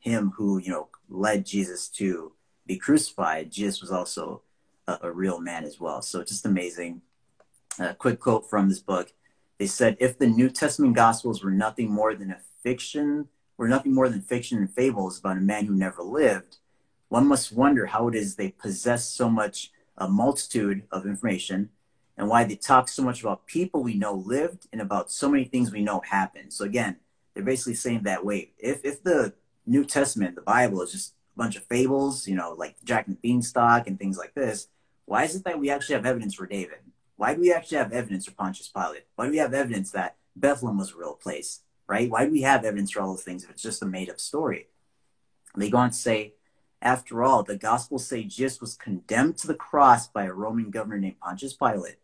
him 0.00 0.32
who, 0.36 0.58
you 0.58 0.70
know, 0.70 0.88
led 1.08 1.46
Jesus 1.46 1.88
to 2.00 2.32
be 2.66 2.76
crucified, 2.76 3.52
Jesus 3.52 3.80
was 3.80 3.92
also 3.92 4.42
a, 4.88 4.98
a 5.02 5.12
real 5.12 5.40
man 5.40 5.62
as 5.62 5.78
well. 5.78 6.02
So 6.02 6.24
just 6.24 6.44
amazing. 6.44 7.02
A 7.78 7.94
quick 7.94 8.18
quote 8.18 8.50
from 8.50 8.68
this 8.68 8.80
book. 8.80 9.12
They 9.58 9.68
said, 9.68 9.96
if 10.00 10.18
the 10.18 10.26
New 10.26 10.50
Testament 10.50 10.96
Gospels 10.96 11.44
were 11.44 11.52
nothing 11.52 11.88
more 11.88 12.16
than 12.16 12.32
a 12.32 12.40
fiction, 12.64 13.28
were 13.60 13.68
nothing 13.68 13.92
more 13.92 14.08
than 14.08 14.22
fiction 14.22 14.56
and 14.56 14.72
fables 14.72 15.18
about 15.18 15.36
a 15.36 15.40
man 15.40 15.66
who 15.66 15.74
never 15.74 16.02
lived, 16.02 16.56
one 17.10 17.26
must 17.26 17.52
wonder 17.52 17.84
how 17.84 18.08
it 18.08 18.14
is 18.14 18.34
they 18.34 18.48
possess 18.52 19.06
so 19.06 19.28
much 19.28 19.70
a 19.98 20.08
multitude 20.08 20.82
of 20.90 21.04
information 21.04 21.68
and 22.16 22.26
why 22.26 22.42
they 22.42 22.56
talk 22.56 22.88
so 22.88 23.02
much 23.02 23.20
about 23.20 23.46
people 23.46 23.82
we 23.82 23.92
know 23.92 24.14
lived 24.14 24.66
and 24.72 24.80
about 24.80 25.10
so 25.10 25.28
many 25.28 25.44
things 25.44 25.70
we 25.70 25.82
know 25.82 26.00
happened. 26.00 26.54
So 26.54 26.64
again, 26.64 26.96
they're 27.34 27.44
basically 27.44 27.74
saying 27.74 28.04
that 28.04 28.24
wait, 28.24 28.54
if 28.58 28.82
if 28.82 29.02
the 29.02 29.34
New 29.66 29.84
Testament, 29.84 30.36
the 30.36 30.40
Bible, 30.40 30.80
is 30.80 30.92
just 30.92 31.12
a 31.36 31.38
bunch 31.38 31.54
of 31.54 31.64
fables, 31.64 32.26
you 32.26 32.36
know, 32.36 32.54
like 32.56 32.76
Jack 32.82 33.08
and 33.08 33.20
Beanstalk 33.20 33.86
and 33.86 33.98
things 33.98 34.16
like 34.16 34.32
this, 34.32 34.68
why 35.04 35.24
is 35.24 35.36
it 35.36 35.44
that 35.44 35.60
we 35.60 35.68
actually 35.68 35.96
have 35.96 36.06
evidence 36.06 36.34
for 36.34 36.46
David? 36.46 36.78
Why 37.16 37.34
do 37.34 37.42
we 37.42 37.52
actually 37.52 37.76
have 37.76 37.92
evidence 37.92 38.24
for 38.24 38.32
Pontius 38.32 38.68
Pilate? 38.68 39.04
Why 39.16 39.26
do 39.26 39.32
we 39.32 39.36
have 39.36 39.52
evidence 39.52 39.90
that 39.90 40.16
Bethlehem 40.34 40.78
was 40.78 40.92
a 40.92 40.96
real 40.96 41.12
place? 41.12 41.60
Right? 41.90 42.08
Why 42.08 42.24
do 42.24 42.30
we 42.30 42.42
have 42.42 42.64
evidence 42.64 42.92
for 42.92 43.00
all 43.00 43.14
those 43.14 43.24
things 43.24 43.42
if 43.42 43.50
it's 43.50 43.62
just 43.62 43.82
a 43.82 43.84
made 43.84 44.08
up 44.08 44.20
story? 44.20 44.68
They 45.56 45.70
go 45.70 45.78
on 45.78 45.90
to 45.90 45.96
say, 45.96 46.34
after 46.80 47.24
all, 47.24 47.42
the 47.42 47.56
Gospels 47.56 48.06
say 48.06 48.22
Jesus 48.22 48.60
was 48.60 48.76
condemned 48.76 49.38
to 49.38 49.48
the 49.48 49.56
cross 49.56 50.06
by 50.06 50.22
a 50.22 50.32
Roman 50.32 50.70
governor 50.70 50.98
named 51.00 51.18
Pontius 51.18 51.52
Pilate. 51.52 51.96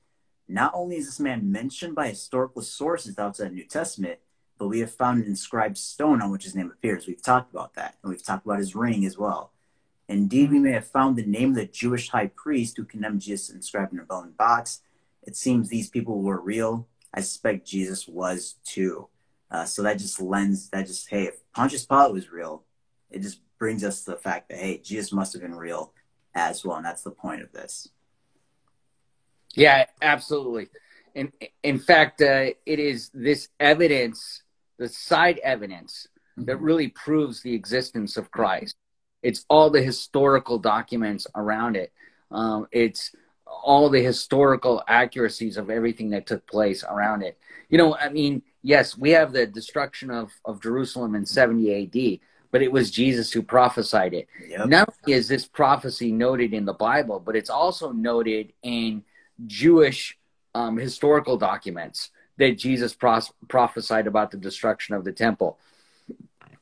Not 0.49 0.73
only 0.75 0.97
is 0.97 1.07
this 1.07 1.21
man 1.21 1.53
mentioned 1.53 1.95
by 1.95 2.09
historical 2.09 2.63
sources 2.63 3.17
outside 3.17 3.51
the 3.51 3.55
New 3.55 3.65
Testament, 3.65 4.19
but 4.59 4.67
we 4.67 4.81
have 4.81 4.91
found 4.91 5.23
an 5.23 5.31
inscribed 5.31 5.79
stone 5.79 6.21
on 6.21 6.33
which 6.33 6.43
his 6.43 6.57
name 6.57 6.73
appears. 6.73 7.07
We've 7.07 7.23
talked 7.23 7.53
about 7.53 7.75
that, 7.75 7.95
and 8.03 8.11
we've 8.11 8.25
talked 8.25 8.45
about 8.45 8.59
his 8.59 8.75
ring 8.75 9.07
as 9.07 9.17
well. 9.17 9.53
Indeed, 10.09 10.51
we 10.51 10.59
may 10.59 10.73
have 10.73 10.89
found 10.89 11.15
the 11.15 11.25
name 11.25 11.51
of 11.51 11.55
the 11.55 11.67
Jewish 11.67 12.09
high 12.09 12.33
priest 12.35 12.77
who 12.77 12.85
condemned 12.85 13.21
Jesus 13.21 13.51
inscribed 13.51 13.93
in 13.93 14.01
a 14.01 14.05
bone 14.05 14.33
box. 14.37 14.81
It 15.23 15.37
seems 15.37 15.69
these 15.69 15.91
people 15.91 16.23
were 16.23 16.41
real. 16.41 16.89
I 17.15 17.21
suspect 17.21 17.69
Jesus 17.69 18.09
was 18.09 18.57
too. 18.65 19.11
Uh, 19.51 19.65
so 19.65 19.83
that 19.83 19.99
just 19.99 20.21
lends, 20.21 20.69
that 20.71 20.87
just, 20.87 21.09
hey, 21.09 21.25
if 21.25 21.35
Pontius 21.53 21.87
Pilate 21.87 22.13
was 22.13 22.31
real, 22.31 22.65
it 23.11 23.23
just 23.23 23.41
brings 23.59 23.85
us 23.85 24.05
to 24.05 24.13
the 24.13 24.17
fact 24.17 24.49
that, 24.49 24.59
hey, 24.59 24.79
Jesus 24.79 25.13
must 25.13 25.33
have 25.33 25.43
been 25.43 25.55
real 25.55 25.93
as 26.35 26.65
well. 26.65 26.77
And 26.77 26.85
that's 26.85 27.03
the 27.03 27.11
point 27.11 27.43
of 27.43 27.53
this. 27.53 27.89
Yeah, 29.55 29.87
absolutely. 30.03 30.69
In, 31.15 31.33
in 31.63 31.79
fact, 31.79 32.21
uh, 32.21 32.51
it 32.67 32.79
is 32.79 33.11
this 33.15 33.49
evidence 33.59 34.43
the 34.79 34.89
side 34.89 35.39
evidence 35.39 36.07
that 36.37 36.57
mm-hmm. 36.57 36.65
really 36.65 36.89
proves 36.89 37.43
the 37.43 37.55
existence 37.55 38.17
of 38.17 38.31
Christ. 38.31 38.77
It's 39.23 39.45
all 39.49 39.71
the 39.71 39.83
historical 39.83 40.59
documents 40.59 41.27
around 41.35 41.77
it. 41.77 41.93
Um, 42.31 42.67
it's 42.71 43.13
all 43.63 43.89
the 43.89 44.03
historical 44.03 44.83
accuracies 44.89 45.57
of 45.57 45.71
everything 45.71 46.11
that 46.11 46.27
took 46.27 46.47
place 46.47 46.85
around 46.85 47.23
it. 47.23 47.39
You 47.69 47.79
know, 47.79 47.97
I 47.97 48.09
mean, 48.09 48.43
yes, 48.63 48.97
we 48.97 49.11
have 49.11 49.33
the 49.33 49.47
destruction 49.47 50.11
of, 50.11 50.31
of 50.45 50.63
Jerusalem 50.63 51.15
in 51.15 51.27
70 51.27 51.85
AD, 51.85 52.21
but 52.53 52.63
it 52.63 52.71
was 52.71 52.91
Jesus 52.91 53.33
who 53.33 53.43
prophesied 53.43 54.15
it. 54.15 54.29
Yep. 54.49 54.69
Not 54.69 54.95
only 55.05 55.19
is 55.19 55.29
this 55.29 55.47
prophecy 55.47 56.13
noted 56.13 56.55
in 56.55 56.65
the 56.65 56.73
Bible, 56.73 57.21
but 57.21 57.37
it's 57.37 57.51
also 57.51 57.93
noted 57.93 58.53
in 58.63 59.03
Jewish 59.47 60.17
um, 60.55 60.77
historical 60.77 61.37
documents 61.37 62.11
that 62.39 62.59
Jesus 62.59 62.95
pros- 62.95 63.33
prophesied 63.49 64.07
about 64.07 64.31
the 64.31 64.37
destruction 64.37 64.95
of 64.95 65.05
the 65.05 65.13
temple. 65.13 65.59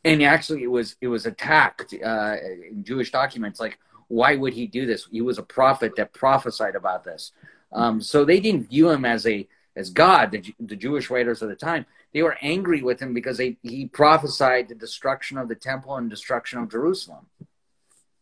And 0.04 0.22
actually, 0.22 0.62
it 0.62 0.70
was 0.70 0.96
it 1.00 1.08
was 1.08 1.24
attacked 1.24 1.94
uh, 1.94 2.36
in 2.70 2.84
Jewish 2.84 3.10
documents. 3.10 3.58
Like, 3.58 3.78
why 4.08 4.36
would 4.36 4.54
he 4.54 4.66
do 4.66 4.86
this? 4.86 5.06
He 5.10 5.20
was 5.20 5.38
a 5.38 5.42
prophet 5.42 5.96
that 5.96 6.12
prophesied 6.12 6.74
about 6.74 7.04
this. 7.04 7.32
Um, 7.72 8.00
so 8.00 8.24
they 8.24 8.40
didn't 8.40 8.70
view 8.70 8.90
him 8.90 9.04
as 9.04 9.26
a 9.26 9.48
as 9.76 9.90
God. 9.90 10.30
The, 10.30 10.54
the 10.60 10.76
Jewish 10.76 11.10
writers 11.10 11.42
of 11.42 11.48
the 11.48 11.56
time 11.56 11.86
they 12.14 12.22
were 12.22 12.38
angry 12.40 12.80
with 12.80 13.00
him 13.00 13.12
because 13.12 13.36
they, 13.36 13.56
he 13.62 13.86
prophesied 13.86 14.68
the 14.68 14.74
destruction 14.76 15.36
of 15.36 15.48
the 15.48 15.56
temple 15.56 15.96
and 15.96 16.08
destruction 16.08 16.60
of 16.60 16.70
Jerusalem. 16.70 17.26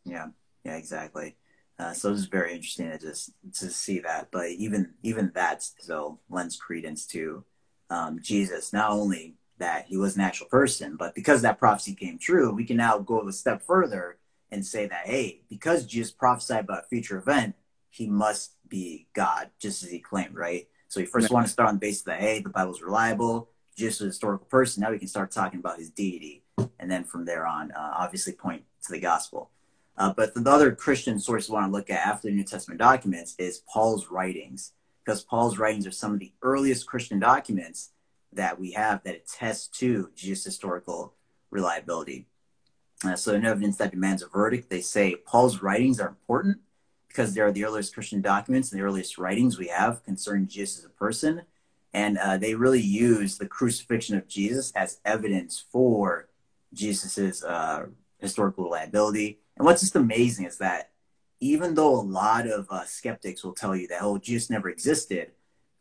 Yeah, 0.05 0.29
yeah, 0.65 0.77
exactly. 0.77 1.37
Uh, 1.79 1.93
so 1.93 2.11
it's 2.11 2.25
very 2.25 2.55
interesting 2.55 2.91
to 2.91 2.99
just 2.99 3.33
to 3.59 3.69
see 3.69 4.01
that. 4.01 4.29
But 4.33 4.49
even 4.49 4.95
even 5.03 5.31
that 5.35 5.63
still 5.63 6.21
lends 6.31 6.57
credence 6.57 7.07
to 7.09 7.45
um, 7.91 8.19
Jesus. 8.21 8.73
Not 8.73 8.91
only 8.91 9.35
that 9.59 9.87
he 9.87 9.97
was 9.97 10.17
an 10.17 10.23
actual 10.23 10.47
person, 10.47 10.97
but 10.97 11.15
because 11.15 11.43
that 11.43 11.59
prophecy 11.59 11.95
came 11.95 12.19
true, 12.19 12.53
we 12.53 12.65
can 12.65 12.79
now 12.79 12.99
go 12.99 13.27
a 13.29 13.33
step 13.33 13.63
further 13.63 14.17
and 14.53 14.65
say 14.65 14.87
that 14.87 15.07
hey, 15.07 15.41
because 15.49 15.85
Jesus 15.85 16.13
prophesied 16.13 16.65
about 16.65 16.85
a 16.85 16.87
future 16.87 17.19
event, 17.19 17.57
he 17.91 18.07
must 18.07 18.53
be 18.69 19.09
God, 19.15 19.51
just 19.59 19.83
as 19.83 19.91
he 19.91 19.99
claimed, 19.99 20.37
right? 20.37 20.69
So 20.89 21.01
we 21.01 21.07
first 21.07 21.25
right. 21.25 21.33
want 21.33 21.47
to 21.47 21.53
start 21.53 21.71
on 21.71 21.77
the 21.77 21.81
basis 21.81 22.03
that 22.03 22.21
hey, 22.21 22.41
the 22.41 22.51
Bible's 22.51 22.83
reliable, 22.83 23.49
Jesus 23.77 24.01
was 24.01 24.07
a 24.07 24.11
historical 24.11 24.47
person. 24.47 24.83
Now 24.83 24.91
we 24.91 24.99
can 24.99 25.09
start 25.09 25.31
talking 25.31 25.59
about 25.59 25.79
his 25.79 25.91
deity, 25.91 26.45
and 26.79 26.91
then 26.91 27.05
from 27.05 27.25
there 27.25 27.47
on, 27.47 27.73
uh, 27.73 27.95
obviously 27.97 28.35
point 28.35 28.63
to 28.85 28.93
the 28.93 29.01
gospel. 29.01 29.51
Uh, 29.97 30.13
but 30.13 30.35
the 30.35 30.51
other 30.51 30.75
Christian 30.75 31.19
source 31.19 31.49
we 31.49 31.55
want 31.55 31.67
to 31.67 31.73
look 31.73 31.91
at 31.91 32.07
after 32.07 32.29
the 32.29 32.35
New 32.35 32.45
Testament 32.45 32.81
documents 32.81 33.35
is 33.39 33.63
Paul's 33.69 34.11
writings, 34.11 34.73
because 35.05 35.23
Paul's 35.23 35.59
writings 35.59 35.87
are 35.87 35.91
some 35.93 36.13
of 36.15 36.19
the 36.19 36.33
earliest 36.43 36.87
Christian 36.87 37.19
documents 37.19 37.91
that 38.33 38.59
we 38.59 38.73
have 38.73 39.03
that 39.05 39.17
attest 39.17 39.75
to 39.79 40.11
Jesus' 40.15 40.45
historical 40.45 41.15
reliability. 41.51 42.27
Uh, 43.05 43.17
so, 43.17 43.35
in 43.35 43.45
evidence 43.45 43.77
that 43.79 43.91
demands 43.91 44.23
a 44.23 44.29
verdict, 44.29 44.71
they 44.71 44.81
say 44.81 45.17
Paul's 45.17 45.63
writings 45.63 46.01
are 46.01 46.09
important 46.09 46.59
because 47.09 47.35
they 47.35 47.41
are 47.41 47.53
the 47.53 47.65
earliest 47.65 47.95
Christian 47.95 48.21
documents 48.21 48.71
and 48.71 48.81
the 48.81 48.85
earliest 48.85 49.19
writings 49.19 49.59
we 49.59 49.69
have 49.69 50.05
concerning 50.05 50.47
Jesus 50.47 50.79
as 50.79 50.85
a 50.85 50.91
person. 50.91 51.43
And 51.95 52.17
uh, 52.17 52.39
they 52.39 52.55
really 52.55 52.81
use 52.81 53.37
the 53.37 53.47
crucifixion 53.47 54.17
of 54.17 54.27
Jesus 54.27 54.73
as 54.75 55.01
evidence 55.05 55.63
for 55.71 56.29
Jesus's 56.73 57.45
uh, 57.45 57.87
historical 58.19 58.65
reliability 58.65 59.41
and 59.57 59.67
what's 59.67 59.81
just 59.81 59.97
amazing 59.97 60.47
is 60.47 60.59
that 60.59 60.91
even 61.41 61.75
though 61.75 61.95
a 61.95 62.03
lot 62.03 62.47
of 62.47 62.67
uh, 62.71 62.85
skeptics 62.85 63.43
will 63.43 63.53
tell 63.53 63.75
you 63.75 63.89
that, 63.89 64.03
oh, 64.03 64.19
Jesus 64.19 64.51
never 64.51 64.69
existed, 64.69 65.33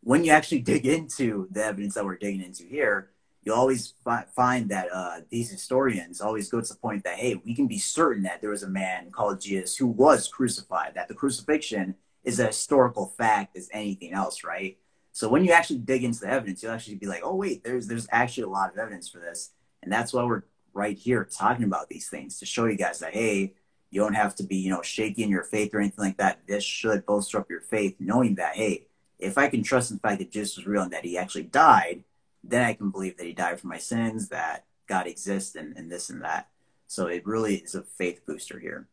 when 0.02 0.24
you 0.24 0.32
actually 0.32 0.60
dig 0.72 0.86
into 0.86 1.48
the 1.50 1.64
evidence 1.64 1.94
that 1.94 2.04
we're 2.04 2.16
digging 2.16 2.42
into 2.42 2.64
here, 2.64 3.10
you 3.44 3.52
always 3.52 3.94
fi- 4.04 4.24
find 4.34 4.68
that 4.70 4.88
uh, 4.92 5.20
these 5.28 5.50
historians 5.50 6.20
always 6.20 6.48
go 6.48 6.60
to 6.60 6.68
the 6.68 6.78
point 6.78 7.04
that, 7.04 7.16
hey, 7.16 7.40
we 7.44 7.54
can 7.54 7.66
be 7.66 7.78
certain 7.78 8.22
that 8.22 8.40
there 8.40 8.50
was 8.50 8.62
a 8.62 8.68
man 8.68 9.10
called 9.10 9.40
Jesus 9.40 9.76
who 9.76 9.86
was 9.86 10.28
crucified, 10.28 10.92
that 10.94 11.08
the 11.08 11.14
crucifixion 11.14 11.96
is 12.24 12.38
a 12.38 12.46
historical 12.46 13.14
fact 13.18 13.56
as 13.56 13.68
anything 13.72 14.12
else, 14.12 14.44
right? 14.44 14.78
So 15.10 15.28
when 15.28 15.44
you 15.44 15.52
actually 15.52 15.80
dig 15.80 16.04
into 16.04 16.20
the 16.20 16.30
evidence, 16.30 16.62
you'll 16.62 16.72
actually 16.72 16.94
be 16.94 17.06
like, 17.06 17.22
oh, 17.24 17.34
wait, 17.34 17.64
there's, 17.64 17.88
there's 17.88 18.06
actually 18.12 18.44
a 18.44 18.48
lot 18.48 18.72
of 18.72 18.78
evidence 18.78 19.08
for 19.08 19.18
this. 19.18 19.50
And 19.82 19.92
that's 19.92 20.12
why 20.12 20.22
we're 20.24 20.44
right 20.72 20.96
here 20.96 21.24
talking 21.24 21.64
about 21.64 21.88
these 21.88 22.08
things 22.08 22.38
to 22.38 22.46
show 22.46 22.66
you 22.66 22.76
guys 22.76 23.00
that, 23.00 23.12
hey, 23.12 23.54
you 23.90 24.00
don't 24.00 24.14
have 24.14 24.34
to 24.36 24.42
be, 24.42 24.56
you 24.56 24.70
know, 24.70 24.82
shaky 24.82 25.22
in 25.22 25.28
your 25.28 25.42
faith 25.42 25.74
or 25.74 25.80
anything 25.80 26.04
like 26.04 26.16
that. 26.16 26.46
This 26.46 26.64
should 26.64 27.04
bolster 27.04 27.38
up 27.38 27.50
your 27.50 27.60
faith, 27.60 27.96
knowing 27.98 28.36
that, 28.36 28.54
hey, 28.54 28.86
if 29.18 29.36
I 29.36 29.48
can 29.48 29.62
trust 29.62 29.90
in 29.90 29.98
the 29.98 30.00
fact 30.00 30.20
that 30.20 30.30
Jesus 30.30 30.56
was 30.56 30.66
real 30.66 30.82
and 30.82 30.92
that 30.92 31.04
he 31.04 31.18
actually 31.18 31.44
died, 31.44 32.04
then 32.44 32.64
I 32.64 32.74
can 32.74 32.90
believe 32.90 33.16
that 33.16 33.26
he 33.26 33.32
died 33.32 33.60
for 33.60 33.68
my 33.68 33.78
sins, 33.78 34.28
that 34.28 34.64
God 34.86 35.06
exists, 35.06 35.54
and, 35.54 35.76
and 35.76 35.90
this 35.90 36.10
and 36.10 36.22
that. 36.22 36.48
So 36.86 37.06
it 37.06 37.26
really 37.26 37.56
is 37.56 37.74
a 37.74 37.82
faith 37.82 38.26
booster 38.26 38.58
here. 38.58 38.88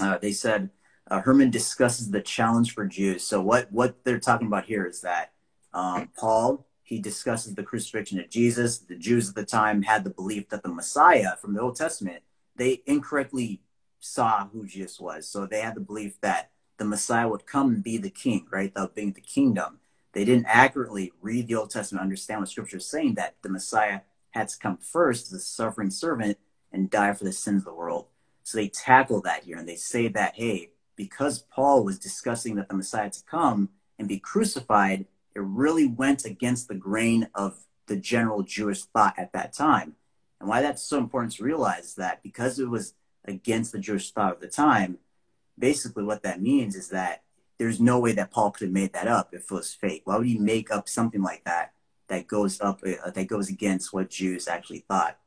Uh, 0.00 0.18
they 0.18 0.32
said 0.32 0.70
uh, 1.10 1.20
Ehrman 1.22 1.50
discusses 1.50 2.10
the 2.10 2.22
challenge 2.22 2.72
for 2.72 2.86
Jews. 2.86 3.22
So 3.24 3.40
what 3.40 3.70
what 3.72 4.04
they're 4.04 4.20
talking 4.20 4.46
about 4.46 4.64
here 4.64 4.86
is 4.86 5.00
that 5.02 5.32
um, 5.74 6.10
Paul 6.16 6.66
he 6.82 6.98
discusses 6.98 7.54
the 7.54 7.62
crucifixion 7.62 8.18
of 8.18 8.30
Jesus. 8.30 8.78
The 8.78 8.96
Jews 8.96 9.28
at 9.28 9.34
the 9.34 9.44
time 9.44 9.82
had 9.82 10.02
the 10.02 10.10
belief 10.10 10.48
that 10.48 10.62
the 10.62 10.68
Messiah 10.68 11.36
from 11.40 11.54
the 11.54 11.60
Old 11.60 11.76
Testament 11.76 12.22
they 12.56 12.82
incorrectly 12.86 13.60
saw 14.00 14.46
who 14.48 14.66
Jesus 14.66 14.98
was. 14.98 15.26
So 15.26 15.46
they 15.46 15.60
had 15.60 15.74
the 15.74 15.80
belief 15.80 16.20
that 16.20 16.50
the 16.78 16.84
Messiah 16.84 17.28
would 17.28 17.46
come 17.46 17.68
and 17.68 17.84
be 17.84 17.98
the 17.98 18.10
king, 18.10 18.46
right? 18.50 18.74
That 18.74 18.94
being 18.94 19.12
the 19.12 19.20
kingdom. 19.20 19.79
They 20.12 20.24
didn't 20.24 20.46
accurately 20.46 21.12
read 21.20 21.46
the 21.46 21.54
Old 21.54 21.70
Testament, 21.70 22.02
understand 22.02 22.40
what 22.40 22.48
Scripture 22.48 22.78
is 22.78 22.86
saying, 22.86 23.14
that 23.14 23.36
the 23.42 23.48
Messiah 23.48 24.00
had 24.30 24.48
to 24.48 24.58
come 24.58 24.78
first 24.78 25.26
as 25.26 25.32
a 25.32 25.40
suffering 25.40 25.90
servant 25.90 26.38
and 26.72 26.90
die 26.90 27.12
for 27.12 27.24
the 27.24 27.32
sins 27.32 27.62
of 27.62 27.66
the 27.66 27.74
world. 27.74 28.06
So 28.42 28.58
they 28.58 28.68
tackle 28.68 29.20
that 29.22 29.44
here 29.44 29.58
and 29.58 29.68
they 29.68 29.76
say 29.76 30.08
that, 30.08 30.34
hey, 30.36 30.70
because 30.96 31.40
Paul 31.40 31.84
was 31.84 31.98
discussing 31.98 32.56
that 32.56 32.68
the 32.68 32.74
Messiah 32.74 33.04
had 33.04 33.12
to 33.14 33.24
come 33.24 33.70
and 33.98 34.08
be 34.08 34.18
crucified, 34.18 35.06
it 35.34 35.40
really 35.40 35.86
went 35.86 36.24
against 36.24 36.68
the 36.68 36.74
grain 36.74 37.28
of 37.34 37.58
the 37.86 37.96
general 37.96 38.42
Jewish 38.42 38.82
thought 38.82 39.14
at 39.18 39.32
that 39.32 39.52
time. 39.52 39.94
And 40.40 40.48
why 40.48 40.62
that's 40.62 40.82
so 40.82 40.98
important 40.98 41.34
to 41.34 41.44
realize 41.44 41.84
is 41.84 41.94
that 41.96 42.22
because 42.22 42.58
it 42.58 42.68
was 42.68 42.94
against 43.24 43.72
the 43.72 43.78
Jewish 43.78 44.10
thought 44.10 44.32
of 44.32 44.40
the 44.40 44.48
time, 44.48 44.98
basically 45.58 46.02
what 46.02 46.22
that 46.22 46.40
means 46.40 46.74
is 46.74 46.88
that 46.88 47.22
there's 47.60 47.78
no 47.78 47.98
way 48.00 48.12
that 48.12 48.30
Paul 48.30 48.52
could 48.52 48.68
have 48.68 48.72
made 48.72 48.94
that 48.94 49.06
up 49.06 49.34
if 49.34 49.42
it 49.42 49.50
was 49.50 49.74
fake. 49.74 50.00
Why 50.06 50.16
would 50.16 50.26
he 50.26 50.38
make 50.38 50.70
up 50.70 50.88
something 50.88 51.20
like 51.20 51.44
that 51.44 51.74
that 52.08 52.26
goes 52.26 52.58
up 52.58 52.80
uh, 52.82 53.10
that 53.10 53.26
goes 53.26 53.50
against 53.50 53.92
what 53.92 54.08
Jews 54.08 54.48
actually 54.48 54.78
thought? 54.88 55.18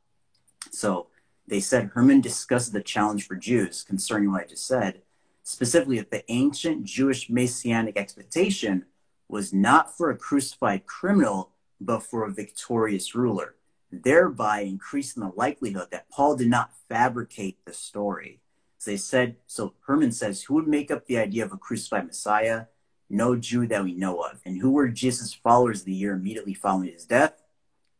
So 0.72 1.06
they 1.46 1.60
said 1.60 1.92
Ehrman 1.92 2.20
discussed 2.20 2.72
the 2.72 2.82
challenge 2.82 3.28
for 3.28 3.36
Jews 3.36 3.84
concerning 3.84 4.32
what 4.32 4.42
I 4.42 4.46
just 4.48 4.66
said, 4.66 5.02
specifically 5.44 5.98
that 5.98 6.10
the 6.10 6.28
ancient 6.28 6.82
Jewish 6.82 7.30
messianic 7.30 7.96
expectation 7.96 8.86
was 9.28 9.52
not 9.52 9.96
for 9.96 10.10
a 10.10 10.16
crucified 10.16 10.86
criminal, 10.86 11.52
but 11.80 12.00
for 12.00 12.24
a 12.24 12.32
victorious 12.32 13.14
ruler, 13.14 13.54
thereby 13.92 14.62
increasing 14.62 15.22
the 15.22 15.30
likelihood 15.36 15.92
that 15.92 16.10
Paul 16.10 16.34
did 16.34 16.48
not 16.48 16.72
fabricate 16.88 17.58
the 17.64 17.72
story. 17.72 18.40
They 18.84 18.96
said, 18.96 19.36
so 19.46 19.74
Ehrman 19.88 20.12
says, 20.12 20.42
who 20.42 20.54
would 20.54 20.68
make 20.68 20.90
up 20.90 21.06
the 21.06 21.18
idea 21.18 21.44
of 21.44 21.52
a 21.52 21.56
crucified 21.56 22.06
Messiah? 22.06 22.66
No 23.10 23.36
Jew 23.36 23.66
that 23.66 23.84
we 23.84 23.94
know 23.94 24.20
of. 24.20 24.40
And 24.44 24.60
who 24.60 24.70
were 24.70 24.88
Jesus' 24.88 25.34
followers 25.34 25.82
the 25.82 25.92
year 25.92 26.14
immediately 26.14 26.54
following 26.54 26.92
his 26.92 27.04
death? 27.04 27.42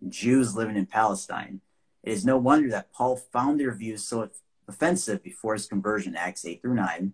Jews 0.08 0.54
living 0.56 0.76
in 0.76 0.86
Palestine. 0.86 1.60
It 2.02 2.12
is 2.12 2.24
no 2.24 2.36
wonder 2.36 2.70
that 2.70 2.92
Paul 2.92 3.16
found 3.16 3.58
their 3.58 3.74
views 3.74 4.04
so 4.04 4.28
offensive 4.68 5.22
before 5.22 5.54
his 5.54 5.66
conversion, 5.66 6.16
Acts 6.16 6.44
8 6.44 6.60
through 6.60 6.74
9. 6.74 7.12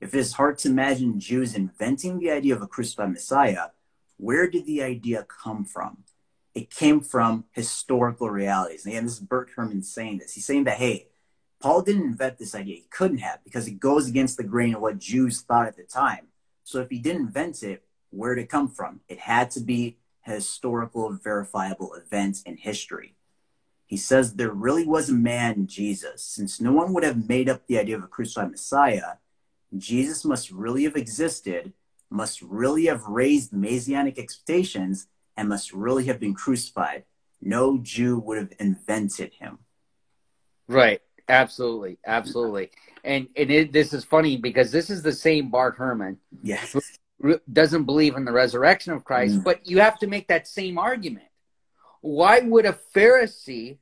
If 0.00 0.14
it 0.14 0.18
is 0.18 0.34
hard 0.34 0.58
to 0.58 0.68
imagine 0.68 1.20
Jews 1.20 1.54
inventing 1.54 2.18
the 2.18 2.30
idea 2.30 2.54
of 2.54 2.62
a 2.62 2.66
crucified 2.66 3.12
Messiah, 3.12 3.68
where 4.18 4.48
did 4.48 4.66
the 4.66 4.82
idea 4.82 5.26
come 5.28 5.64
from? 5.64 6.04
It 6.54 6.70
came 6.70 7.00
from 7.00 7.44
historical 7.52 8.30
realities. 8.30 8.84
And 8.84 8.94
again, 8.94 9.04
this 9.04 9.14
is 9.14 9.20
Bart 9.20 9.50
Ehrman 9.56 9.84
saying 9.84 10.18
this. 10.18 10.32
He's 10.32 10.46
saying 10.46 10.64
that, 10.64 10.78
hey, 10.78 11.08
Paul 11.60 11.82
didn't 11.82 12.02
invent 12.02 12.38
this 12.38 12.54
idea. 12.54 12.76
He 12.76 12.86
couldn't 12.90 13.18
have 13.18 13.42
because 13.44 13.66
it 13.66 13.80
goes 13.80 14.08
against 14.08 14.36
the 14.36 14.44
grain 14.44 14.74
of 14.74 14.82
what 14.82 14.98
Jews 14.98 15.40
thought 15.40 15.66
at 15.66 15.76
the 15.76 15.84
time. 15.84 16.28
So 16.64 16.80
if 16.80 16.90
he 16.90 16.98
didn't 16.98 17.22
invent 17.22 17.62
it, 17.62 17.84
where 18.10 18.34
did 18.34 18.42
it 18.42 18.50
come 18.50 18.68
from? 18.68 19.00
It 19.08 19.20
had 19.20 19.50
to 19.52 19.60
be 19.60 19.96
historical, 20.22 21.12
verifiable 21.12 21.94
events 21.94 22.42
in 22.42 22.56
history. 22.56 23.14
He 23.86 23.96
says 23.96 24.34
there 24.34 24.50
really 24.50 24.84
was 24.84 25.08
a 25.08 25.14
man, 25.14 25.66
Jesus. 25.66 26.24
Since 26.24 26.60
no 26.60 26.72
one 26.72 26.92
would 26.92 27.04
have 27.04 27.28
made 27.28 27.48
up 27.48 27.66
the 27.66 27.78
idea 27.78 27.96
of 27.96 28.02
a 28.02 28.08
crucified 28.08 28.50
Messiah, 28.50 29.14
Jesus 29.76 30.24
must 30.24 30.50
really 30.50 30.84
have 30.84 30.96
existed, 30.96 31.72
must 32.10 32.42
really 32.42 32.86
have 32.86 33.04
raised 33.04 33.52
messianic 33.52 34.18
expectations, 34.18 35.06
and 35.36 35.48
must 35.48 35.72
really 35.72 36.06
have 36.06 36.18
been 36.18 36.34
crucified. 36.34 37.04
No 37.40 37.78
Jew 37.78 38.18
would 38.18 38.38
have 38.38 38.52
invented 38.58 39.34
him. 39.34 39.58
Right. 40.66 41.00
Absolutely. 41.28 41.98
Absolutely. 42.06 42.70
And 43.04 43.28
and 43.36 43.50
it, 43.50 43.72
this 43.72 43.92
is 43.92 44.04
funny 44.04 44.36
because 44.36 44.72
this 44.72 44.90
is 44.90 45.02
the 45.02 45.12
same 45.12 45.50
Bart 45.50 45.78
Ehrman. 45.78 46.16
Yes. 46.42 46.76
Doesn't 47.52 47.84
believe 47.84 48.16
in 48.16 48.24
the 48.24 48.32
resurrection 48.32 48.92
of 48.92 49.04
Christ, 49.04 49.40
mm. 49.40 49.44
but 49.44 49.66
you 49.66 49.80
have 49.80 49.98
to 50.00 50.06
make 50.06 50.28
that 50.28 50.46
same 50.46 50.78
argument. 50.78 51.26
Why 52.02 52.40
would 52.40 52.66
a 52.66 52.78
Pharisee 52.94 53.78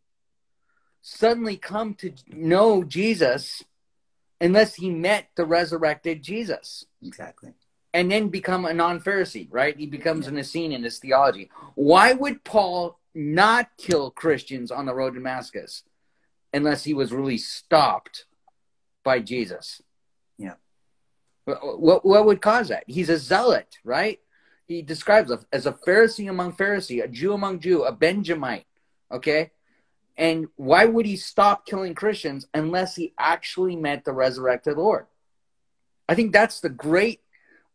suddenly 1.05 1.57
come 1.57 1.95
to 1.95 2.13
know 2.29 2.83
Jesus 2.83 3.63
unless 4.41 4.75
he 4.75 4.91
met 4.91 5.29
the 5.37 5.45
resurrected 5.45 6.23
Jesus. 6.23 6.87
Exactly. 7.03 7.53
And 7.93 8.11
then 8.11 8.29
become 8.29 8.65
a 8.65 8.75
non 8.75 9.01
Pharisee, 9.01 9.49
right? 9.51 9.77
He 9.77 9.87
becomes 9.87 10.27
yeah. 10.27 10.33
an 10.33 10.39
Essene 10.39 10.73
in 10.73 10.83
his 10.83 10.99
theology. 10.99 11.51
Why 11.77 12.13
would 12.13 12.43
Paul 12.43 12.99
not 13.15 13.69
kill 13.77 14.11
Christians 14.11 14.73
on 14.73 14.87
the 14.87 14.95
road 14.95 15.11
to 15.11 15.21
Damascus 15.21 15.85
unless 16.55 16.85
he 16.85 16.95
was 16.95 17.13
really 17.13 17.39
stopped 17.39 18.25
by 19.05 19.21
Jesus? 19.21 19.83
Yeah. 20.39 20.55
Uh, 21.47 21.55
what, 21.55 22.05
what 22.05 22.25
would 22.25 22.41
cause 22.41 22.69
that? 22.69 22.85
He's 22.87 23.11
a 23.11 23.19
zealot, 23.19 23.77
right? 23.85 24.21
He 24.67 24.81
describes 24.81 25.31
us 25.31 25.45
as 25.53 25.67
a 25.67 25.73
Pharisee 25.73 26.31
among 26.31 26.55
Pharisee, 26.55 27.05
a 27.05 27.09
Jew 27.09 27.35
among 27.35 27.61
Jew, 27.61 27.85
a 27.85 27.93
Benjamite. 27.93 28.67
Okay. 29.13 29.51
And 30.17 30.47
why 30.57 30.85
would 30.87 31.07
he 31.07 31.17
stop 31.17 31.67
killing 31.67 31.95
Christians 31.95 32.47
unless 32.55 32.97
he 32.97 33.13
actually 33.19 33.77
met 33.77 34.05
the 34.05 34.13
resurrected 34.13 34.77
Lord? 34.77 35.07
I 36.09 36.15
think 36.15 36.33
that's 36.33 36.61
the 36.61 36.69
great 36.71 37.21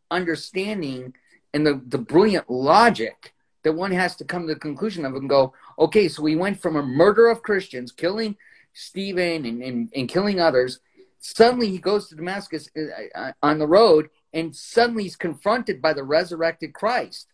understanding 0.09 1.13
and 1.53 1.65
the, 1.65 1.81
the 1.85 1.97
brilliant 1.97 2.49
logic 2.49 3.33
that 3.63 3.73
one 3.73 3.91
has 3.91 4.15
to 4.15 4.25
come 4.25 4.47
to 4.47 4.53
the 4.53 4.59
conclusion 4.59 5.05
of 5.05 5.15
and 5.15 5.29
go, 5.29 5.53
okay, 5.77 6.07
so 6.07 6.23
we 6.23 6.35
went 6.35 6.61
from 6.61 6.75
a 6.75 6.83
murder 6.83 7.27
of 7.27 7.43
Christians, 7.43 7.91
killing 7.91 8.37
Stephen 8.79 9.45
and, 9.45 9.61
and, 9.61 9.91
and 9.95 10.09
killing 10.09 10.39
others. 10.39 10.79
Suddenly 11.19 11.69
he 11.69 11.77
goes 11.79 12.07
to 12.07 12.15
Damascus 12.15 12.69
uh, 12.77 13.17
uh, 13.17 13.31
on 13.43 13.59
the 13.59 13.67
road 13.67 14.09
and 14.33 14.55
suddenly 14.55 15.03
he's 15.03 15.15
confronted 15.15 15.81
by 15.81 15.93
the 15.93 16.03
resurrected 16.03 16.73
Christ. 16.73 17.27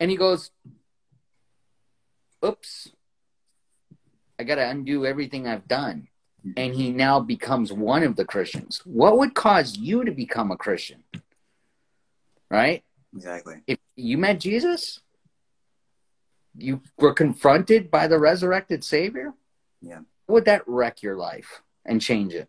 And 0.00 0.10
he 0.10 0.16
goes, 0.16 0.50
oops, 2.44 2.90
I 4.38 4.44
got 4.44 4.56
to 4.56 4.68
undo 4.68 5.06
everything 5.06 5.46
I've 5.46 5.68
done. 5.68 6.08
And 6.56 6.74
he 6.74 6.92
now 6.92 7.20
becomes 7.20 7.72
one 7.72 8.04
of 8.04 8.16
the 8.16 8.24
Christians. 8.24 8.80
What 8.84 9.18
would 9.18 9.34
cause 9.34 9.76
you 9.76 10.04
to 10.04 10.12
become 10.12 10.50
a 10.50 10.56
Christian? 10.56 11.02
Right? 12.50 12.84
Exactly. 13.14 13.62
If 13.66 13.78
you 13.96 14.18
met 14.18 14.40
Jesus, 14.40 15.00
you 16.56 16.80
were 16.96 17.12
confronted 17.12 17.90
by 17.90 18.06
the 18.06 18.18
resurrected 18.18 18.84
Savior. 18.84 19.34
Yeah. 19.82 20.00
Would 20.28 20.44
that 20.44 20.62
wreck 20.66 21.02
your 21.02 21.16
life 21.16 21.62
and 21.84 22.00
change 22.00 22.34
it? 22.34 22.48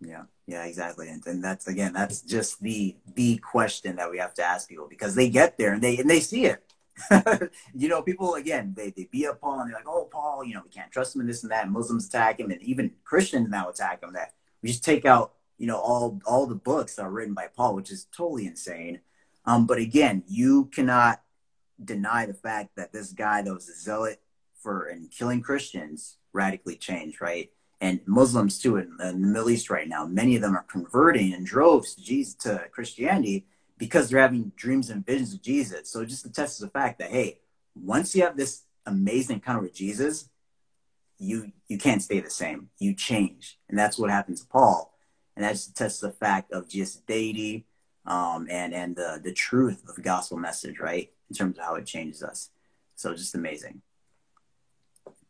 Yeah. 0.00 0.24
Yeah, 0.46 0.64
exactly. 0.64 1.08
And, 1.08 1.24
and 1.26 1.42
that's 1.42 1.68
again, 1.68 1.92
that's 1.94 2.20
just 2.20 2.60
the 2.60 2.96
the 3.14 3.38
question 3.38 3.96
that 3.96 4.10
we 4.10 4.18
have 4.18 4.34
to 4.34 4.42
ask 4.42 4.68
people 4.68 4.86
because 4.88 5.14
they 5.14 5.30
get 5.30 5.56
there 5.56 5.72
and 5.72 5.82
they 5.82 5.96
and 5.98 6.08
they 6.08 6.20
see 6.20 6.44
it. 6.46 6.62
you 7.74 7.88
know, 7.88 8.02
people 8.02 8.34
again, 8.34 8.74
they 8.76 8.90
they 8.90 9.08
beat 9.10 9.26
up 9.26 9.40
Paul 9.40 9.60
and 9.60 9.70
they're 9.70 9.78
like, 9.78 9.88
"Oh, 9.88 10.08
Paul, 10.12 10.44
you 10.44 10.54
know, 10.54 10.60
we 10.62 10.70
can't 10.70 10.92
trust 10.92 11.14
him 11.14 11.20
and 11.20 11.28
this 11.28 11.42
and 11.42 11.50
that." 11.50 11.64
And 11.64 11.72
Muslims 11.72 12.06
attack 12.06 12.40
him, 12.40 12.50
and 12.50 12.62
even 12.62 12.92
Christians 13.04 13.48
now 13.48 13.70
attack 13.70 14.02
him. 14.02 14.12
That 14.12 14.34
we 14.62 14.68
just 14.68 14.84
take 14.84 15.06
out, 15.06 15.32
you 15.56 15.66
know, 15.66 15.78
all 15.78 16.20
all 16.26 16.46
the 16.46 16.54
books 16.54 16.96
that 16.96 17.02
are 17.02 17.10
written 17.10 17.34
by 17.34 17.48
Paul, 17.48 17.74
which 17.74 17.90
is 17.90 18.06
totally 18.14 18.46
insane. 18.46 19.00
Um, 19.46 19.66
but 19.66 19.78
again, 19.78 20.24
you 20.26 20.66
cannot 20.66 21.22
deny 21.82 22.26
the 22.26 22.34
fact 22.34 22.76
that 22.76 22.92
this 22.92 23.12
guy 23.12 23.42
that 23.42 23.52
was 23.52 23.68
a 23.68 23.74
zealot 23.74 24.20
for 24.62 24.86
and 24.86 25.10
killing 25.10 25.40
Christians 25.40 26.18
radically 26.34 26.76
changed, 26.76 27.20
right? 27.20 27.50
And 27.80 28.00
Muslims 28.06 28.58
too 28.58 28.76
in, 28.76 28.96
in 29.00 29.22
the 29.22 29.28
Middle 29.28 29.50
East 29.50 29.70
right 29.70 29.88
now, 29.88 30.06
many 30.06 30.36
of 30.36 30.42
them 30.42 30.56
are 30.56 30.66
converting 30.68 31.32
in 31.32 31.44
droves 31.44 31.94
to 31.94 32.02
Jesus 32.02 32.34
to 32.36 32.66
Christianity 32.72 33.46
because 33.78 34.08
they're 34.08 34.20
having 34.20 34.52
dreams 34.56 34.90
and 34.90 35.04
visions 35.04 35.34
of 35.34 35.42
Jesus. 35.42 35.90
So 35.90 36.00
it 36.00 36.06
just 36.06 36.26
attests 36.26 36.58
to 36.58 36.64
the 36.64 36.70
fact 36.70 36.98
that 36.98 37.10
hey, 37.10 37.40
once 37.74 38.14
you 38.14 38.22
have 38.22 38.36
this 38.36 38.62
amazing 38.86 39.36
encounter 39.36 39.62
with 39.62 39.74
Jesus, 39.74 40.28
you 41.18 41.52
you 41.68 41.78
can't 41.78 42.02
stay 42.02 42.20
the 42.20 42.30
same. 42.30 42.70
You 42.78 42.94
change, 42.94 43.58
and 43.68 43.78
that's 43.78 43.98
what 43.98 44.10
happened 44.10 44.38
to 44.38 44.46
Paul. 44.46 44.92
And 45.36 45.44
that 45.44 45.52
just 45.52 45.70
attests 45.70 46.00
to 46.00 46.06
the 46.06 46.12
fact 46.12 46.52
of 46.52 46.68
Jesus' 46.68 47.02
deity 47.06 47.66
um, 48.06 48.46
and 48.50 48.74
and 48.74 48.96
the 48.96 49.20
the 49.22 49.32
truth 49.32 49.82
of 49.88 49.96
the 49.96 50.02
gospel 50.02 50.38
message, 50.38 50.78
right? 50.78 51.10
In 51.28 51.36
terms 51.36 51.58
of 51.58 51.64
how 51.64 51.74
it 51.74 51.86
changes 51.86 52.22
us. 52.22 52.50
So 52.96 53.14
just 53.14 53.34
amazing. 53.34 53.82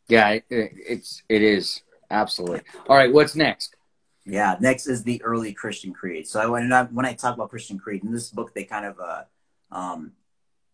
Yeah, 0.07 0.29
it, 0.29 0.45
it's 0.49 1.23
it 1.29 1.41
is 1.41 1.81
absolutely. 2.11 2.61
All 2.87 2.95
right, 2.95 3.11
what's 3.11 3.35
next? 3.35 3.75
Yeah, 4.25 4.55
next 4.59 4.87
is 4.87 5.03
the 5.03 5.21
early 5.23 5.53
Christian 5.53 5.93
creed. 5.93 6.27
So 6.27 6.39
I, 6.39 6.45
when 6.47 6.71
I 6.71 6.83
when 6.83 7.05
I 7.05 7.13
talk 7.13 7.35
about 7.35 7.49
Christian 7.49 7.77
creed 7.77 8.03
in 8.03 8.11
this 8.11 8.29
book, 8.29 8.53
they 8.53 8.63
kind 8.63 8.85
of 8.85 8.99
uh, 8.99 9.23
um, 9.71 10.13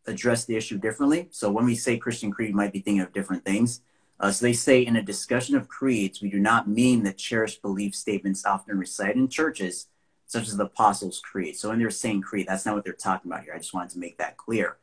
address 0.05 0.45
the 0.45 0.55
issue 0.55 0.77
differently. 0.77 1.27
So 1.31 1.51
when 1.51 1.65
we 1.65 1.75
say 1.75 1.97
Christian 1.97 2.31
creed, 2.31 2.55
might 2.55 2.73
be 2.73 2.79
thinking 2.79 3.01
of 3.01 3.13
different 3.13 3.45
things. 3.45 3.81
Uh, 4.19 4.31
so 4.31 4.45
they 4.45 4.53
say 4.53 4.85
in 4.85 4.95
a 4.95 5.01
discussion 5.01 5.55
of 5.55 5.67
creeds, 5.67 6.21
we 6.21 6.29
do 6.29 6.39
not 6.39 6.67
mean 6.67 7.03
the 7.03 7.11
cherished 7.11 7.61
belief 7.61 7.95
statements 7.95 8.45
often 8.45 8.77
recited 8.77 9.17
in 9.17 9.27
churches, 9.27 9.87
such 10.27 10.47
as 10.47 10.57
the 10.57 10.65
Apostles' 10.65 11.19
Creed. 11.19 11.55
So 11.55 11.69
when 11.69 11.79
they're 11.79 11.89
saying 11.89 12.21
creed, 12.21 12.45
that's 12.47 12.65
not 12.65 12.75
what 12.75 12.83
they're 12.83 12.93
talking 12.93 13.31
about 13.31 13.43
here. 13.43 13.53
I 13.55 13.57
just 13.57 13.73
wanted 13.73 13.89
to 13.91 13.99
make 13.99 14.19
that 14.19 14.37
clear. 14.37 14.77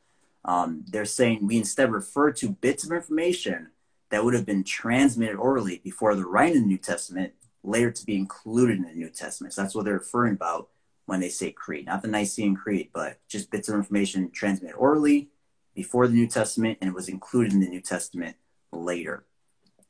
Um, 0.45 0.85
they're 0.89 1.05
saying 1.05 1.47
we 1.47 1.57
instead 1.57 1.93
refer 1.93 2.33
to 2.33 2.51
bits 2.51 2.85
of 2.85 2.91
information 2.91 3.69
that 4.11 4.25
would 4.25 4.35
have 4.35 4.47
been 4.47 4.65
transmitted 4.65 5.37
orally 5.37 5.81
before 5.83 6.15
the 6.15 6.25
writing 6.25 6.59
of 6.59 6.63
the 6.63 6.69
New 6.69 6.79
Testament 6.79 7.35
later 7.63 7.91
to 7.91 8.07
be 8.07 8.17
included 8.17 8.79
in 8.79 8.85
the 8.85 8.93
New 8.93 9.11
Testament. 9.11 9.53
So 9.53 9.63
that's 9.63 9.75
what 9.75 9.85
they're 9.85 9.95
referring 9.95 10.35
about 10.35 10.69
when 11.07 11.21
they 11.21 11.29
say 11.29 11.51
creed, 11.51 11.87
not 11.87 12.03
the 12.03 12.09
Nicene 12.09 12.55
Creed, 12.55 12.91
but 12.93 13.19
just 13.29 13.51
bits 13.51 13.69
of 13.69 13.75
information 13.75 14.31
transmitted 14.31 14.77
orally 14.77 15.31
before 15.75 16.07
the 16.07 16.15
New 16.15 16.27
Testament 16.27 16.79
and 16.81 16.89
it 16.89 16.95
was 16.95 17.09
included 17.09 17.53
in 17.53 17.61
the 17.61 17.69
New 17.69 17.81
Testament 17.81 18.37
later. 18.73 19.25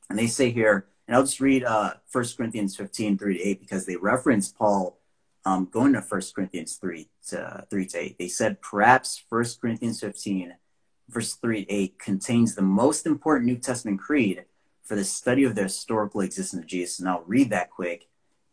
And 0.09 0.19
they 0.19 0.27
say 0.27 0.51
here, 0.51 0.87
And 1.07 1.17
I'll 1.17 1.25
just 1.25 1.41
read 1.41 1.65
uh, 1.65 1.95
1 2.13 2.25
Corinthians 2.37 2.77
15, 2.77 3.19
3 3.19 3.39
to 3.39 3.45
8, 3.45 3.61
because 3.61 3.87
they 3.87 3.97
reference 3.97 4.49
Paul 4.53 4.99
um, 5.45 5.69
going 5.71 5.95
to 5.95 6.01
1 6.01 6.23
Corinthians 6.35 6.77
3 6.77 7.09
to, 7.29 7.67
3 7.69 7.87
to 7.87 7.99
8. 7.99 8.19
They 8.19 8.29
said, 8.29 8.61
perhaps 8.61 9.25
1 9.29 9.45
Corinthians 9.61 10.01
15, 10.01 10.55
verse 11.09 11.35
3 11.35 11.65
to 11.65 11.73
8, 11.73 11.99
contains 11.99 12.55
the 12.55 12.63
most 12.63 13.07
important 13.07 13.47
New 13.47 13.57
Testament 13.57 14.01
creed 14.01 14.45
for 14.83 14.95
the 14.95 15.05
study 15.05 15.45
of 15.45 15.55
the 15.55 15.65
historical 15.65 16.21
existence 16.21 16.63
of 16.63 16.69
Jesus. 16.69 16.99
And 16.99 17.09
I'll 17.09 17.25
read 17.27 17.51
that 17.51 17.71
quick 17.71 18.09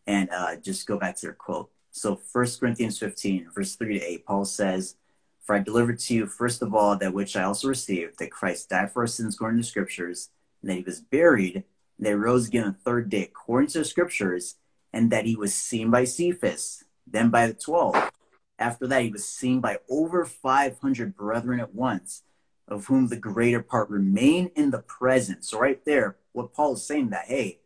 and 0.07 0.29
uh, 0.31 0.55
just 0.57 0.87
go 0.87 0.97
back 0.97 1.15
to 1.17 1.27
their 1.27 1.33
quote. 1.33 1.69
So 1.91 2.19
1 2.31 2.47
Corinthians 2.59 2.99
15, 2.99 3.51
verse 3.55 3.75
3 3.75 3.99
to 3.99 4.05
8, 4.05 4.25
Paul 4.25 4.45
says, 4.45 4.95
For 5.41 5.55
I 5.55 5.59
delivered 5.59 5.99
to 5.99 6.13
you, 6.13 6.25
first 6.27 6.61
of 6.61 6.75
all, 6.75 6.97
that 6.97 7.13
which 7.13 7.35
I 7.35 7.43
also 7.43 7.69
received, 7.69 8.19
that 8.19 8.31
Christ 8.31 8.69
died 8.69 8.91
for 8.91 9.03
our 9.03 9.07
sins 9.07 9.35
according 9.35 9.59
to 9.59 9.61
the 9.61 9.67
scriptures, 9.67 10.29
and 10.61 10.69
that 10.69 10.77
he 10.77 10.83
was 10.83 10.99
buried, 10.99 11.63
and 11.97 12.05
that 12.05 12.09
he 12.09 12.15
rose 12.15 12.47
again 12.47 12.65
on 12.65 12.73
the 12.73 12.79
third 12.79 13.09
day 13.09 13.23
according 13.23 13.69
to 13.69 13.79
the 13.79 13.85
scriptures, 13.85 14.55
and 14.91 15.09
that 15.11 15.25
he 15.25 15.37
was 15.37 15.53
seen 15.53 15.89
by 15.89 16.03
Cephas, 16.03 16.83
then 17.07 17.29
by 17.29 17.47
the 17.47 17.53
twelve. 17.53 18.11
After 18.59 18.87
that, 18.87 19.03
he 19.03 19.09
was 19.09 19.27
seen 19.27 19.59
by 19.59 19.79
over 19.89 20.25
500 20.25 21.15
brethren 21.15 21.59
at 21.59 21.73
once, 21.73 22.23
of 22.67 22.85
whom 22.85 23.07
the 23.07 23.15
greater 23.15 23.61
part 23.61 23.89
remain 23.89 24.51
in 24.55 24.71
the 24.71 24.79
present. 24.79 25.45
So 25.45 25.59
right 25.59 25.83
there, 25.85 26.17
what 26.31 26.53
Paul 26.53 26.73
is 26.73 26.85
saying 26.85 27.09
that, 27.09 27.25
hey, 27.25 27.59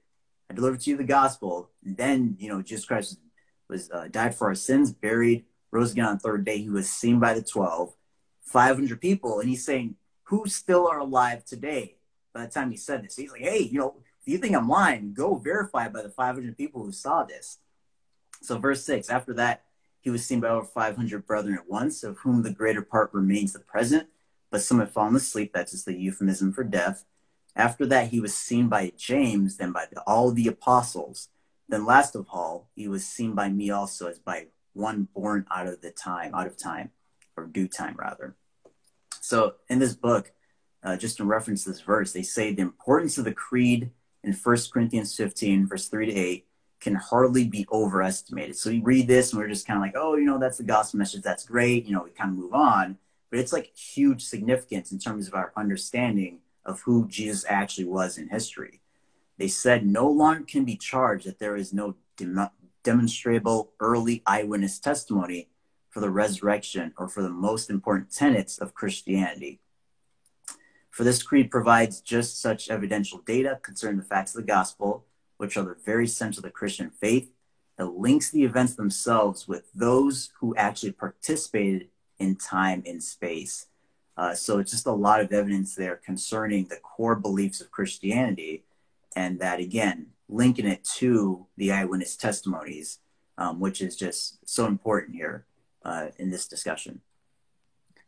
I 0.49 0.53
delivered 0.53 0.81
to 0.81 0.89
you 0.89 0.97
the 0.97 1.03
gospel, 1.03 1.69
and 1.85 1.95
then, 1.95 2.35
you 2.39 2.49
know, 2.49 2.61
Jesus 2.61 2.85
Christ 2.85 3.19
was 3.69 3.89
uh, 3.91 4.07
died 4.09 4.35
for 4.35 4.47
our 4.47 4.55
sins, 4.55 4.91
buried, 4.91 5.45
rose 5.71 5.91
again 5.91 6.05
on 6.05 6.15
the 6.15 6.19
third 6.19 6.43
day. 6.43 6.57
He 6.57 6.69
was 6.69 6.89
seen 6.89 7.19
by 7.19 7.33
the 7.33 7.43
12, 7.43 7.93
500 8.43 8.99
people. 8.99 9.39
And 9.39 9.47
he's 9.47 9.63
saying, 9.63 9.95
who 10.23 10.47
still 10.47 10.87
are 10.87 10.99
alive 10.99 11.45
today? 11.45 11.95
By 12.33 12.45
the 12.45 12.51
time 12.51 12.71
he 12.71 12.77
said 12.77 13.03
this, 13.03 13.15
he's 13.15 13.31
like, 13.31 13.41
hey, 13.41 13.59
you 13.59 13.79
know, 13.79 13.95
if 14.21 14.27
you 14.27 14.37
think 14.37 14.55
I'm 14.55 14.69
lying, 14.69 15.13
go 15.13 15.35
verify 15.35 15.87
by 15.87 16.01
the 16.01 16.09
500 16.09 16.57
people 16.57 16.83
who 16.83 16.91
saw 16.91 17.23
this. 17.23 17.59
So, 18.41 18.57
verse 18.57 18.83
6 18.85 19.09
after 19.09 19.33
that, 19.33 19.63
he 20.01 20.09
was 20.09 20.25
seen 20.25 20.39
by 20.39 20.49
over 20.49 20.65
500 20.65 21.25
brethren 21.25 21.55
at 21.55 21.69
once, 21.69 22.03
of 22.03 22.19
whom 22.19 22.43
the 22.43 22.53
greater 22.53 22.81
part 22.81 23.13
remains 23.13 23.53
the 23.53 23.59
present, 23.59 24.07
but 24.51 24.61
some 24.61 24.79
have 24.79 24.91
fallen 24.91 25.15
asleep. 25.15 25.51
That's 25.53 25.71
just 25.71 25.85
the 25.85 25.95
euphemism 25.95 26.53
for 26.53 26.63
death. 26.63 27.05
After 27.55 27.85
that, 27.87 28.09
he 28.09 28.19
was 28.19 28.35
seen 28.35 28.67
by 28.67 28.93
James, 28.97 29.57
then 29.57 29.71
by 29.71 29.87
all 30.05 30.31
the 30.31 30.47
apostles. 30.47 31.29
Then 31.67 31.85
last 31.85 32.15
of 32.15 32.25
all, 32.31 32.69
he 32.75 32.87
was 32.87 33.05
seen 33.05 33.33
by 33.33 33.49
me 33.49 33.69
also 33.69 34.07
as 34.07 34.19
by 34.19 34.47
one 34.73 35.07
born 35.13 35.45
out 35.51 35.67
of 35.67 35.81
the 35.81 35.91
time, 35.91 36.33
out 36.33 36.47
of 36.47 36.57
time, 36.57 36.91
or 37.35 37.45
due 37.45 37.67
time 37.67 37.95
rather. 37.97 38.35
So 39.21 39.55
in 39.69 39.79
this 39.79 39.93
book, 39.93 40.31
uh, 40.83 40.95
just 40.95 41.19
in 41.19 41.27
reference 41.27 41.63
to 41.63 41.71
this 41.71 41.81
verse, 41.81 42.13
they 42.13 42.21
say 42.21 42.53
the 42.53 42.61
importance 42.61 43.17
of 43.17 43.25
the 43.25 43.33
creed 43.33 43.91
in 44.23 44.33
1 44.33 44.57
Corinthians 44.71 45.15
15, 45.15 45.67
verse 45.67 45.87
3 45.87 46.05
to 46.07 46.13
8, 46.13 46.45
can 46.79 46.95
hardly 46.95 47.45
be 47.45 47.67
overestimated. 47.71 48.55
So 48.55 48.69
we 48.69 48.79
read 48.79 49.07
this 49.07 49.31
and 49.31 49.41
we're 49.41 49.49
just 49.49 49.67
kind 49.67 49.77
of 49.77 49.81
like, 49.81 49.95
oh, 49.97 50.15
you 50.15 50.25
know, 50.25 50.39
that's 50.39 50.57
the 50.57 50.63
gospel 50.63 50.97
message. 50.97 51.21
That's 51.21 51.45
great. 51.45 51.85
You 51.85 51.93
know, 51.93 52.03
we 52.03 52.11
kind 52.11 52.31
of 52.31 52.37
move 52.37 52.53
on. 52.53 52.97
But 53.30 53.39
it's 53.39 53.53
like 53.53 53.75
huge 53.75 54.23
significance 54.23 54.91
in 54.91 54.99
terms 54.99 55.27
of 55.27 55.34
our 55.34 55.53
understanding 55.55 56.39
of 56.65 56.82
who 56.82 57.07
Jesus 57.07 57.45
actually 57.47 57.86
was 57.86 58.17
in 58.17 58.30
history. 58.30 58.82
They 59.38 59.47
said 59.47 59.86
no 59.86 60.09
longer 60.09 60.43
can 60.43 60.65
be 60.65 60.75
charged 60.75 61.25
that 61.25 61.39
there 61.39 61.55
is 61.55 61.73
no 61.73 61.95
dem- 62.17 62.49
demonstrable 62.84 63.71
early 63.80 64.21
eyewitness 64.25 64.80
testimony 64.80 65.49
for 65.89 65.99
the 66.01 66.09
resurrection 66.09 66.93
or 66.97 67.07
for 67.07 67.21
the 67.21 67.30
most 67.30 67.69
important 67.69 68.11
tenets 68.11 68.57
of 68.57 68.73
Christianity. 68.73 69.59
For 70.89 71.03
this 71.03 71.23
creed 71.23 71.49
provides 71.49 72.01
just 72.01 72.41
such 72.41 72.69
evidential 72.69 73.19
data 73.19 73.59
concerning 73.61 73.97
the 73.97 74.05
facts 74.05 74.36
of 74.36 74.41
the 74.41 74.47
gospel, 74.47 75.05
which 75.38 75.55
are 75.55 75.63
the 75.63 75.77
very 75.86 76.07
central 76.07 76.39
of 76.39 76.43
the 76.43 76.51
Christian 76.51 76.89
faith, 76.89 77.32
that 77.77 77.86
links 77.86 78.30
the 78.30 78.43
events 78.43 78.75
themselves 78.75 79.47
with 79.47 79.71
those 79.73 80.32
who 80.39 80.53
actually 80.55 80.91
participated 80.91 81.88
in 82.20 82.36
time 82.36 82.84
and 82.86 83.01
space. 83.01 83.67
Uh, 84.17 84.36
so 84.36 84.59
it's 84.59 84.72
just 84.72 84.86
a 84.86 84.91
lot 84.91 85.22
of 85.22 85.32
evidence 85.32 85.76
there 85.76 85.95
concerning 85.95 86.65
the 86.65 86.76
core 86.78 87.15
beliefs 87.15 87.61
of 87.61 87.72
Christianity 87.72 88.63
and 89.15 89.39
that 89.39 89.59
again 89.59 90.07
linking 90.28 90.67
it 90.67 90.84
to 90.84 91.45
the 91.57 91.72
eyewitness 91.72 92.15
testimonies 92.15 92.99
um, 93.38 93.59
which 93.59 93.82
is 93.82 93.95
just 93.95 94.38
so 94.47 94.65
important 94.65 95.15
here 95.15 95.45
uh, 95.84 96.07
in 96.17 96.30
this 96.30 96.47
discussion 96.47 97.01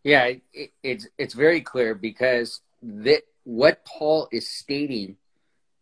yeah 0.04 0.32
it, 0.54 0.72
it's 0.84 1.08
it's 1.18 1.34
very 1.34 1.62
clear 1.62 1.96
because 1.96 2.62
that 2.82 3.22
what 3.44 3.84
paul 3.86 4.28
is 4.32 4.48
stating 4.48 5.16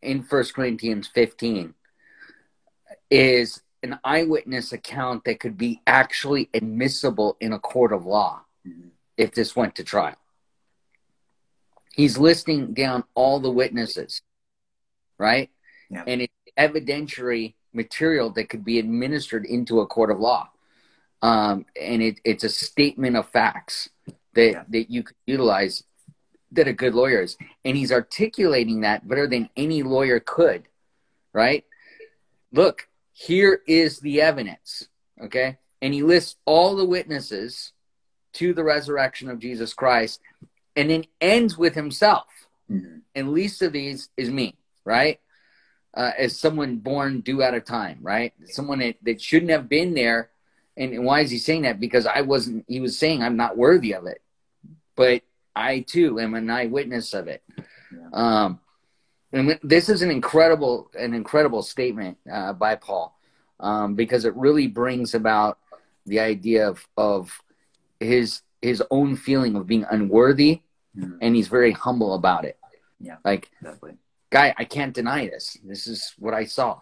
in 0.01 0.23
First 0.23 0.53
corinthians 0.53 1.07
15 1.13 1.73
is 3.09 3.61
an 3.83 3.99
eyewitness 4.03 4.71
account 4.73 5.23
that 5.25 5.39
could 5.39 5.57
be 5.57 5.81
actually 5.87 6.49
admissible 6.53 7.37
in 7.39 7.53
a 7.53 7.59
court 7.59 7.93
of 7.93 8.05
law 8.05 8.41
mm-hmm. 8.67 8.89
if 9.17 9.33
this 9.33 9.55
went 9.55 9.75
to 9.75 9.83
trial 9.83 10.15
he's 11.93 12.17
listing 12.17 12.73
down 12.73 13.03
all 13.15 13.39
the 13.39 13.51
witnesses 13.51 14.21
right? 15.19 15.51
Yeah. 15.91 16.03
And 16.07 16.21
it's 16.21 16.33
evidentiary 16.57 17.53
material 17.73 18.31
that 18.31 18.49
could 18.49 18.65
be 18.65 18.79
administered 18.79 19.45
into 19.45 19.81
a 19.81 19.85
court 19.85 20.09
of 20.09 20.19
law. 20.19 20.49
Um, 21.21 21.65
and 21.79 22.01
it, 22.01 22.19
it's 22.23 22.43
a 22.43 22.49
statement 22.49 23.17
of 23.17 23.29
facts 23.29 23.89
that, 24.33 24.51
yeah. 24.51 24.63
that 24.69 24.89
you 24.89 25.03
could 25.03 25.17
utilize 25.27 25.83
that 26.53 26.67
a 26.67 26.73
good 26.73 26.95
lawyer 26.95 27.21
is. 27.21 27.37
And 27.63 27.77
he's 27.77 27.91
articulating 27.91 28.81
that 28.81 29.07
better 29.07 29.27
than 29.27 29.49
any 29.55 29.83
lawyer 29.83 30.19
could, 30.19 30.63
right? 31.33 31.65
Look, 32.51 32.87
here 33.19 33.61
is 33.67 33.99
the 33.99 34.21
evidence, 34.21 34.87
okay? 35.21 35.57
And 35.81 35.93
he 35.93 36.03
lists 36.03 36.35
all 36.45 36.75
the 36.75 36.85
witnesses 36.85 37.73
to 38.33 38.53
the 38.53 38.63
resurrection 38.63 39.29
of 39.29 39.39
Jesus 39.39 39.73
Christ 39.73 40.19
and 40.75 40.89
then 40.89 41.05
ends 41.19 41.57
with 41.57 41.75
himself. 41.75 42.27
Mm-hmm. 42.71 42.99
And 43.15 43.31
least 43.31 43.61
of 43.61 43.73
these 43.73 44.09
is 44.15 44.29
me 44.29 44.55
right? 44.89 45.19
Uh, 45.93 46.11
as 46.17 46.39
someone 46.39 46.77
born 46.77 47.21
due 47.21 47.43
out 47.43 47.53
of 47.53 47.63
time, 47.65 47.99
right? 48.01 48.33
Someone 48.45 48.79
that, 48.79 48.95
that 49.03 49.21
shouldn't 49.21 49.51
have 49.51 49.69
been 49.69 49.93
there. 49.93 50.29
And, 50.75 50.93
and 50.93 51.05
why 51.05 51.21
is 51.21 51.31
he 51.31 51.37
saying 51.37 51.63
that? 51.63 51.79
Because 51.79 52.05
I 52.05 52.21
wasn't, 52.21 52.65
he 52.67 52.79
was 52.79 52.97
saying 52.97 53.21
I'm 53.21 53.37
not 53.37 53.57
worthy 53.57 53.93
of 53.93 54.05
it. 54.05 54.21
But 54.95 55.21
I 55.55 55.81
too 55.81 56.19
am 56.19 56.33
an 56.33 56.49
eyewitness 56.49 57.13
of 57.13 57.27
it. 57.27 57.43
Yeah. 57.57 58.09
Um, 58.13 58.59
and 59.31 59.59
this 59.63 59.89
is 59.89 60.01
an 60.01 60.11
incredible, 60.11 60.89
an 60.97 61.13
incredible 61.13 61.61
statement 61.61 62.17
uh, 62.31 62.53
by 62.53 62.75
Paul 62.75 63.17
um, 63.59 63.95
because 63.95 64.25
it 64.25 64.35
really 64.35 64.67
brings 64.67 65.13
about 65.13 65.59
the 66.05 66.19
idea 66.19 66.67
of, 66.67 66.87
of 66.97 67.41
his 67.99 68.41
his 68.61 68.83
own 68.91 69.15
feeling 69.15 69.55
of 69.55 69.67
being 69.67 69.85
unworthy, 69.89 70.61
mm-hmm. 70.97 71.17
and 71.21 71.35
he's 71.35 71.47
very 71.47 71.71
humble 71.71 72.13
about 72.15 72.45
it. 72.45 72.57
Yeah, 72.99 73.17
like 73.23 73.49
definitely 73.63 73.97
guy, 74.29 74.53
I 74.57 74.65
can't 74.65 74.93
deny 74.93 75.27
this. 75.27 75.57
This 75.63 75.87
is 75.87 76.13
what 76.17 76.33
I 76.33 76.45
saw. 76.45 76.81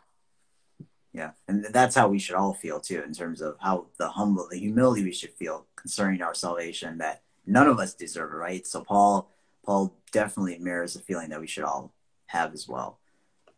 Yeah, 1.14 1.32
and 1.48 1.66
that's 1.72 1.96
how 1.96 2.10
we 2.10 2.20
should 2.20 2.36
all 2.36 2.54
feel 2.54 2.80
too, 2.80 3.02
in 3.02 3.14
terms 3.14 3.42
of 3.42 3.58
how 3.60 3.88
the 3.98 4.10
humble, 4.10 4.48
the 4.50 4.60
humility 4.60 5.04
we 5.04 5.14
should 5.14 5.34
feel 5.34 5.66
concerning 5.76 6.22
our 6.22 6.36
salvation. 6.36 7.00
That 7.00 7.24
none 7.46 7.68
of 7.68 7.80
us 7.80 7.94
deserve 7.94 8.34
it, 8.34 8.36
right? 8.36 8.68
So 8.68 8.84
Paul, 8.84 9.32
Paul 9.66 9.96
definitely 10.12 10.60
mirrors 10.60 10.94
the 10.94 11.00
feeling 11.00 11.30
that 11.30 11.42
we 11.42 11.48
should 11.48 11.64
all 11.64 11.94
have 12.28 12.54
as 12.54 12.68
well. 12.68 13.00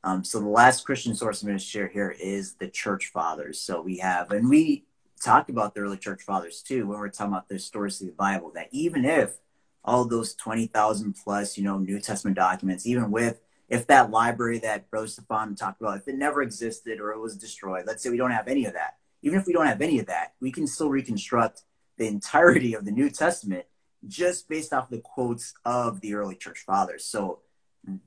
Um, 0.03 0.23
so 0.23 0.39
the 0.39 0.47
last 0.47 0.85
Christian 0.85 1.13
source 1.13 1.41
I'm 1.41 1.47
going 1.47 1.59
to 1.59 1.63
share 1.63 1.87
here 1.87 2.15
is 2.19 2.55
the 2.55 2.69
church 2.69 3.07
fathers. 3.07 3.59
So 3.59 3.81
we 3.81 3.97
have, 3.97 4.31
and 4.31 4.49
we 4.49 4.85
talked 5.21 5.49
about 5.49 5.75
the 5.75 5.81
early 5.81 5.97
church 5.97 6.21
fathers 6.21 6.61
too 6.61 6.87
when 6.87 6.99
we're 6.99 7.09
talking 7.09 7.33
about 7.33 7.49
the 7.49 7.59
stories 7.59 7.99
of 7.99 8.07
the 8.07 8.13
Bible. 8.13 8.51
That 8.55 8.69
even 8.71 9.03
if 9.03 9.37
all 9.83 10.05
those 10.05 10.33
twenty 10.35 10.67
thousand 10.67 11.15
plus, 11.21 11.57
you 11.57 11.63
know, 11.63 11.77
New 11.77 11.99
Testament 11.99 12.37
documents, 12.37 12.87
even 12.87 13.11
with 13.11 13.41
if 13.67 13.87
that 13.87 14.09
library 14.09 14.59
that 14.59 14.89
Brother 14.89 15.07
Stefan 15.07 15.55
talked 15.55 15.81
about, 15.81 15.97
if 15.97 16.07
it 16.07 16.15
never 16.15 16.41
existed 16.41 16.99
or 16.99 17.11
it 17.11 17.19
was 17.19 17.35
destroyed, 17.35 17.83
let's 17.85 18.01
say 18.01 18.09
we 18.09 18.17
don't 18.17 18.31
have 18.31 18.47
any 18.47 18.65
of 18.65 18.73
that. 18.73 18.97
Even 19.21 19.37
if 19.37 19.45
we 19.45 19.53
don't 19.53 19.67
have 19.67 19.81
any 19.81 19.99
of 19.99 20.05
that, 20.05 20.33
we 20.39 20.51
can 20.51 20.65
still 20.65 20.89
reconstruct 20.89 21.63
the 21.97 22.07
entirety 22.07 22.73
of 22.73 22.85
the 22.85 22.91
New 22.91 23.09
Testament 23.09 23.65
just 24.07 24.47
based 24.47 24.71
off 24.71 24.89
the 24.89 24.99
quotes 24.99 25.53
of 25.65 25.99
the 25.99 26.13
early 26.13 26.35
church 26.35 26.59
fathers. 26.59 27.03
So 27.03 27.39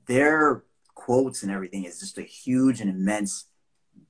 their 0.07 0.63
quotes 0.95 1.43
and 1.43 1.51
everything 1.51 1.85
is 1.85 1.99
just 1.99 2.17
a 2.17 2.23
huge 2.23 2.81
and 2.81 2.89
immense, 2.89 3.45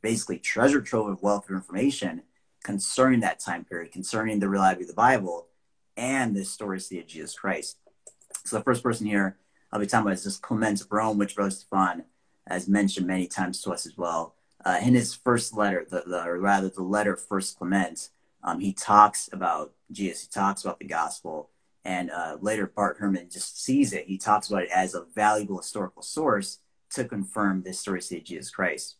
basically 0.02 0.40
treasure 0.40 0.82
trove 0.82 1.08
of 1.08 1.22
wealth 1.22 1.50
of 1.50 1.56
information 1.56 2.24
concerning 2.64 3.20
that 3.22 3.40
time 3.40 3.66
period, 3.66 3.92
concerning 3.92 4.40
the 4.40 4.50
reliability 4.50 4.84
of 4.84 4.90
the 4.90 4.94
Bible 4.94 5.48
and 5.98 6.36
the 6.36 6.40
historicity 6.40 7.00
of 7.00 7.08
Jesus 7.08 7.34
Christ. 7.36 7.78
So 8.46 8.58
the 8.58 8.64
first 8.64 8.84
person 8.84 9.06
here 9.06 9.38
I'll 9.74 9.80
be 9.80 9.88
talking 9.88 10.06
about 10.06 10.14
is 10.14 10.24
this 10.24 10.38
Clement 10.38 10.82
of 10.82 10.92
Rome, 10.92 11.18
which 11.18 11.36
Brother 11.36 11.50
Stefan 11.50 12.04
has 12.48 12.68
mentioned 12.68 13.08
many 13.08 13.26
times 13.26 13.60
to 13.64 13.72
us 13.72 13.88
as 13.88 13.98
well. 13.98 14.36
Uh, 14.64 14.80
in 14.84 14.94
his 14.94 15.16
first 15.16 15.58
letter, 15.58 15.84
the, 15.90 16.04
the, 16.06 16.24
or 16.24 16.38
rather 16.38 16.70
the 16.70 16.84
letter 16.84 17.16
First 17.16 17.58
Clement, 17.58 18.10
um, 18.44 18.60
he 18.60 18.72
talks 18.72 19.30
about 19.34 19.74
Jesus. 19.92 20.22
He 20.22 20.28
talks 20.30 20.64
about 20.64 20.78
the 20.78 20.86
gospel, 20.86 21.50
and 21.86 22.12
uh, 22.12 22.38
later 22.40 22.66
Bart 22.68 23.00
Ehrman 23.00 23.32
just 23.32 23.62
sees 23.64 23.94
it. 23.94 24.06
He 24.06 24.18
talks 24.18 24.50
about 24.50 24.64
it 24.64 24.70
as 24.70 24.94
a 24.94 25.06
valuable 25.14 25.58
historical 25.58 26.02
source 26.02 26.60
to 26.92 27.06
confirm 27.06 27.64
the 27.64 27.70
historicity 27.70 28.18
of 28.18 28.24
Jesus 28.24 28.52
Christ. 28.52 28.96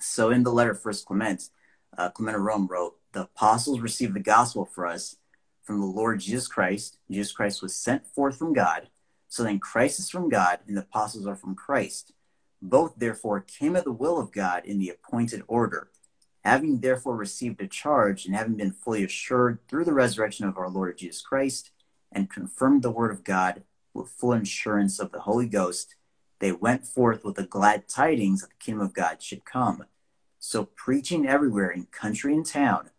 So 0.00 0.30
in 0.30 0.42
the 0.42 0.52
letter 0.52 0.74
First 0.74 1.06
Clement, 1.06 1.48
uh, 1.96 2.10
Clement 2.10 2.36
of 2.36 2.42
Rome 2.42 2.66
wrote, 2.66 2.98
"The 3.12 3.22
apostles 3.22 3.80
received 3.80 4.14
the 4.14 4.20
gospel 4.20 4.64
for 4.64 4.86
us 4.86 5.16
from 5.62 5.80
the 5.80 5.86
Lord 5.86 6.20
Jesus 6.20 6.48
Christ. 6.48 6.98
Jesus 7.10 7.32
Christ 7.32 7.62
was 7.62 7.76
sent 7.76 8.06
forth 8.06 8.36
from 8.38 8.52
God. 8.52 8.88
So 9.28 9.42
then 9.42 9.58
Christ 9.58 9.98
is 9.98 10.10
from 10.10 10.28
God, 10.28 10.60
and 10.66 10.76
the 10.76 10.82
apostles 10.82 11.26
are 11.26 11.36
from 11.36 11.54
Christ. 11.54 12.12
Both 12.60 12.94
therefore 12.96 13.40
came 13.40 13.76
at 13.76 13.84
the 13.84 13.92
will 13.92 14.18
of 14.18 14.32
God 14.32 14.64
in 14.64 14.78
the 14.78 14.90
appointed 14.90 15.42
order." 15.46 15.90
Having 16.44 16.80
therefore 16.80 17.14
received 17.14 17.60
a 17.60 17.68
charge 17.68 18.26
and 18.26 18.34
having 18.34 18.56
been 18.56 18.72
fully 18.72 19.04
assured 19.04 19.60
through 19.68 19.84
the 19.84 19.92
resurrection 19.92 20.46
of 20.46 20.58
our 20.58 20.68
Lord 20.68 20.98
Jesus 20.98 21.22
Christ 21.22 21.70
and 22.14 22.30
confirmed 22.30 22.82
the 22.82 22.90
word 22.90 23.10
of 23.10 23.24
God 23.24 23.62
with 23.94 24.08
full 24.08 24.32
assurance 24.32 24.98
of 24.98 25.12
the 25.12 25.20
Holy 25.20 25.46
Ghost, 25.46 25.94
they 26.38 26.52
went 26.52 26.86
forth 26.86 27.24
with 27.24 27.36
the 27.36 27.44
glad 27.44 27.88
tidings 27.88 28.40
that 28.40 28.48
the 28.50 28.64
kingdom 28.64 28.84
of 28.84 28.94
God 28.94 29.22
should 29.22 29.44
come. 29.44 29.84
So, 30.38 30.64
preaching 30.64 31.26
everywhere 31.26 31.70
in 31.70 31.86
country 31.86 32.34
and 32.34 32.44
town, 32.44 32.90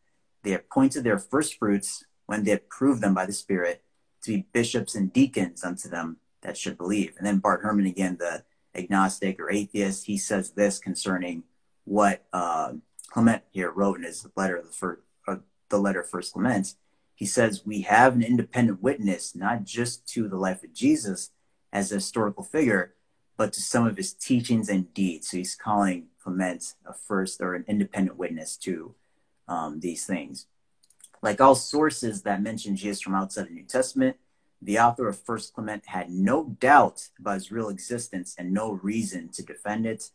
they 0.44 0.54
appointed 0.54 1.04
their 1.04 1.20
first 1.20 1.58
fruits 1.58 2.06
when 2.26 2.44
they 2.44 2.52
had 2.52 2.70
proved 2.70 3.02
them 3.02 3.14
by 3.14 3.26
the 3.26 3.34
Spirit 3.34 3.84
to 4.24 4.32
be 4.32 4.48
bishops 4.54 4.96
and 4.96 5.12
deacons 5.12 5.64
unto 5.64 5.90
them 5.90 6.18
that 6.42 6.58
should 6.58 6.78
believe. 6.78 7.16
And 7.18 7.28
then 7.28 7.40
Bart 7.40 7.64
Ehrman, 7.64 7.88
again, 7.88 8.18
the 8.18 8.44
agnostic 8.74 9.40
or 9.40 9.52
atheist, 9.52 10.06
he 10.06 10.18
says 10.18 10.52
this 10.52 10.80
concerning 10.80 11.44
what. 11.84 12.24
Uh, 12.32 12.74
Clement 13.14 13.44
here 13.52 13.70
wrote 13.70 13.98
in 13.98 14.04
his 14.04 14.28
letter, 14.36 14.58
of 14.58 14.66
the, 14.66 14.72
first, 14.74 15.02
uh, 15.28 15.36
the 15.70 15.78
letter 15.78 16.02
First 16.02 16.34
Clement, 16.34 16.74
he 17.16 17.26
says, 17.26 17.66
We 17.66 17.82
have 17.82 18.16
an 18.16 18.24
independent 18.24 18.82
witness, 18.82 19.36
not 19.36 19.64
just 19.64 20.08
to 20.10 20.28
the 20.28 20.38
life 20.38 20.64
of 20.64 20.74
Jesus 20.74 21.32
as 21.72 21.92
a 21.92 21.96
historical 21.96 22.44
figure, 22.44 22.94
but 23.38 23.54
to 23.54 23.62
some 23.62 23.86
of 23.86 23.98
his 23.98 24.14
teachings 24.14 24.70
and 24.70 24.94
deeds. 24.94 25.30
So 25.30 25.38
he's 25.38 25.56
calling 25.56 26.08
Clement 26.22 26.74
a 26.86 26.94
first 26.94 27.42
or 27.42 27.56
an 27.56 27.66
independent 27.68 28.18
witness 28.18 28.58
to 28.58 28.96
um, 29.48 29.80
these 29.80 30.06
things. 30.06 30.48
Like 31.22 31.42
all 31.42 31.56
sources 31.56 32.24
that 32.24 32.42
mention 32.42 32.76
Jesus 32.76 33.02
from 33.02 33.16
outside 33.16 33.48
the 33.48 33.54
New 33.54 33.64
Testament, 33.64 34.18
the 34.62 34.80
author 34.80 35.08
of 35.08 35.20
First 35.20 35.54
Clement 35.54 35.86
had 35.88 36.10
no 36.10 36.56
doubt 36.60 37.10
about 37.20 37.36
his 37.36 37.52
real 37.52 37.70
existence 37.70 38.36
and 38.38 38.54
no 38.54 38.74
reason 38.74 39.30
to 39.30 39.44
defend 39.44 39.86
it 39.86 40.10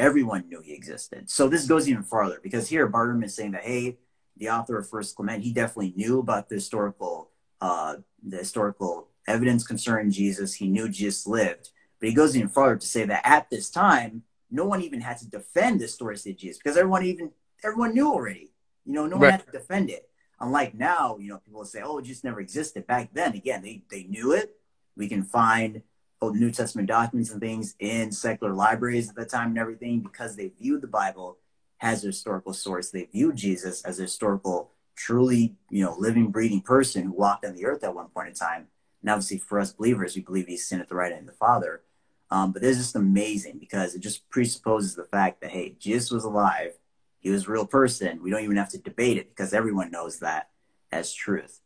everyone 0.00 0.48
knew 0.48 0.62
he 0.62 0.72
existed. 0.72 1.30
So 1.30 1.46
this 1.46 1.66
goes 1.66 1.88
even 1.88 2.02
farther 2.02 2.40
because 2.42 2.68
here 2.68 2.88
Bart 2.88 3.22
is 3.22 3.34
saying 3.34 3.52
that 3.52 3.62
hey, 3.62 3.98
the 4.36 4.50
author 4.50 4.78
of 4.78 4.88
First 4.88 5.16
Clement, 5.16 5.42
he 5.42 5.52
definitely 5.52 5.92
knew 5.96 6.18
about 6.18 6.48
the 6.48 6.56
historical 6.56 7.30
uh, 7.60 7.96
the 8.22 8.38
historical 8.38 9.08
evidence 9.26 9.66
concerning 9.66 10.10
Jesus. 10.10 10.54
He 10.54 10.68
knew 10.68 10.88
Jesus 10.88 11.26
lived, 11.26 11.70
but 11.98 12.08
he 12.08 12.14
goes 12.14 12.36
even 12.36 12.48
farther 12.48 12.76
to 12.76 12.86
say 12.86 13.04
that 13.04 13.26
at 13.26 13.50
this 13.50 13.70
time, 13.70 14.22
no 14.50 14.64
one 14.64 14.80
even 14.82 15.00
had 15.00 15.18
to 15.18 15.28
defend 15.28 15.80
the 15.80 15.88
story 15.88 16.16
of 16.16 16.36
Jesus 16.36 16.58
because 16.58 16.76
everyone 16.76 17.04
even 17.04 17.30
everyone 17.62 17.94
knew 17.94 18.08
already. 18.08 18.50
You 18.84 18.94
know, 18.94 19.06
no 19.06 19.16
one 19.16 19.30
had 19.30 19.44
to 19.46 19.52
defend 19.52 19.90
it. 19.90 20.08
Unlike 20.40 20.74
now, 20.74 21.18
you 21.18 21.28
know, 21.28 21.38
people 21.38 21.64
say, 21.64 21.82
"Oh, 21.82 21.98
it 21.98 22.04
just 22.04 22.24
never 22.24 22.40
existed." 22.40 22.86
Back 22.86 23.10
then, 23.12 23.34
again, 23.34 23.62
they 23.62 23.82
they 23.90 24.04
knew 24.04 24.32
it. 24.32 24.56
We 24.96 25.08
can 25.08 25.22
find 25.22 25.82
Old 26.20 26.36
New 26.36 26.50
Testament 26.50 26.88
documents 26.88 27.30
and 27.30 27.40
things 27.40 27.74
in 27.78 28.10
secular 28.12 28.52
libraries 28.52 29.08
at 29.08 29.14
the 29.14 29.24
time 29.24 29.50
and 29.50 29.58
everything 29.58 30.00
because 30.00 30.36
they 30.36 30.48
viewed 30.48 30.82
the 30.82 30.88
Bible 30.88 31.38
as 31.80 32.04
a 32.04 32.08
historical 32.08 32.52
source. 32.52 32.90
They 32.90 33.04
view 33.04 33.32
Jesus 33.32 33.82
as 33.82 33.98
a 33.98 34.02
historical, 34.02 34.72
truly, 34.96 35.56
you 35.70 35.84
know, 35.84 35.94
living, 35.98 36.30
breathing 36.30 36.60
person 36.60 37.04
who 37.04 37.12
walked 37.12 37.44
on 37.44 37.54
the 37.54 37.66
earth 37.66 37.84
at 37.84 37.94
one 37.94 38.08
point 38.08 38.28
in 38.28 38.34
time. 38.34 38.68
And 39.00 39.10
obviously, 39.10 39.38
for 39.38 39.58
us 39.58 39.72
believers, 39.72 40.14
we 40.14 40.22
believe 40.22 40.46
he's 40.46 40.66
sitting 40.66 40.82
at 40.82 40.88
the 40.88 40.94
right 40.94 41.12
hand 41.12 41.28
of 41.28 41.34
the 41.34 41.38
Father. 41.38 41.82
Um, 42.30 42.52
but 42.52 42.62
this 42.62 42.76
is 42.76 42.84
just 42.84 42.96
amazing 42.96 43.58
because 43.58 43.94
it 43.94 44.00
just 44.00 44.28
presupposes 44.30 44.94
the 44.94 45.04
fact 45.04 45.40
that 45.40 45.50
hey, 45.50 45.74
Jesus 45.78 46.10
was 46.10 46.24
alive, 46.24 46.74
he 47.18 47.30
was 47.30 47.46
a 47.46 47.50
real 47.50 47.66
person. 47.66 48.22
We 48.22 48.30
don't 48.30 48.44
even 48.44 48.56
have 48.56 48.70
to 48.70 48.78
debate 48.78 49.16
it 49.16 49.30
because 49.30 49.52
everyone 49.52 49.90
knows 49.90 50.20
that 50.20 50.50
as 50.92 51.12
truth. 51.12 51.60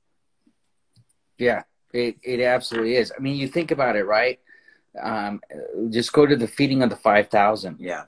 Yeah, 1.39 1.63
it 1.93 2.17
it 2.23 2.41
absolutely 2.41 2.97
is. 2.97 3.13
I 3.17 3.21
mean, 3.21 3.37
you 3.37 3.49
think 3.49 3.71
about 3.71 3.97
it, 3.97 4.05
right? 4.05 4.41
Um, 5.01 5.41
just 5.91 6.13
go 6.13 6.25
to 6.25 6.37
the 6.37 6.47
feeding 6.47 6.83
of 6.83 6.91
the 6.91 6.97
5,000. 6.97 7.77
Yeah. 7.81 8.05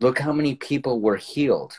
Look 0.00 0.18
how 0.18 0.32
many 0.32 0.54
people 0.54 1.00
were 1.00 1.16
healed 1.16 1.78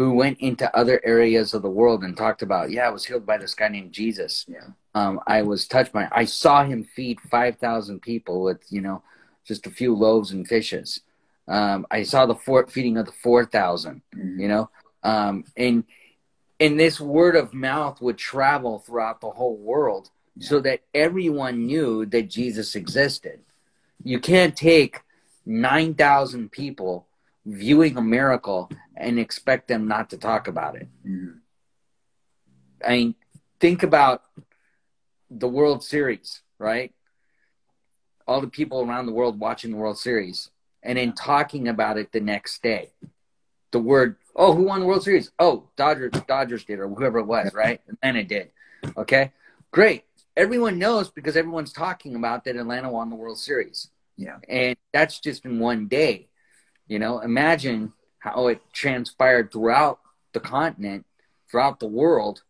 who 0.00 0.14
went 0.14 0.38
into 0.40 0.74
other 0.74 1.00
areas 1.04 1.52
of 1.52 1.62
the 1.62 1.70
world 1.70 2.04
and 2.04 2.16
talked 2.16 2.40
about, 2.42 2.70
yeah, 2.70 2.86
I 2.86 2.90
was 2.90 3.04
healed 3.04 3.26
by 3.26 3.36
this 3.36 3.54
guy 3.54 3.68
named 3.68 3.92
Jesus. 3.92 4.46
Yeah. 4.48 4.68
Um, 4.94 5.20
I 5.26 5.42
was 5.42 5.66
touched 5.66 5.92
by, 5.92 6.08
I 6.10 6.24
saw 6.24 6.64
him 6.64 6.84
feed 6.84 7.20
5,000 7.20 8.00
people 8.00 8.42
with, 8.42 8.62
you 8.70 8.80
know, 8.80 9.02
just 9.44 9.66
a 9.66 9.70
few 9.70 9.94
loaves 9.94 10.30
and 10.30 10.48
fishes. 10.48 11.00
Um, 11.48 11.86
I 11.90 12.04
saw 12.04 12.24
the 12.24 12.34
four, 12.34 12.66
feeding 12.68 12.96
of 12.96 13.06
the 13.06 13.12
4,000, 13.12 14.00
mm-hmm. 14.16 14.40
you 14.40 14.48
know, 14.48 14.70
um, 15.02 15.44
and, 15.56 15.84
and 16.60 16.78
this 16.78 16.98
word 16.98 17.36
of 17.36 17.52
mouth 17.52 18.00
would 18.00 18.16
travel 18.16 18.78
throughout 18.78 19.20
the 19.20 19.30
whole 19.30 19.56
world 19.56 20.10
yeah. 20.36 20.48
so 20.48 20.60
that 20.60 20.80
everyone 20.94 21.66
knew 21.66 22.06
that 22.06 22.30
Jesus 22.30 22.74
existed. 22.74 23.40
You 24.02 24.20
can't 24.20 24.56
take 24.56 25.00
9,000 25.44 26.50
people 26.50 27.06
viewing 27.50 27.96
a 27.96 28.02
miracle 28.02 28.70
and 28.96 29.18
expect 29.18 29.68
them 29.68 29.88
not 29.88 30.10
to 30.10 30.18
talk 30.18 30.48
about 30.48 30.76
it. 30.76 30.88
Mm-hmm. 31.06 31.38
I 32.86 32.90
mean, 32.90 33.14
think 33.58 33.82
about 33.82 34.22
the 35.30 35.48
World 35.48 35.84
Series, 35.84 36.42
right? 36.58 36.92
All 38.26 38.40
the 38.40 38.48
people 38.48 38.82
around 38.82 39.06
the 39.06 39.12
world 39.12 39.38
watching 39.38 39.70
the 39.70 39.76
World 39.76 39.98
Series 39.98 40.50
and 40.82 40.96
then 40.96 41.12
talking 41.12 41.68
about 41.68 41.98
it 41.98 42.12
the 42.12 42.20
next 42.20 42.62
day. 42.62 42.92
The 43.72 43.78
word, 43.78 44.16
oh, 44.34 44.54
who 44.54 44.64
won 44.64 44.80
the 44.80 44.86
World 44.86 45.04
Series? 45.04 45.30
Oh, 45.38 45.68
Dodgers, 45.76 46.12
Dodgers 46.26 46.64
did, 46.64 46.80
or 46.80 46.88
whoever 46.88 47.18
it 47.18 47.26
was, 47.26 47.52
right? 47.54 47.80
And 47.86 47.98
then 48.02 48.16
it 48.16 48.28
did. 48.28 48.50
Okay, 48.96 49.32
great 49.70 50.04
everyone 50.40 50.78
knows 50.78 51.10
because 51.10 51.36
everyone's 51.36 51.72
talking 51.72 52.14
about 52.16 52.44
that 52.44 52.56
Atlanta 52.56 52.90
won 52.90 53.10
the 53.10 53.16
World 53.16 53.38
Series. 53.38 53.90
Yeah. 54.16 54.38
And 54.48 54.76
that's 54.92 55.20
just 55.20 55.44
in 55.44 55.58
one 55.58 55.86
day. 55.86 56.28
You 56.90 56.98
know, 56.98 57.20
imagine 57.20 57.92
how 58.18 58.48
it 58.48 58.60
transpired 58.72 59.52
throughout 59.52 60.00
the 60.32 60.40
continent, 60.40 61.06
throughout 61.48 61.78
the 61.78 61.86
world, 61.86 62.42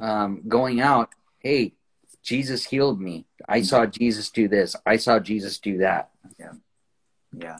um, 0.00 0.42
going 0.46 0.80
out, 0.80 1.10
hey, 1.40 1.72
Jesus 2.22 2.64
healed 2.64 3.00
me. 3.00 3.26
I 3.48 3.62
saw 3.62 3.84
Jesus 3.84 4.30
do 4.30 4.46
this. 4.46 4.76
I 4.86 4.98
saw 4.98 5.18
Jesus 5.18 5.58
do 5.58 5.78
that. 5.78 6.10
Yeah. 6.38 6.52
Yeah. 7.36 7.56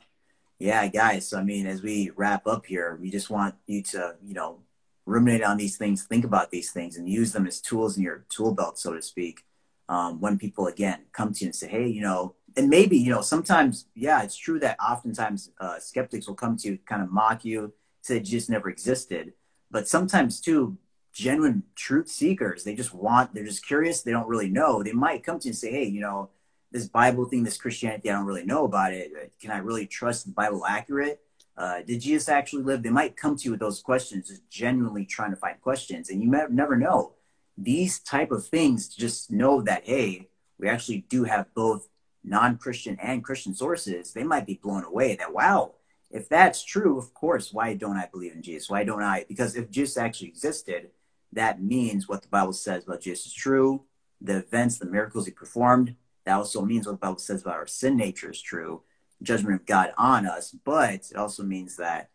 Yeah, 0.61 0.87
guys. 0.87 1.27
So, 1.27 1.41
I 1.41 1.43
mean, 1.43 1.67
as 1.67 1.83
we 1.83 2.13
wrap 2.15 2.47
up 2.47 2.67
here, 2.67 2.97
we 3.03 3.11
just 3.11 3.29
want 3.29 3.57
you 3.67 3.83
to, 3.83 4.15
you 4.25 4.35
know, 4.35 4.61
ruminate 5.07 5.43
on 5.43 5.57
these 5.57 5.77
things, 5.77 6.05
think 6.05 6.25
about 6.25 6.53
these 6.53 6.71
things, 6.71 6.97
and 6.97 7.09
use 7.09 7.33
them 7.33 7.49
as 7.49 7.61
tools 7.61 7.97
in 7.97 8.05
your 8.05 8.25
tool 8.29 8.55
belt, 8.55 8.79
so 8.79 8.93
to 8.93 9.03
speak. 9.03 9.43
Um, 9.89 10.21
when 10.21 10.39
people 10.39 10.69
again 10.69 11.01
come 11.13 11.33
to 11.33 11.41
you 11.41 11.49
and 11.49 11.55
say, 11.55 11.69
"Hey, 11.69 11.89
you 11.89 12.01
know," 12.01 12.35
and 12.57 12.69
maybe 12.69 12.97
you 12.97 13.11
know, 13.11 13.23
sometimes, 13.23 13.87
yeah, 13.95 14.23
it's 14.23 14.37
true 14.37 14.59
that 14.61 14.79
oftentimes 14.81 15.51
uh, 15.61 15.79
skeptics 15.79 16.27
will 16.27 16.35
come 16.35 16.57
to 16.59 16.69
you, 16.69 16.79
kind 16.87 17.03
of 17.03 17.13
mock 17.13 17.45
you, 17.45 17.73
say 18.03 18.21
just 18.21 18.49
never 18.49 18.69
existed. 18.71 19.33
But 19.71 19.89
sometimes 19.89 20.41
too, 20.41 20.79
genuine 21.13 21.65
truth 21.75 22.09
seekers, 22.09 22.65
they 22.65 22.75
just 22.75 22.95
want, 22.95 23.35
they're 23.35 23.45
just 23.45 23.67
curious, 23.67 24.03
they 24.03 24.13
don't 24.13 24.29
really 24.29 24.49
know. 24.49 24.83
They 24.83 24.93
might 24.93 25.25
come 25.25 25.39
to 25.41 25.45
you 25.47 25.51
and 25.51 25.59
say, 25.59 25.71
"Hey, 25.71 25.85
you 25.85 26.01
know." 26.01 26.31
This 26.73 26.89
Bible 26.89 27.25
thing, 27.27 27.45
this 27.45 27.57
Christianity, 27.57 28.11
I 28.11 28.15
don't 28.15 28.27
really 28.27 28.45
know 28.45 28.65
about 28.65 28.93
it. 28.93 29.33
Can 29.41 29.53
I 29.53 29.59
really 29.59 29.87
trust 29.87 30.27
the 30.27 30.33
Bible 30.33 30.67
accurate? 30.67 31.21
Uh, 31.57 31.81
did 31.87 32.01
Jesus 32.01 32.29
actually 32.29 32.65
live? 32.65 32.83
They 32.83 32.91
might 32.91 33.17
come 33.17 33.37
to 33.37 33.45
you 33.45 33.53
with 33.53 33.61
those 33.61 33.81
questions, 33.81 34.29
just 34.29 34.51
genuinely 34.51 35.07
trying 35.07 35.31
to 35.31 35.37
find 35.37 35.61
questions, 35.61 36.11
and 36.11 36.21
you 36.21 36.29
may 36.29 36.43
never 36.51 36.77
know. 36.77 37.15
These 37.57 38.01
type 38.01 38.31
of 38.31 38.47
things, 38.47 38.89
just 38.89 39.31
know 39.31 39.63
that 39.63 39.85
hey, 39.85 40.29
we 40.59 40.69
actually 40.69 41.07
do 41.09 41.25
have 41.25 41.47
both 41.55 41.89
non-Christian 42.27 42.99
and 43.01 43.25
Christian 43.25 43.55
sources. 43.55 44.13
They 44.13 44.25
might 44.25 44.47
be 44.47 44.61
blown 44.63 44.85
away 44.85 45.17
that 45.17 45.33
wow, 45.33 45.73
if 46.11 46.29
that's 46.29 46.65
true, 46.65 46.99
of 46.99 47.15
course, 47.15 47.53
why 47.53 47.75
don't 47.75 47.97
I 47.97 48.09
believe 48.11 48.33
in 48.33 48.43
Jesus? 48.43 48.69
Why 48.69 48.85
don't 48.85 49.03
I? 49.03 49.25
Because 49.29 49.57
if 49.57 49.71
Jesus 49.71 49.97
actually 49.97 50.29
existed, 50.29 50.91
that 51.33 51.63
means 51.63 52.09
what 52.09 52.23
the 52.23 52.29
Bible 52.29 52.53
says 52.53 52.85
about 52.85 53.01
Jesus 53.01 53.27
is 53.27 53.33
true. 53.33 53.83
The 54.21 54.39
events, 54.39 54.79
the 54.79 54.87
miracles 54.87 55.27
he 55.27 55.33
performed, 55.33 55.95
that 56.25 56.35
also 56.35 56.63
means 56.63 56.87
what 56.87 56.93
the 56.93 56.99
Bible 56.99 57.19
says 57.19 57.43
about 57.43 57.55
our 57.55 57.67
sin 57.67 57.97
nature 57.97 58.31
is 58.31 58.41
true 58.41 58.83
judgment 59.23 59.61
of 59.61 59.67
God 59.67 59.93
on 59.97 60.27
us, 60.27 60.51
but 60.65 60.95
it 61.11 61.17
also 61.17 61.43
means 61.43 61.77
that 61.77 62.11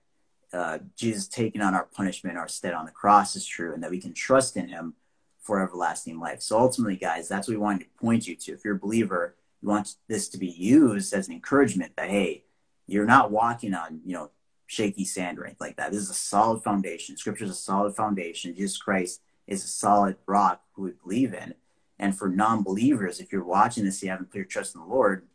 uh, 0.53 0.79
Jesus 0.95 1.27
taking 1.27 1.61
on 1.61 1.73
our 1.73 1.85
punishment, 1.85 2.37
our 2.37 2.47
stead 2.47 2.73
on 2.73 2.85
the 2.85 2.91
cross 2.91 3.35
is 3.35 3.45
true, 3.45 3.73
and 3.73 3.81
that 3.83 3.91
we 3.91 3.99
can 3.99 4.13
trust 4.13 4.57
in 4.57 4.67
Him 4.67 4.93
for 5.39 5.61
everlasting 5.61 6.19
life. 6.19 6.41
So 6.41 6.59
ultimately, 6.59 6.97
guys, 6.97 7.27
that's 7.27 7.47
what 7.47 7.53
we 7.53 7.59
wanted 7.59 7.85
to 7.85 7.99
point 7.99 8.27
you 8.27 8.35
to. 8.35 8.53
If 8.53 8.63
you're 8.63 8.75
a 8.75 8.79
believer, 8.79 9.35
you 9.61 9.69
want 9.69 9.95
this 10.07 10.27
to 10.29 10.37
be 10.37 10.47
used 10.47 11.13
as 11.13 11.27
an 11.27 11.33
encouragement 11.33 11.93
that 11.95 12.09
hey, 12.09 12.43
you're 12.87 13.05
not 13.05 13.31
walking 13.31 13.73
on 13.73 14.01
you 14.05 14.13
know 14.13 14.31
shaky 14.67 15.05
sand 15.05 15.37
or 15.37 15.45
anything 15.45 15.57
like 15.59 15.77
that. 15.77 15.91
This 15.91 16.01
is 16.01 16.09
a 16.09 16.15
solid 16.15 16.63
foundation. 16.63 17.17
Scripture 17.17 17.45
is 17.45 17.51
a 17.51 17.55
solid 17.55 17.95
foundation. 17.95 18.55
Jesus 18.55 18.77
Christ 18.77 19.21
is 19.45 19.65
a 19.65 19.67
solid 19.67 20.15
rock 20.25 20.61
who 20.73 20.83
we 20.83 20.91
believe 21.03 21.33
in. 21.33 21.53
And 21.99 22.17
for 22.17 22.29
non-believers, 22.29 23.19
if 23.19 23.31
you're 23.31 23.43
watching 23.43 23.83
this, 23.83 24.01
you 24.01 24.09
haven't 24.09 24.31
put 24.31 24.37
your 24.37 24.45
trust 24.45 24.73
in 24.73 24.81
the 24.81 24.87
Lord, 24.87 25.27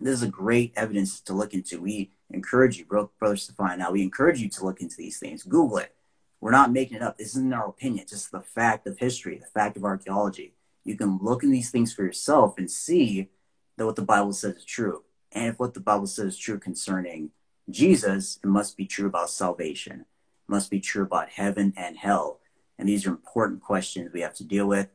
this 0.00 0.14
is 0.14 0.22
a 0.22 0.28
great 0.28 0.72
evidence 0.76 1.20
to 1.20 1.32
look 1.32 1.54
into. 1.54 1.80
We 1.80 2.10
encourage 2.30 2.78
you, 2.78 2.84
bro, 2.84 3.10
brother 3.18 3.36
Stefan. 3.36 3.78
Now 3.78 3.92
we 3.92 4.02
encourage 4.02 4.40
you 4.40 4.48
to 4.50 4.64
look 4.64 4.80
into 4.80 4.96
these 4.96 5.18
things. 5.18 5.44
Google 5.44 5.78
it. 5.78 5.94
We're 6.40 6.50
not 6.50 6.72
making 6.72 6.96
it 6.96 7.02
up. 7.02 7.16
This 7.16 7.28
isn't 7.28 7.54
our 7.54 7.68
opinion. 7.68 8.06
Just 8.08 8.32
the 8.32 8.40
fact 8.40 8.86
of 8.86 8.98
history, 8.98 9.38
the 9.38 9.46
fact 9.46 9.76
of 9.76 9.84
archaeology. 9.84 10.52
You 10.84 10.96
can 10.96 11.18
look 11.22 11.42
in 11.42 11.50
these 11.50 11.70
things 11.70 11.94
for 11.94 12.02
yourself 12.02 12.58
and 12.58 12.70
see 12.70 13.30
that 13.76 13.86
what 13.86 13.96
the 13.96 14.02
Bible 14.02 14.32
says 14.32 14.56
is 14.56 14.64
true. 14.64 15.02
And 15.32 15.46
if 15.46 15.58
what 15.58 15.74
the 15.74 15.80
Bible 15.80 16.06
says 16.06 16.34
is 16.34 16.38
true 16.38 16.58
concerning 16.58 17.30
Jesus, 17.68 18.38
it 18.42 18.46
must 18.46 18.76
be 18.76 18.86
true 18.86 19.06
about 19.06 19.30
salvation. 19.30 20.00
It 20.00 20.48
must 20.48 20.70
be 20.70 20.80
true 20.80 21.02
about 21.02 21.30
heaven 21.30 21.72
and 21.76 21.96
hell. 21.96 22.40
And 22.78 22.88
these 22.88 23.06
are 23.06 23.10
important 23.10 23.62
questions 23.62 24.12
we 24.12 24.20
have 24.20 24.34
to 24.34 24.44
deal 24.44 24.66
with. 24.66 24.88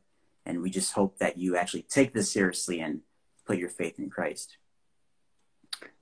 And 0.46 0.62
we 0.62 0.70
just 0.70 0.94
hope 0.94 1.18
that 1.20 1.38
you 1.38 1.58
actually 1.58 1.84
take 1.84 2.14
this 2.14 2.32
seriously 2.32 2.80
and 2.80 3.02
put 3.46 3.58
your 3.58 3.70
faith 3.70 4.00
in 4.00 4.10
Christ. 4.10 4.58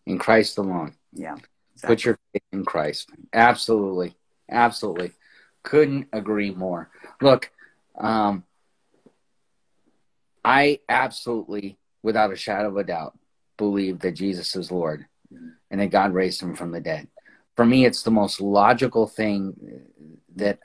In 0.05 0.17
Christ 0.17 0.57
alone. 0.57 0.93
Yeah. 1.13 1.35
Exactly. 1.73 1.95
Put 1.95 2.05
your 2.05 2.19
faith 2.33 2.43
in 2.51 2.65
Christ. 2.65 3.09
Absolutely. 3.33 4.15
Absolutely. 4.49 5.11
Couldn't 5.63 6.07
agree 6.13 6.51
more. 6.51 6.89
Look, 7.21 7.51
um, 7.97 8.43
I 10.43 10.79
absolutely, 10.87 11.77
without 12.03 12.31
a 12.31 12.35
shadow 12.35 12.69
of 12.69 12.77
a 12.77 12.83
doubt, 12.83 13.17
believe 13.57 13.99
that 13.99 14.13
Jesus 14.13 14.55
is 14.55 14.71
Lord 14.71 15.05
and 15.69 15.81
that 15.81 15.91
God 15.91 16.13
raised 16.13 16.41
him 16.41 16.55
from 16.55 16.71
the 16.71 16.81
dead. 16.81 17.07
For 17.55 17.65
me, 17.65 17.85
it's 17.85 18.03
the 18.03 18.11
most 18.11 18.39
logical 18.39 19.07
thing 19.07 19.55
that 20.35 20.59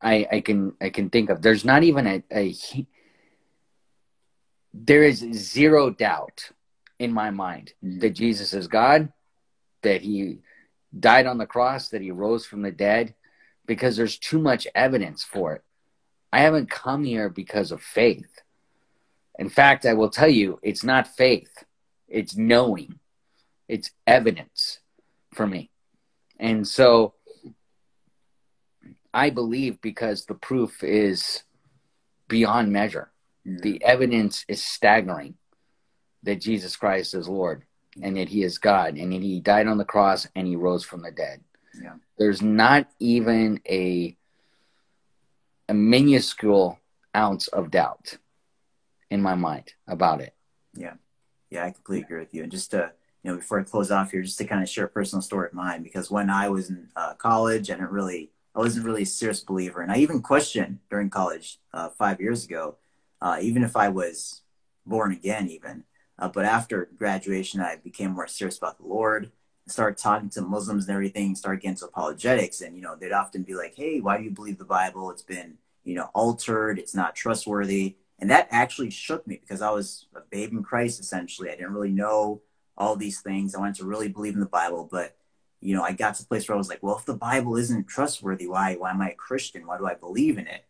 I, 0.00 0.26
I 0.30 0.40
can 0.40 0.74
I 0.80 0.90
can 0.90 1.08
think 1.08 1.30
of. 1.30 1.40
There's 1.40 1.64
not 1.64 1.84
even 1.84 2.06
a, 2.06 2.22
a 2.32 2.54
there 4.74 5.04
is 5.04 5.18
zero 5.18 5.90
doubt 5.90 6.50
in 6.98 7.12
my 7.12 7.30
mind 7.30 7.72
mm-hmm. 7.84 8.00
that 8.00 8.10
Jesus 8.10 8.52
is 8.52 8.66
God, 8.68 9.12
that 9.82 10.02
he 10.02 10.38
died 10.98 11.26
on 11.26 11.38
the 11.38 11.46
cross, 11.46 11.88
that 11.88 12.02
he 12.02 12.10
rose 12.10 12.44
from 12.44 12.62
the 12.62 12.72
dead, 12.72 13.14
because 13.66 13.96
there's 13.96 14.18
too 14.18 14.38
much 14.38 14.66
evidence 14.74 15.22
for 15.22 15.54
it. 15.54 15.62
I 16.32 16.40
haven't 16.40 16.70
come 16.70 17.04
here 17.04 17.28
because 17.28 17.72
of 17.72 17.82
faith. 17.82 18.40
In 19.42 19.48
fact, 19.48 19.86
I 19.86 19.94
will 19.94 20.08
tell 20.08 20.28
you, 20.28 20.60
it's 20.62 20.84
not 20.84 21.16
faith, 21.16 21.64
it's 22.06 22.36
knowing, 22.36 23.00
it's 23.66 23.90
evidence 24.06 24.78
for 25.34 25.48
me. 25.48 25.68
And 26.38 26.64
so 26.64 27.14
I 29.12 29.30
believe 29.30 29.80
because 29.80 30.26
the 30.26 30.34
proof 30.34 30.84
is 30.84 31.42
beyond 32.28 32.72
measure. 32.72 33.10
Mm. 33.44 33.62
The 33.62 33.82
evidence 33.82 34.44
is 34.46 34.64
staggering 34.64 35.34
that 36.22 36.40
Jesus 36.40 36.76
Christ 36.76 37.12
is 37.12 37.28
Lord 37.28 37.64
and 38.00 38.16
that 38.18 38.28
he 38.28 38.44
is 38.44 38.58
God 38.58 38.96
and 38.96 39.12
that 39.12 39.22
he 39.22 39.40
died 39.40 39.66
on 39.66 39.76
the 39.76 39.84
cross 39.84 40.28
and 40.36 40.46
he 40.46 40.54
rose 40.54 40.84
from 40.84 41.02
the 41.02 41.10
dead. 41.10 41.42
Yeah. 41.82 41.94
There's 42.16 42.42
not 42.42 42.86
even 43.00 43.60
a 43.68 44.16
a 45.68 45.74
minuscule 45.74 46.78
ounce 47.16 47.48
of 47.48 47.72
doubt 47.72 48.18
in 49.12 49.20
my 49.20 49.34
mind 49.34 49.68
about 49.86 50.20
it. 50.26 50.32
Yeah. 50.74 50.94
Yeah, 51.50 51.66
I 51.66 51.70
completely 51.70 52.04
agree 52.06 52.20
with 52.20 52.34
you. 52.34 52.42
And 52.44 52.50
just 52.50 52.70
to, 52.70 52.92
you 53.22 53.30
know, 53.30 53.36
before 53.36 53.60
I 53.60 53.62
close 53.62 53.90
off 53.90 54.10
here, 54.10 54.22
just 54.22 54.38
to 54.38 54.46
kind 54.46 54.62
of 54.62 54.68
share 54.68 54.86
a 54.86 54.88
personal 54.98 55.22
story 55.22 55.48
of 55.48 55.54
mine, 55.54 55.82
because 55.82 56.10
when 56.10 56.30
I 56.30 56.48
was 56.48 56.70
in 56.70 56.88
uh, 56.96 57.12
college, 57.28 57.70
I 57.70 57.74
didn't 57.74 57.90
really, 57.90 58.22
I 58.54 58.58
wasn't 58.60 58.86
really 58.86 59.02
a 59.02 59.06
serious 59.20 59.40
believer. 59.40 59.82
And 59.82 59.92
I 59.92 59.98
even 59.98 60.22
questioned 60.22 60.78
during 60.90 61.10
college 61.10 61.58
uh, 61.76 61.90
five 61.90 62.18
years 62.24 62.40
ago, 62.46 62.76
uh, 63.20 63.36
even 63.48 63.62
if 63.62 63.76
I 63.76 63.88
was 63.90 64.42
born 64.86 65.12
again, 65.12 65.46
even. 65.50 65.84
Uh, 66.18 66.28
but 66.28 66.46
after 66.46 66.88
graduation, 66.96 67.60
I 67.60 67.76
became 67.76 68.12
more 68.12 68.26
serious 68.26 68.56
about 68.56 68.78
the 68.78 68.86
Lord. 68.86 69.30
started 69.68 69.98
talking 69.98 70.30
to 70.30 70.42
Muslims 70.42 70.86
and 70.86 70.94
everything, 70.94 71.34
started 71.34 71.60
getting 71.60 71.72
into 71.72 71.84
apologetics. 71.84 72.62
And, 72.62 72.76
you 72.76 72.82
know, 72.82 72.96
they'd 72.96 73.12
often 73.12 73.42
be 73.42 73.54
like, 73.54 73.74
hey, 73.76 74.00
why 74.00 74.16
do 74.16 74.24
you 74.24 74.30
believe 74.30 74.58
the 74.58 74.64
Bible? 74.64 75.10
It's 75.10 75.22
been, 75.22 75.58
you 75.84 75.94
know, 75.94 76.08
altered. 76.14 76.78
It's 76.78 76.94
not 76.94 77.14
trustworthy. 77.14 77.96
And 78.18 78.30
that 78.30 78.48
actually 78.50 78.90
shook 78.90 79.26
me 79.26 79.40
because 79.40 79.62
I 79.62 79.70
was 79.70 80.06
a 80.14 80.20
babe 80.30 80.52
in 80.52 80.62
Christ, 80.62 81.00
essentially. 81.00 81.48
I 81.48 81.56
didn't 81.56 81.72
really 81.72 81.90
know 81.90 82.42
all 82.76 82.96
these 82.96 83.20
things. 83.20 83.54
I 83.54 83.60
wanted 83.60 83.76
to 83.76 83.84
really 83.84 84.08
believe 84.08 84.34
in 84.34 84.40
the 84.40 84.46
Bible, 84.46 84.88
but 84.90 85.16
you 85.60 85.76
know, 85.76 85.82
I 85.82 85.92
got 85.92 86.16
to 86.16 86.22
the 86.22 86.28
place 86.28 86.48
where 86.48 86.56
I 86.56 86.58
was 86.58 86.68
like, 86.68 86.82
well, 86.82 86.98
if 86.98 87.04
the 87.04 87.14
Bible 87.14 87.56
isn't 87.56 87.86
trustworthy, 87.86 88.48
why 88.48 88.74
why 88.74 88.90
am 88.90 89.00
I 89.00 89.10
a 89.10 89.14
Christian? 89.14 89.66
Why 89.66 89.78
do 89.78 89.86
I 89.86 89.94
believe 89.94 90.38
in 90.38 90.46
it? 90.46 90.64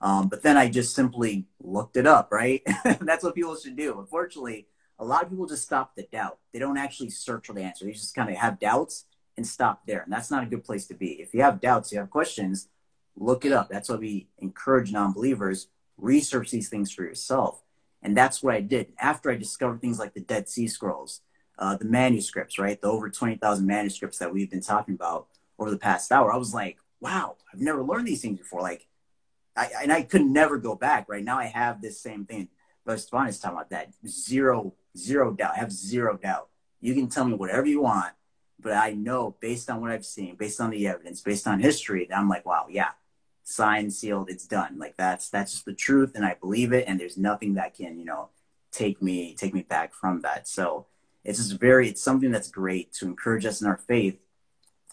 Um, 0.00 0.28
but 0.28 0.42
then 0.42 0.56
I 0.56 0.68
just 0.68 0.94
simply 0.94 1.46
looked 1.60 1.96
it 1.96 2.06
up, 2.06 2.30
right? 2.30 2.62
That's 3.00 3.24
what 3.24 3.34
people 3.34 3.56
should 3.56 3.76
do. 3.76 3.98
Unfortunately, 3.98 4.66
a 4.98 5.04
lot 5.04 5.22
of 5.22 5.30
people 5.30 5.46
just 5.46 5.64
stop 5.64 5.94
the 5.94 6.02
doubt. 6.12 6.38
They 6.52 6.58
don't 6.58 6.78
actually 6.78 7.10
search 7.10 7.46
for 7.46 7.52
the 7.52 7.62
answer. 7.62 7.84
They 7.84 7.92
just 7.92 8.14
kind 8.14 8.28
of 8.28 8.36
have 8.36 8.60
doubts 8.60 9.06
and 9.36 9.46
stop 9.46 9.86
there. 9.86 10.02
And 10.02 10.12
that's 10.12 10.30
not 10.30 10.44
a 10.44 10.46
good 10.46 10.64
place 10.64 10.86
to 10.86 10.94
be. 10.94 11.20
If 11.20 11.34
you 11.34 11.42
have 11.42 11.60
doubts, 11.60 11.90
you 11.90 11.98
have 11.98 12.10
questions, 12.10 12.68
look 13.16 13.44
it 13.44 13.52
up. 13.52 13.68
That's 13.68 13.88
what 13.88 14.00
we 14.00 14.28
encourage 14.38 14.92
non-believers 14.92 15.68
research 15.96 16.50
these 16.50 16.68
things 16.68 16.90
for 16.90 17.02
yourself. 17.02 17.62
And 18.02 18.16
that's 18.16 18.42
what 18.42 18.54
I 18.54 18.60
did. 18.60 18.92
After 18.98 19.30
I 19.30 19.36
discovered 19.36 19.80
things 19.80 19.98
like 19.98 20.14
the 20.14 20.20
Dead 20.20 20.48
Sea 20.48 20.68
Scrolls, 20.68 21.20
uh, 21.58 21.76
the 21.76 21.84
manuscripts, 21.86 22.58
right? 22.58 22.80
The 22.80 22.88
over 22.88 23.08
20,000 23.08 23.66
manuscripts 23.66 24.18
that 24.18 24.32
we've 24.32 24.50
been 24.50 24.60
talking 24.60 24.94
about 24.94 25.28
over 25.58 25.70
the 25.70 25.78
past 25.78 26.12
hour, 26.12 26.32
I 26.32 26.36
was 26.36 26.52
like, 26.52 26.78
wow, 27.00 27.36
I've 27.52 27.60
never 27.60 27.82
learned 27.82 28.06
these 28.06 28.20
things 28.20 28.38
before. 28.38 28.60
Like, 28.60 28.86
I, 29.56 29.70
and 29.82 29.92
I 29.92 30.02
could 30.02 30.22
never 30.24 30.58
go 30.58 30.74
back. 30.74 31.08
Right 31.08 31.24
now, 31.24 31.38
I 31.38 31.46
have 31.46 31.80
this 31.80 32.00
same 32.00 32.24
thing. 32.24 32.48
But 32.84 33.00
Stefan 33.00 33.28
is 33.28 33.38
talking 33.38 33.56
about 33.56 33.70
that 33.70 33.92
zero, 34.06 34.74
zero 34.96 35.32
doubt. 35.32 35.52
I 35.56 35.60
have 35.60 35.72
zero 35.72 36.16
doubt. 36.16 36.48
You 36.80 36.94
can 36.94 37.08
tell 37.08 37.24
me 37.24 37.34
whatever 37.34 37.66
you 37.66 37.80
want, 37.80 38.12
but 38.60 38.72
I 38.72 38.92
know 38.92 39.36
based 39.40 39.70
on 39.70 39.80
what 39.80 39.90
I've 39.90 40.04
seen, 40.04 40.36
based 40.36 40.60
on 40.60 40.70
the 40.70 40.86
evidence, 40.86 41.22
based 41.22 41.46
on 41.46 41.60
history, 41.60 42.06
that 42.10 42.18
I'm 42.18 42.28
like, 42.28 42.44
wow, 42.44 42.66
yeah, 42.68 42.90
signed, 43.44 43.92
sealed, 43.92 44.30
it's 44.30 44.46
done. 44.46 44.78
Like 44.78 44.96
that's 44.96 45.28
that's 45.28 45.52
just 45.52 45.64
the 45.64 45.74
truth, 45.74 46.12
and 46.14 46.24
I 46.24 46.34
believe 46.40 46.72
it. 46.72 46.84
And 46.88 46.98
there's 46.98 47.16
nothing 47.16 47.54
that 47.54 47.74
can 47.74 47.98
you 47.98 48.04
know 48.04 48.30
take 48.72 49.00
me 49.00 49.34
take 49.34 49.54
me 49.54 49.62
back 49.62 49.94
from 49.94 50.22
that. 50.22 50.48
So 50.48 50.86
it's 51.22 51.38
just 51.38 51.60
very 51.60 51.88
it's 51.88 52.02
something 52.02 52.30
that's 52.30 52.50
great 52.50 52.92
to 52.94 53.06
encourage 53.06 53.46
us 53.46 53.60
in 53.60 53.68
our 53.68 53.76
faith. 53.76 54.18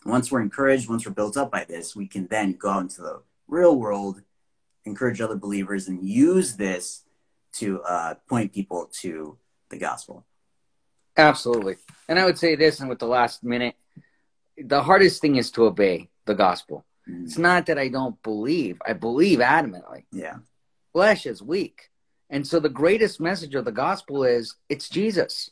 Once 0.06 0.32
we're 0.32 0.42
encouraged, 0.42 0.90
once 0.90 1.06
we're 1.06 1.14
built 1.14 1.38
up 1.38 1.52
by 1.52 1.64
this, 1.64 1.96
we 1.96 2.08
can 2.08 2.28
then 2.28 2.54
go 2.54 2.70
out 2.70 2.82
into 2.82 3.02
the 3.02 3.22
real 3.48 3.78
world, 3.78 4.22
encourage 4.86 5.22
other 5.22 5.36
believers, 5.36 5.88
and 5.88 6.04
use 6.04 6.56
this 6.56 7.04
to 7.54 7.82
uh, 7.84 8.16
point 8.28 8.54
people 8.54 8.90
to 9.02 9.38
the 9.70 9.78
gospel. 9.78 10.26
Absolutely. 11.18 11.76
And 12.08 12.18
I 12.18 12.26
would 12.26 12.40
say 12.40 12.56
this, 12.56 12.80
and 12.80 12.90
with 12.90 13.00
the 13.00 13.06
last 13.06 13.44
minute, 13.44 13.76
the 14.58 14.82
hardest 14.82 15.22
thing 15.22 15.36
is 15.36 15.52
to 15.52 15.66
obey 15.66 16.10
the 16.26 16.34
gospel. 16.34 16.86
Mm. 17.12 17.26
It's 17.26 17.38
not 17.38 17.66
that 17.66 17.78
I 17.78 17.88
don't 17.88 18.22
believe. 18.24 18.82
I 18.86 18.94
believe 18.94 19.40
adamantly. 19.40 20.06
Yeah. 20.12 20.38
Flesh 20.94 21.26
is 21.26 21.42
weak. 21.42 21.90
And 22.30 22.48
so 22.48 22.60
the 22.60 22.70
greatest 22.70 23.20
message 23.20 23.56
of 23.56 23.66
the 23.66 23.72
gospel 23.72 24.24
is 24.24 24.56
it's 24.70 24.90
Jesus. 24.90 25.52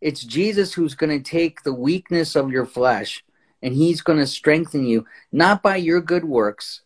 It's 0.00 0.22
Jesus 0.22 0.74
who's 0.74 0.94
going 0.94 1.22
to 1.22 1.30
take 1.30 1.62
the 1.62 1.72
weakness 1.72 2.36
of 2.36 2.50
your 2.50 2.66
flesh 2.66 3.24
and 3.62 3.74
he's 3.74 4.02
going 4.02 4.18
to 4.18 4.26
strengthen 4.26 4.84
you, 4.84 5.06
not 5.32 5.62
by 5.62 5.76
your 5.76 6.00
good 6.00 6.24
works, 6.24 6.82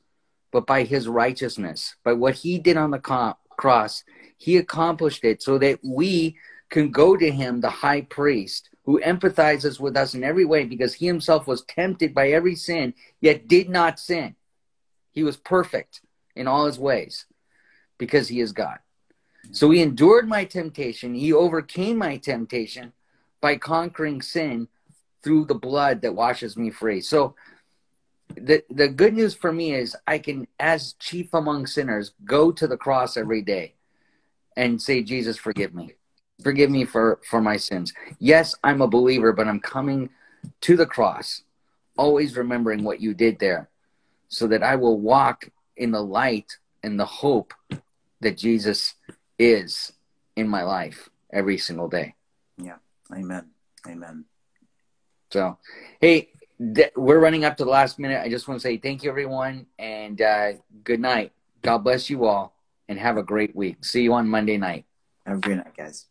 but 0.53 0.67
by 0.67 0.85
his 0.85 1.09
righteousness, 1.09 1.97
by 2.05 2.13
what 2.13 2.35
he 2.35 2.59
did 2.59 2.77
on 2.77 2.91
the 2.91 3.35
cross. 3.57 4.05
He 4.39 4.57
accomplished 4.57 5.25
it 5.25 5.43
so 5.43 5.59
that 5.59 5.81
we 5.83 6.37
can 6.71 6.91
go 6.91 7.17
to 7.17 7.31
him, 7.31 7.61
the 7.61 7.71
high 7.71 8.03
priest, 8.03 8.71
who 8.85 9.01
empathizes 9.01 9.79
with 9.79 9.97
us 9.97 10.15
in 10.15 10.25
every 10.25 10.45
way 10.45 10.65
because 10.65 10.95
he 10.95 11.07
himself 11.07 11.47
was 11.47 11.63
tempted 11.63 12.15
by 12.15 12.31
every 12.31 12.57
sin, 12.57 12.95
yet 13.21 13.47
did 13.47 13.69
not 13.69 14.01
sin. 14.01 14.35
He 15.13 15.23
was 15.23 15.37
perfect 15.37 16.01
in 16.35 16.49
all 16.49 16.67
his 16.67 16.79
ways 16.79 17.27
because 17.99 18.29
he 18.29 18.41
is 18.41 18.53
God. 18.53 18.79
So 19.53 19.71
he 19.71 19.83
endured 19.83 20.29
my 20.29 20.45
temptation. 20.45 21.15
He 21.15 21.33
overcame 21.33 21.99
my 21.99 22.17
temptation 22.17 22.93
by 23.41 23.57
conquering 23.57 24.23
sin 24.23 24.69
through 25.23 25.45
the 25.45 25.55
blood 25.55 26.03
that 26.03 26.15
washes 26.15 26.57
me 26.57 26.71
free. 26.71 27.01
So 27.01 27.35
the 28.35 28.65
the 28.71 28.89
good 28.89 29.15
news 29.15 29.35
for 29.35 29.53
me 29.53 29.75
is 29.75 29.97
I 30.07 30.19
can 30.19 30.47
as 30.59 30.95
chief 30.95 31.35
among 31.35 31.67
sinners 31.67 32.13
go 32.25 32.51
to 32.53 32.67
the 32.67 32.77
cross 32.77 33.17
every 33.17 33.43
day 33.43 33.75
and 34.57 34.81
say 34.81 35.03
Jesus 35.03 35.37
forgive 35.37 35.75
me 35.75 35.95
forgive 36.43 36.71
me 36.71 36.85
for 36.85 37.21
for 37.29 37.41
my 37.41 37.57
sins. 37.57 37.93
Yes 38.19 38.55
i'm 38.65 38.81
a 38.81 38.89
believer 38.89 39.33
but 39.33 39.49
i'm 39.49 39.61
coming 39.61 40.11
to 40.61 40.77
the 40.77 40.87
cross 40.87 41.43
always 41.97 42.37
remembering 42.37 42.83
what 42.83 43.01
you 43.01 43.15
did 43.15 43.39
there 43.39 43.69
so 44.29 44.47
that 44.47 44.63
i 44.63 44.75
will 44.75 44.99
walk 44.99 45.49
in 45.77 45.91
the 45.91 46.03
light 46.03 46.57
and 46.83 46.99
the 46.99 47.05
hope 47.05 47.55
that 48.21 48.37
jesus 48.37 48.95
is 49.39 49.93
in 50.37 50.49
my 50.49 50.63
life 50.63 51.11
every 51.33 51.59
single 51.59 51.89
day. 51.89 52.15
Yeah. 52.59 52.77
Amen. 53.13 53.51
Amen. 53.87 54.25
So 55.31 55.59
hey 56.01 56.31
th- 56.59 56.93
we're 56.95 57.19
running 57.19 57.45
up 57.45 57.57
to 57.57 57.65
the 57.65 57.71
last 57.71 57.99
minute. 57.99 58.23
I 58.23 58.29
just 58.29 58.47
want 58.47 58.61
to 58.61 58.63
say 58.63 58.77
thank 58.77 59.03
you 59.03 59.11
everyone 59.11 59.67
and 59.79 60.21
uh, 60.21 60.53
good 60.85 61.01
night. 61.01 61.33
God 61.63 61.79
bless 61.79 62.11
you 62.11 62.27
all 62.27 62.55
and 62.89 62.99
have 62.99 63.17
a 63.17 63.23
great 63.23 63.57
week. 63.57 63.85
See 63.85 64.03
you 64.03 64.13
on 64.15 64.29
monday 64.29 64.59
night. 64.59 64.85
Have 65.27 65.39
a 65.39 65.41
great 65.41 65.57
night 65.57 65.77
guys 65.77 66.07